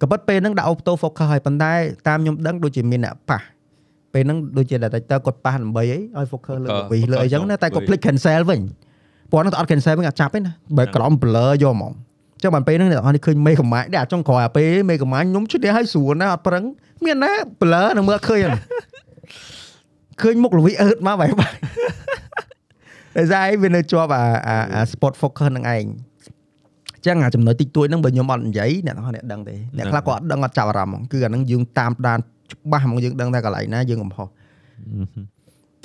[0.00, 1.72] ក៏ប៉ុតពេលហ្នឹងដាក់ auto focus ហើយប៉ុន្តែ
[2.08, 3.40] តាមខ្ញុំដឹងដូចជាមានអ្នកប៉ះ
[4.14, 8.60] ពេលហ្នឹងដូចជា director គាត់ប៉ះដើម្បីអីឲ្យ focus លើវិលើអីចឹងណាតែគាត់ click cancel វិញ
[9.30, 11.92] ព្រោះហ្នឹងអត់ cancel វិញអត់ចាប់ទេណាបើក្រោម blur យកហ្មង
[12.42, 16.64] ចឹងបានពេលហ្នឹងអ្នកនរឃើញមេកម្មាញដែរអាចុងក្រោយអាពេលមេកម្មាញខ្ញុំឈឺនេះឲ្យស្រួលណាអត់ប្រឹង
[17.04, 18.60] មានណា blur នឹងមើលឃើញហ្នឹង
[20.22, 21.52] ឃើញមុខល្វីអឺតមកបាយបាយ
[23.14, 25.84] តែស្អីវានៅជាប់អាអាអា spot focus ហ្នឹងឯង
[27.06, 32.18] ចឹងអាចំណុចតិចតួចហ្នឹងបើខ្ញុំអត់និយាយអ្នកនរអ្នកដឹងទេអ្នកខ្លះគាត់អត់ដឹងអត់ចាប់អារម្មណ៍ហ្មងគឺអាហ្នឹងយើងតាមដាន
[32.52, 34.28] ច្បាស់ហ្មងយើងដឹងថាកន្លែងណាយើងកំហុស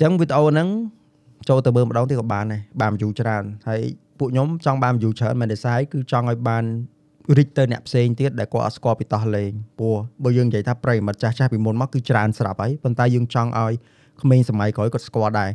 [0.02, 0.68] ចឹងវីដេអូហ្នឹង
[1.48, 3.80] ចូលទៅមើលម្ដងទៀតក៏បានដែរបាន view ច្រើនហើយ
[4.18, 6.64] ពួកខ្ញុំចង់បាន view ច្រើនមិនទេសាយគឺចង់ឲ្យបាន
[7.36, 13.72] reach ទៅអ្នកផ្សេងទៀតដែលគាត់អត់ស្គាល់ពីតោះលេងព្រោះបើយើងនិយាយថាប្រិយមិត្តចាស់ចាស់ពីមុនមកគឺច្រើនស្រាប់ហើយប៉ុន្តែយើងចង់ឲ្យ
[14.22, 15.50] ក្មេងសម័យក្រោយគាត់ស្គាល់ដែរ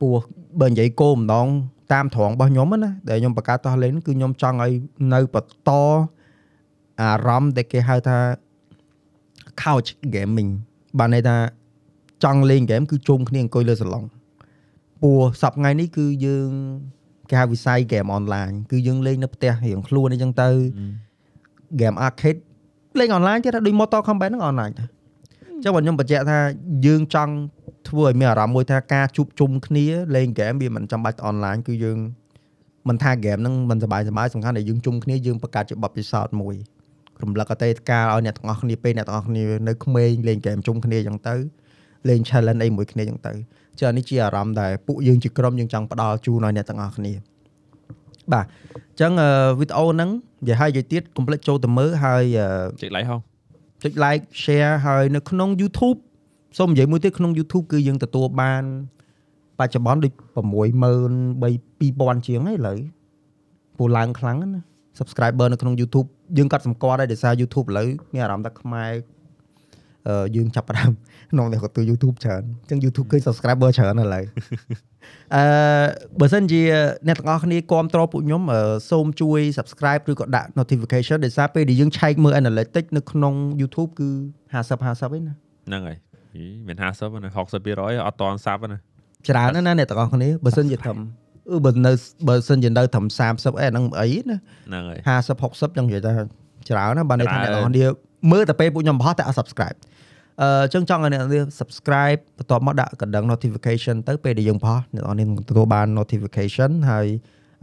[0.00, 0.16] ព្រោះ
[0.60, 1.46] បើនិយាយគោលម្ដង
[1.92, 4.72] តាមត្រង់របស់ខ្ញុំណាដែលខ្ញុំបង្កើតតោះលេងគឺខ្ញុំចង់ឲ្យ
[5.14, 5.70] នៅបន្ត
[7.00, 8.18] អារម្មណ៍ដែលគេហៅថា
[9.63, 10.51] couch gaming
[10.99, 11.37] បានន័យថា
[12.23, 14.03] ចង់លេងហ្គេមគឺជុំគ្នាអង្គុយលើសាឡុង
[15.01, 16.49] ព្រោះសប្តាហ៍នេះគឺយើង
[17.29, 20.49] គេហៅវិស័យហ្គេមអនឡាញគឺយើងលេងនៅផ្ទះរៀងខ្លួនអីចឹងទៅ
[21.73, 22.39] ហ្គេម arcade
[22.99, 24.87] លេងអនឡាញទៀតដូច Mortal Kombat ហ្នឹងអនឡាញដែរ
[25.53, 26.39] អញ្ចឹងបើខ្ញុំបញ្ជាក់ថា
[26.85, 27.33] យើងចង់
[27.89, 29.85] ធ្វើឲ្យមានអារម្មណ៍មួយថាការជួបជុំគ្នា
[30.15, 31.97] លេងហ្គេមវាមិនចាំបាច់អនឡាញគឺយើង
[32.87, 36.55] មិនថាហ្គេមហ្នឹងមិនសบายសบายសំខាន់តែយើងជុំគ្នាយើងបង្កើតជាបទពិសោធន៍មួយ
[37.22, 41.34] រំលឹកអតីតកាលឲ្យអ្នកទាំងអស់គ្នាពេលអ្នកទាំងអស់គ្នានៅក្មេងលេងហ្គេមជុំគ្នាអញ្ចឹងទៅ
[42.08, 43.32] លេង challenge អីមួយគ្នាអញ្ចឹងទៅ
[43.80, 47.12] ចានេះជាអារម្មណ៍ដែលពួកយើងជាក្រុមយើងចង់ផ្ដល់ជូនឲ្យអ្នកទាំងអស់គ្នា
[48.32, 49.12] បាទអញ្ចឹង
[49.58, 50.10] វីដេអូហ្នឹង
[50.42, 52.48] និយាយឲ្យនិយាយទៀតកុំភ្លេចចូលទៅមើលហើយអឺ
[52.82, 53.20] ចុច like ហង
[53.82, 55.98] ចុច like share ហើយនៅក្នុង YouTube
[56.58, 58.64] សូមនិយាយមួយទៀតក្នុង YouTube គឺយើងទទួលបាន
[59.58, 60.52] បច្ចុប្បន្នដូច63000
[61.80, 62.78] 2000ជាងហើយឥឡូវ
[63.78, 66.08] ពូឡើងខ្លាំងណាស់ subscriber នៅក្នុង YouTube
[66.38, 68.92] យើងក៏សម្គាល់ដែរដោយសារ YouTube ឥឡូវមានអារម្មណ៍ថាខ្មែរ
[70.08, 70.90] អឺយើងចាប់ផ្ដើម
[71.32, 74.24] ក្នុងតែគាត់ទូ YouTube ច្រើនអញ្ចឹង YouTube ឃើញ subscriber ច្រើនឥឡូវ
[75.34, 75.42] អឺ
[76.20, 76.62] បើសិនជា
[77.08, 78.60] អ្នកទាំងអស់គ្នាគ្រប់គ្រងពួកខ្ញុំអឺ
[78.90, 84.08] សូមជួយ subscribe ឬក៏ដាក់ notification ដោយសារពេលដែលយើងឆែកមើល analytics នៅក្នុង YouTube គឺ
[84.52, 85.34] 50 50ឯណា
[85.68, 85.98] ហ្នឹងហើយ
[86.34, 88.78] ហីមាន50ណា60%អត់តន់សាប់ណា
[89.28, 90.98] ច្រើនណាស់ណាអ្នកទាំងអស់គ្នាបើសិនជាត្រឹម
[91.50, 91.92] អឺបើនៅ
[92.28, 94.36] បើសិនជានៅត្រឹម30អីអាហ្នឹងអីណា
[94.68, 96.12] ហ្នឹងហើយ50 60ចឹងនិយាយថា
[96.68, 97.86] ច្រើនណាស់បើន័យថាច្រើនអ្នកទាំងអស់គ្នា
[98.32, 99.76] មើលតែពេលពួកខ្ញុំបោះតែអត់ subscribe
[100.42, 107.06] អឺចឹងចង់ឲ្យអ្នកទាំងអស់គ្នា subscribe បន្ទាប់មកដាក់កណ្ដឹង notification ទៅពេលដែលយើងបោះអ្នកទាំងអស់គ្នានឹងទទួលបាន notification ហើយ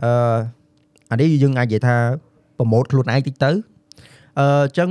[0.03, 0.11] អឺ
[1.11, 1.95] អានេះយើងអាចនិយាយថា
[2.57, 3.51] promote ខ្លួនឯងតិចទៅ
[4.39, 4.89] អឺចឹង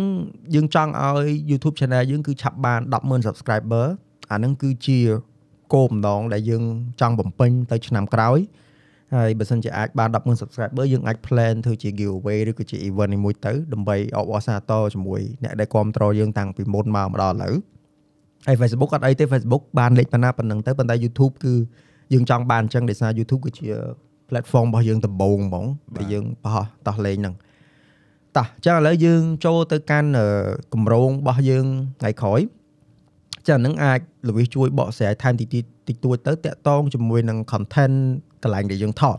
[0.55, 3.87] យើងចង់ឲ្យ YouTube channel យើងគឺឆាប់បាន100000 subscriber
[4.31, 4.99] អាហ្នឹងគឺជា
[5.75, 6.65] គោលម្ដងដែលយើង
[7.01, 8.39] ចង់បំពេញទៅឆ្នាំក្រោយ
[9.15, 17.55] ហើយបើសិនជាអាចបាន100000 subscriber យើងអាច plan ធ្វើជា giveaway ឬក៏ជា event នេះមួយទៅដើម្បីអបអរសាទរជាមួយអ្នកដែលគ្រប់គ្រងយើងតាំងពីមុនមកមកដល់ឥឡូវ
[18.47, 21.55] ហើយ Facebook អត់អីទេ Facebook បានលេខប៉ុណ្ណាប៉ុណ្ណឹងទៅប៉ុន្តែ YouTube គឺ
[22.13, 23.67] យើងចង់បានអញ្ចឹងដោយសារ YouTube គឺជា
[24.31, 25.67] platform របស់យើងដំបូងហ្មង
[25.97, 26.57] ដែលយើងបោះ
[26.87, 27.35] តោះលេងហ្នឹង
[28.37, 30.27] តោះអញ្ចឹងឥឡូវយើងចូលទៅកាន់អឺ
[30.75, 31.67] គម្រោងរបស់យើង
[32.01, 32.41] ថ្ងៃក្រោយ
[33.49, 37.99] ចាហ្នឹងអាចលវិសជួយបកស្រាយថែមតិចតិចតិចតួចទៅតាក់តងជាមួយនឹង content
[38.43, 39.19] កន្លែងដែលយើងថត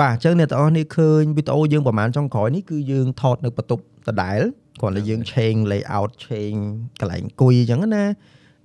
[0.00, 4.40] បាទអញ្ចឹងអ្នកទាំងអស់នេះឃើញវីដេអូយើងប្រហែលចុងក្រោយនេះគឺយើងថតនៅបន្ទប់ដដែល
[4.80, 6.62] គ្រាន់តែយើង change layout change
[7.00, 8.04] កន្លែងអង្គុយអញ្ចឹងណា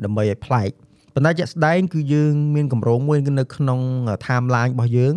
[0.03, 0.69] ដើម្បីឲ្យប្លែក
[1.13, 3.79] ប៉ុន្តែជាក់ស្ដែងគឺយើងមានកម្រងមួយនៅក្នុង
[4.25, 5.15] timeline របស់យើង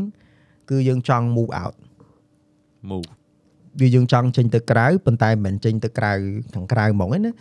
[0.70, 1.74] គឺយើងចង់ move out
[2.90, 3.08] move
[3.80, 6.12] វាយើងចង់ចេញទៅក្រៅប៉ុន្តែមិនមែនចេញទៅក្រៅ
[6.54, 7.32] ខាងក្រៅហ្មងទេណា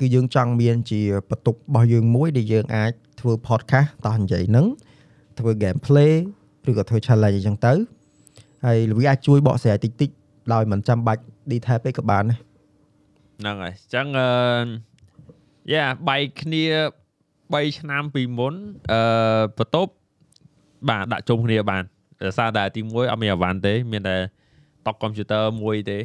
[0.00, 1.00] គឺយើងចង់មានជា
[1.30, 4.66] បន្ទប់របស់យើងមួយដែលយើងអាចធ្វើ podcast តោះនិយាយហ្នឹង
[5.38, 6.14] ធ្វើ game play
[6.68, 7.72] ឬក៏ធ្វើ challenge អញ្ចឹងទៅ
[8.64, 10.14] ហើយលវីអាចជួយបកស្រាយតិចតិចៗ
[10.52, 12.38] ដោយមិនចាំបាច់ detail ពេកក៏បានដែរ
[13.40, 14.28] ហ្នឹងហើយអញ្ចឹងអឺ
[15.72, 16.64] យ៉ាបែកគ្នា
[17.52, 18.54] 3ឆ្នាំពីមុន
[18.92, 19.00] អឺ
[19.58, 19.92] បន្ទប់
[20.88, 21.82] បាទដាក់ជុំគ្នាបាន
[22.22, 24.16] ដោយសារតែទី1អត់មានអវ៉ាន់ទេ មានតែ
[24.86, 25.98] តុកកុំព្យូទ័រមួយទេ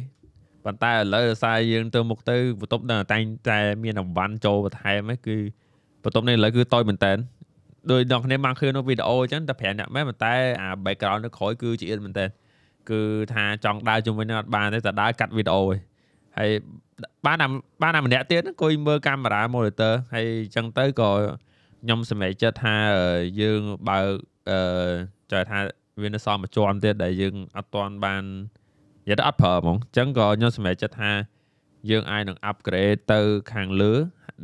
[0.64, 5.36] ប៉ុន្តែឥឡូវដោយសារយើងទៅមុខទៅបន្ទប់នៅតែងតែមានអវ៉ាន់ចូលបន្ថែមហ្នឹងគឺ
[6.02, 7.12] បន្ទប់នេះឥឡូវគឺតូចមែនតើ
[7.90, 12.26] ដោយអ្នកគ្នាបានឃើញនៅវីដេអូអញ្ចឹងតែ5អ្នកមែនប៉ុន្តែអា background នៅក្រោយគឺជាអៀនមែនតើ
[12.90, 13.00] គឺ
[13.34, 15.76] ថាចង់ដើរជុំវិញនឹងអត់បានទេតែដើរកាត់វីដេអូឯង
[16.38, 16.50] ហើយ
[17.26, 17.46] បានតែ
[17.82, 21.10] បានតែម្នាក់ទៀតអង្គុយមើលកាមេរ៉ា monitor ហើយអញ្ចឹងទៅក៏
[21.82, 24.08] ខ្ញុំសម្រេចចិត្តថាអឺយើងបើក
[24.50, 24.60] អឺ
[25.32, 25.58] ចែកថា
[26.02, 28.22] វានៅសល់មួយជាន់ទៀតដែលយើងអត់ទាន់បាន
[29.04, 31.10] និយាយទៅអត់ប្រើហ្មងអញ្ចឹងក៏ខ្ញុំសម្រេចចិត្តថា
[31.90, 33.20] យើងអាចនឹង upgrade ទៅ
[33.52, 33.92] ខាងលើ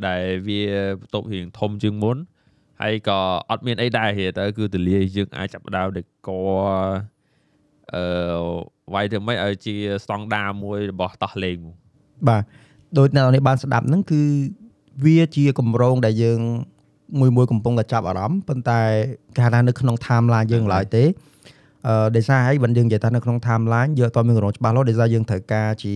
[0.07, 0.61] ដែលវា
[0.99, 2.17] បន្ទប់រៀងធំជាងមុន
[2.81, 3.19] ហើយក៏
[3.49, 6.05] អត់មានអីដែរហេទៅគឺទលាយយើងអាចចាប់ផ្ដើមដេក
[7.93, 8.03] អឺ
[8.93, 11.75] វាយទៅមិនឲ្យជាស្តង់ដារមួយរបស់តោះលេងមក
[12.27, 12.43] បាទ
[12.97, 14.21] ដូចអ្នកនរនេះបានស្ដាប់ហ្នឹងគឺ
[15.05, 16.39] វាជាកម្រងដែលយើង
[17.19, 18.81] មួយមួយកំពុងតែចាប់អារម្មណ៍ប៉ុន្តែ
[19.35, 21.03] គេហៅថានៅក្នុង timeline យើងឡើយទេ
[21.87, 25.95] អឺដោយសារហើយបើយើងនិយាយថានៅក្នុង timeline យើងអត់ទាន់មានកម្រងច្បាស់លាស់ដោយសារយើងត្រូវការជា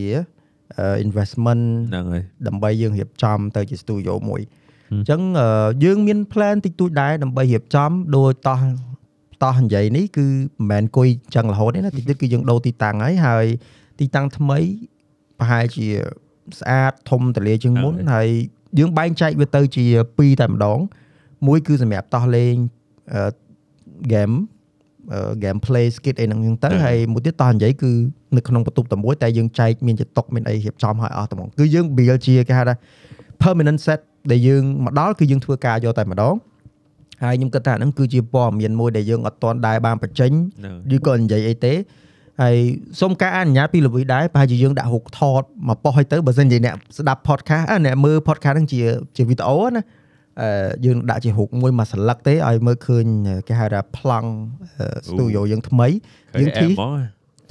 [1.06, 4.59] investment ហ្នឹងហើយដើម្បីយើងរៀបចំទៅជា studio មួយហឹម
[4.91, 8.60] អញ្ចឹងអឺយើងមាន plan តិចតួចដែរដើម្បីរៀបចំដោយតោះ
[9.44, 13.45] តោះនិយាយនេះគឺមិនមែនគួយអញ្ចឹងរហូតទេណាតិចទៀតគឺយើងដូរទីតាំងហើយហើយ
[13.99, 14.60] ទីតាំងថ្មី
[15.40, 15.88] ប្រហែលជា
[16.60, 18.28] ស្អាតធំទលាជាងមុនហើយហើយ
[18.80, 19.86] យើងបែងចែកវាទៅជា
[20.18, 20.80] ពីរតែម្ដង
[21.48, 22.56] មួយគឺសម្រាប់តោះលេង
[23.14, 23.22] អឺ
[24.14, 24.36] game
[25.14, 27.91] អឺ game play skit អីហ្នឹងអញ្ចឹងទៅហើយហើយមួយទៀតតោះនិយាយគឺ
[28.38, 32.76] នៅក្នុងបន្ទប់តែមួយតែយើងចែកមានជាតុកមានអីរៀបចំឲ្យអស់តែហ្មងគឺយើង build ជាគេហៅថា
[33.44, 33.99] permanent set
[34.32, 36.36] ដែលយើងមកដល់គឺយើងធ្វើការយកតែម្ដង
[37.24, 41.74] ហើយខ្ញុំគិតថាហ្នឹងគឺជាព័ត៌មានមួយដែលយើងអត់ទាន់ដែរបានបញ្ចេញហ្នឹងឬក៏និយាយអីទេ
[42.41, 42.58] ហើយ
[43.00, 48.80] សូមការអនុញ្ញាតពីល្វីដែរប្រហែលជាយើងដាក់រូបថតមកប៉ុស្ឲ្យទៅបើសិនជាអ្នកស្ដាប់ podcast អឺអ្នកមើល podcast ហ្នឹងជា
[49.18, 49.82] ជាវីដេអូណា
[50.41, 53.06] អឺយើងដាក់ជារូបមួយមួយសន្លឹកទេឲ្យមើលឃើញ
[53.48, 54.30] គេហៅថាប្លង់
[55.08, 55.88] studio យើងថ្មី
[56.34, 56.91] ឃើញយើងអែធីមហ្មង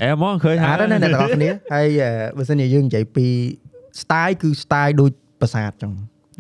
[0.03, 3.27] អែមហ្មងឃើញអាហ្នឹងណាអ្នកទាំងអស់គ្នាហើយអឺបើសិនជាយើងនិយាយពី
[4.01, 5.93] style គឺ style ដូចប្រាសាទចឹង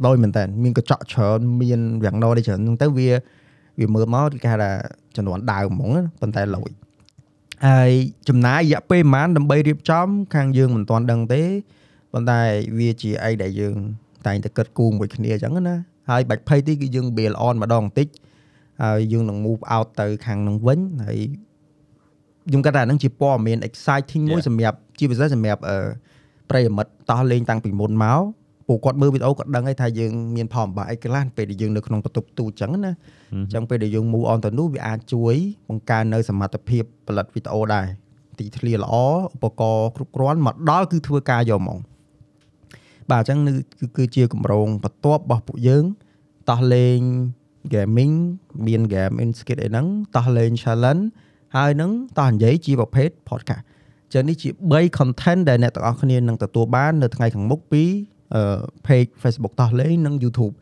[0.07, 3.11] ដោយមែនតើមានកញ្ចក់ច្រើនមានយ៉ាងណោនេះច្រើនហ្នឹងទៅវា
[3.81, 4.71] វាមើលមកគេហៅថា
[5.17, 6.71] ចំនួនដើមហ្មងណាប៉ុន្តែលយ
[7.67, 7.91] ហើយ
[8.29, 11.43] ចំណាយរយៈពេលប្រហែលដើម្បីរៀបចំ ខាងយើងមិនទាន់ដឹងទេ
[12.13, 12.41] ប៉ុន្តែ
[12.79, 13.75] វាជាអីដែលយើង
[14.27, 15.77] តែងតែគិតគូរមួយគ្នាអញ្ចឹងណា
[16.11, 18.09] ហើយបាច់ភ័យទីគឺយើង build on ម្ដងបន្តិច
[18.83, 21.19] ហើយយើងនឹង move out ទៅខាងនឹងវិញហើយ
[22.49, 24.49] ខ្ញុំគាត់ថាហ្នឹងជាព័ត៌មាន exciting មួយ Yeah.
[24.49, 25.79] សម្រាប់ជាពិសេសសម្រាប់អឺ
[26.51, 28.21] ប្រិយមិត្តតោះលេងតាំងពីមុនមក
[28.69, 32.93] ពួកគាត់មើលវីដេអូគាត់ដឹងហើយថាយើងមានផលបំបាក់អីខ្លះពេលដែលយើងនៅក្នុងបន្ទប់ទូអញ្ចឹងណា
[33.33, 35.35] អញ្ចឹងពេលដែលយើង move on ទៅនោះវាអាចជួយ
[35.69, 37.87] បង្កើននៅសមត្ថភាពផលិតវីដេអូដែរ
[38.39, 39.09] ទីធ្លាល្អឧ
[39.43, 41.79] បករណ៍គ្រប់គ្រាន់មកដល់គឺធ្វើការយកហ្មង
[43.11, 45.85] បាទអញ្ចឹងនេះគឺគឺជាគម្រោងបន្ទាប់របស់ពួកយើង
[46.51, 46.99] តោះលេង
[47.73, 48.15] gaming
[48.67, 49.87] មាន game in skit អីហ្នឹង
[50.17, 51.05] តោះលេង challenge
[51.57, 53.63] ហើយនឹងតោះនិយាយជាប្រភេទ podcast
[54.13, 58.18] ចឹងនេះជា3 content ដែលអ្នកទាំងអស់គ្នានឹងទទួលបាននៅថ្ងៃខាងមុខពីអឺ
[58.87, 60.55] page Facebook តោះលេងនិង YouTube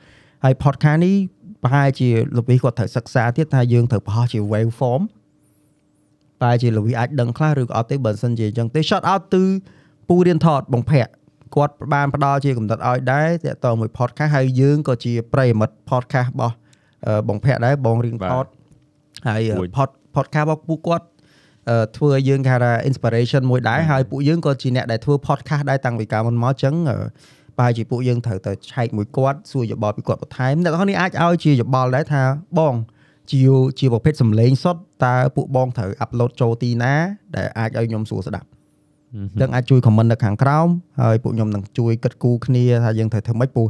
[0.44, 1.16] ហើយ podcast នេះ
[1.62, 5.02] ប្រហែលជាលោកវិគាត់ត្រូវសិក្សាទៀតថាយើងត្រូវប្រហោះជា wave form
[6.42, 9.42] តែជាលោកវិអាចដឹងខ្លះឬក៏អត់ទេបើមិនសិនជាអញ្ចឹងទេ shout out ទៅ
[10.08, 11.10] ពូរៀនថតបងភ័ក្រ
[11.54, 16.54] គាត់បានផ្ដល់ជាកំណត់ឲ្យដែរតើតើមួយ podcast ហើយយើងក៏ជាប្រិយមិត្ត podcast របស់
[17.06, 18.46] អឺបងភ័ក្រដែរបងរៀនថត
[19.28, 21.06] ហើយមួយ pod podcast របស់ពួកគាត់
[21.70, 26.96] អឺធ្វើឲ្យយើងគេហៅថា inspiration មួយដែរហើយពួកយើងក៏ជាអ្នកដែលធ្វើ podcast ដែរតាំងពីកាលមុនមកអញ្ចឹងអឺ
[27.58, 32.22] ប្រហែលជាពួកយើងត្រូវទៅឆែកមួយគាត់សួរយោបល់ពីគាត់បន្ថែមអ្នកទាំងអស់នេះអាចឲ្យជាយោបល់ដែរថា
[32.58, 32.74] បង
[33.30, 33.40] ជា
[33.78, 36.94] ជាប្រភេទសំឡេងសុទ្ធតើពួកបងត្រូវ upload ចូលទីណា
[37.36, 38.48] ដែលអាចឲ្យខ្ញុំសួរស្ដាប់
[39.40, 40.68] ទាំងអាចជួយ comment នៅខាងក្រោម
[41.00, 43.62] ហើយពួកខ្ញុំនឹងជួយគិតគូរគ្នាថាយើងត្រូវធ្វើម៉េចពូ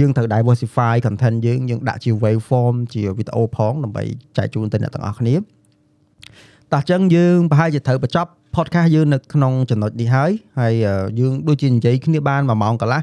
[0.00, 4.04] យើងត្រូវ diversify content យើងយើងដាក់ជា wave form ជាវីដេអូផងដើម្បី
[4.36, 10.30] ចែកជូនទៅអ្នកទាំងអស់គ្នាតោះអញ្ចឹងយើងប្រហែលជាត្រូវបញ្ចប់ podcast យើងនៅក្នុងចំណុចនេះហើយ
[10.60, 13.00] ហើយអឺយើងដូចជានិយាយគ្នាបាន1ម៉ោងកន្លះ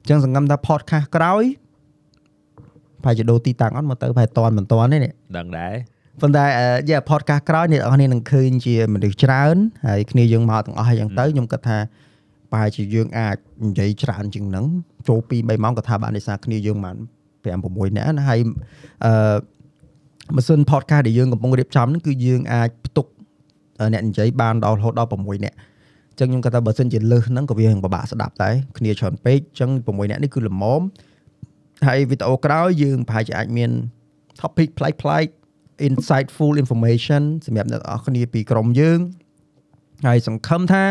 [0.00, 1.42] អញ្ចឹងសង្ឃឹមថា podcast ក្រោយ
[3.04, 5.74] ប្រហែលជាដូរទីតាំងអត់មកទៅប្រហែលតន់មិនតន់ទេនេះដឹងដែរ
[6.20, 6.44] ប៉ុន្តែ
[6.90, 9.56] យ៉ា podcast ក្រោយអ្នកនរគ្នានឹងឃើញជាមនុស្សច្រើន
[9.86, 11.78] ហើយគ្នាយើងមកទាំងអស់ហើយអញ្ចឹងទៅខ្ញុំគិតថា
[12.50, 14.66] ប្រហែលជាយើងអាចនិយាយច្រើនជាងហ្នឹង
[15.08, 16.96] ចូល2 3ម៉ោងក៏ថាបានដោយសារគ្នាយើងបាន
[17.42, 18.40] 5 6នាក់ណាហើយ
[19.04, 19.12] អឺ
[20.36, 22.81] ម៉ាស៊ីន podcast ដែលយើងកំពុងរៀបចំហ្នឹងគឺយើងអាចផ្ទុក
[23.92, 25.56] អ្នកនិយាយបានដល់រហូតដល់6នាក់
[26.10, 30.80] អញ្ចឹងខ្ញុំគាត់ថាបើសិនជាលើសហ្នឹងក៏វានឹងពិបាកស្ដាប់ដែរគ្នាច្រើនពេកអញ្ចឹង6នាក់នេះគឺល្មម
[31.86, 33.70] ហើយវីដេអូក្រោយយើងប្រហែលជាអាចមាន
[34.40, 34.90] topic ប្លែ
[35.24, 35.32] កៗ
[35.88, 38.98] insightful information សម្រាប់អ្នកទាំងអស់គ្នាពីក្រុមយើង
[40.06, 40.82] ហើយសង្ឃឹមថា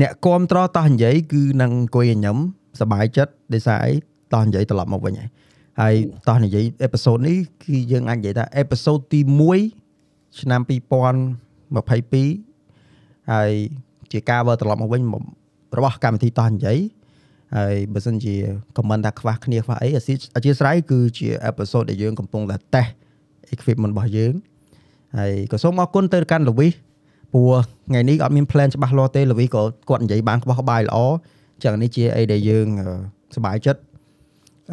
[0.00, 2.36] អ្នកគ្រប់ត្រតោះនិយាយគឺនឹងអង្គុយញញឹម
[2.80, 3.92] សប្បាយចិត្តដោយសារអី
[4.34, 5.28] តោះនិយាយត្រឡប់មកវិញហើយ
[5.80, 5.94] ហើយ
[6.28, 9.20] តោះនិយាយអេពីសូតនេះគឺយើងអាចនិយាយថាអេពីសូតទី
[9.80, 10.60] 1ឆ្នាំ
[11.74, 13.52] 2022ហើយ
[14.12, 15.22] ជាការវើត្រឡប់មកវិញមក
[15.76, 16.78] របស់កម្មវិធីតោះនិយាយ
[17.56, 18.34] ហើយបើសិនជា
[18.76, 22.92] comment ថាខ្វះគ្នាខ្វះអីអធិអធិស្ឋានគឺជាអេពីសូតដែលយើងកំពុងតែតេស្ត
[23.54, 24.32] equipment របស់យើង
[25.18, 26.72] ហើយក៏សូមអរគុណទៅកាន់លវីស
[27.32, 27.54] ព្រោះ
[27.88, 30.98] ថ្ងៃនេះអត់មាន plan ច្បាស់លាស់ទេលវីសក៏គាត់និយាយបានក្បោះក្បាយល្អ
[31.64, 32.88] ចឹងនេះជាអីដែលយើងអឺ
[33.36, 33.80] សប្បាយចិត្ត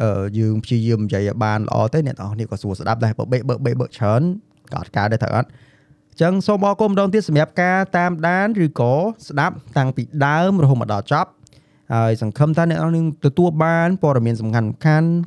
[0.02, 4.22] អឺយើងព្យាយាមនិយាយឲ្យបានល្អទៅអ្នកនរនេះក៏ស្រួលស្ដាប់ដែរបើបេកបើកបេកបើកច្រើន
[4.72, 5.48] ក៏អត់ការដែរត្រូវអត់
[6.20, 8.94] ចឹងសូមអរគុណម្ដងទៀតសម្រាប់ការតាមដានឬក៏
[9.28, 11.30] ស្ដាប់តាំងពីដើមរហូតមកដល់ចប់
[11.94, 14.72] ហើយសង្ឃឹមថាអ្នកនរនឹងទទួលបានព័ត៌មានសំខាន់ៗ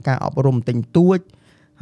[0.07, 1.19] ការអប់រំទិញទួច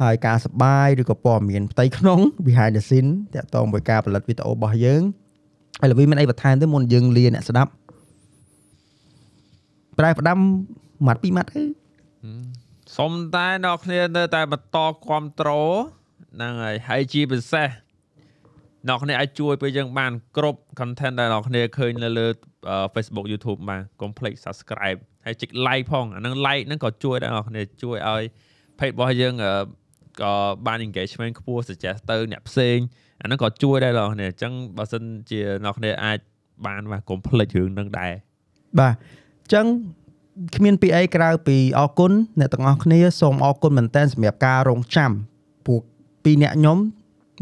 [0.02, 5.02] ហើយការសប្បាយឬក៏ព័ត៌មានផ្ទៃក្នុង behind the scene តាក់ទង với ការផលិតវីដេអូរបស់យើង
[5.80, 7.70] ហើយល្វីមានអីបន្ថែមទេមុនយើងលាអ្នកស្ដាប់
[9.98, 10.38] ប្រែផ្ដាំ
[11.06, 11.62] ម៉ាត់ពីរម៉ាត់ទៅ
[12.96, 15.76] សុំតែអ្នកគ្នានៅតែបន្តគ្រប់គ្រង
[16.34, 17.68] ហ្នឹងហើយហើយជាពិសេស
[18.88, 22.26] អ្នកគ្នាអាចជួយពេលយើងបានគ្រប់ content ដែលអ្នកគ្នាឃើញនៅលើ
[22.68, 28.22] អឺ Facebook YouTube បានកុំភ្លេច subscribe ហើយចុច like ផងអាហ្នឹង like ហ្នឹងក៏ជួយដែរអ្នកគ្នាជួយឲ្យ
[28.78, 29.52] page របស់យើងអឺ
[30.22, 30.32] ក៏
[30.66, 32.78] បាន engagement ខ្ពស់ suggest ទៅអ្នកផ្សេង
[33.20, 36.18] អាហ្នឹងក៏ជួយដែរអ្នកគ្នាអញ្ចឹងបើសិនជាអ្នកគ្នាអាច
[36.66, 38.12] បានបាទកុំភ្លេចរឿងហ្នឹងដែរ
[38.78, 39.66] បាទអញ្ចឹង
[40.56, 45.12] គ្មានពីអីក្រៅពីអរគុណអ្នកទាំងអស់គ្នាសូមអរគុណមែនតើសម្រាប់ការរងចាំ
[45.66, 45.82] ពួក
[46.24, 46.78] ពីរអ្នកខ្ញុំ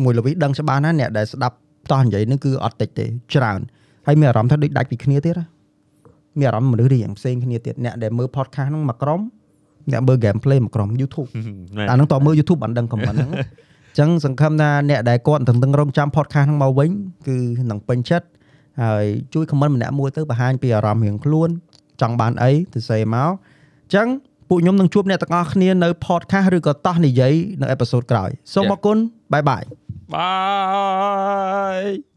[0.02, 1.56] មួយល្វីដឹងច្បាស់ណាស់អ្នកដែលស្ដាប់
[1.90, 3.60] តោះនិយាយហ្នឹងគឺអត់តិចទេច្រើន
[4.06, 5.46] ហើយមានអារម្មណ៍ថាដូចដាច់ពីគ្នាទៀតណា
[6.38, 9.20] មានអារម្មណ៍មនុស្សរៀងផ្សេងគ្នាទៀតអ្នកដែលមើល podcast ហ្នឹងមួយក្រុម
[9.92, 11.28] អ្នកមើល gameplay មួយក្រុម YouTube
[11.90, 13.36] អាហ្នឹងតើមើល YouTube បានដឹងខមមិនហ្នឹងអ
[13.94, 16.90] ញ្ចឹងសង្ឃឹមថាអ្នកដែលគាត់តឹងតឹងរងចាំ podcast ហ្នឹងមកវិញ
[17.28, 17.38] គឺ
[17.70, 18.26] នឹងពេញចិត្ត
[18.82, 19.04] ហើយ
[19.34, 21.48] ជួយ comment ម្នាក់មួយទៅបង្ហាញពីអារម្មណ៍រៀងខ្លួន
[22.00, 24.08] ចង់បានអីទៅសេមកអញ្ចឹង
[24.48, 28.96] ពួកខ្ញុំនឹងជួបអ្នកទាំងអស់គ្នានៅ podcast ឬក៏តោះនិយាយនៅអេពីសូតក្រោយសូមអរគុណ
[29.32, 29.62] បាយបាយ
[30.12, 30.24] បា
[31.80, 32.13] យ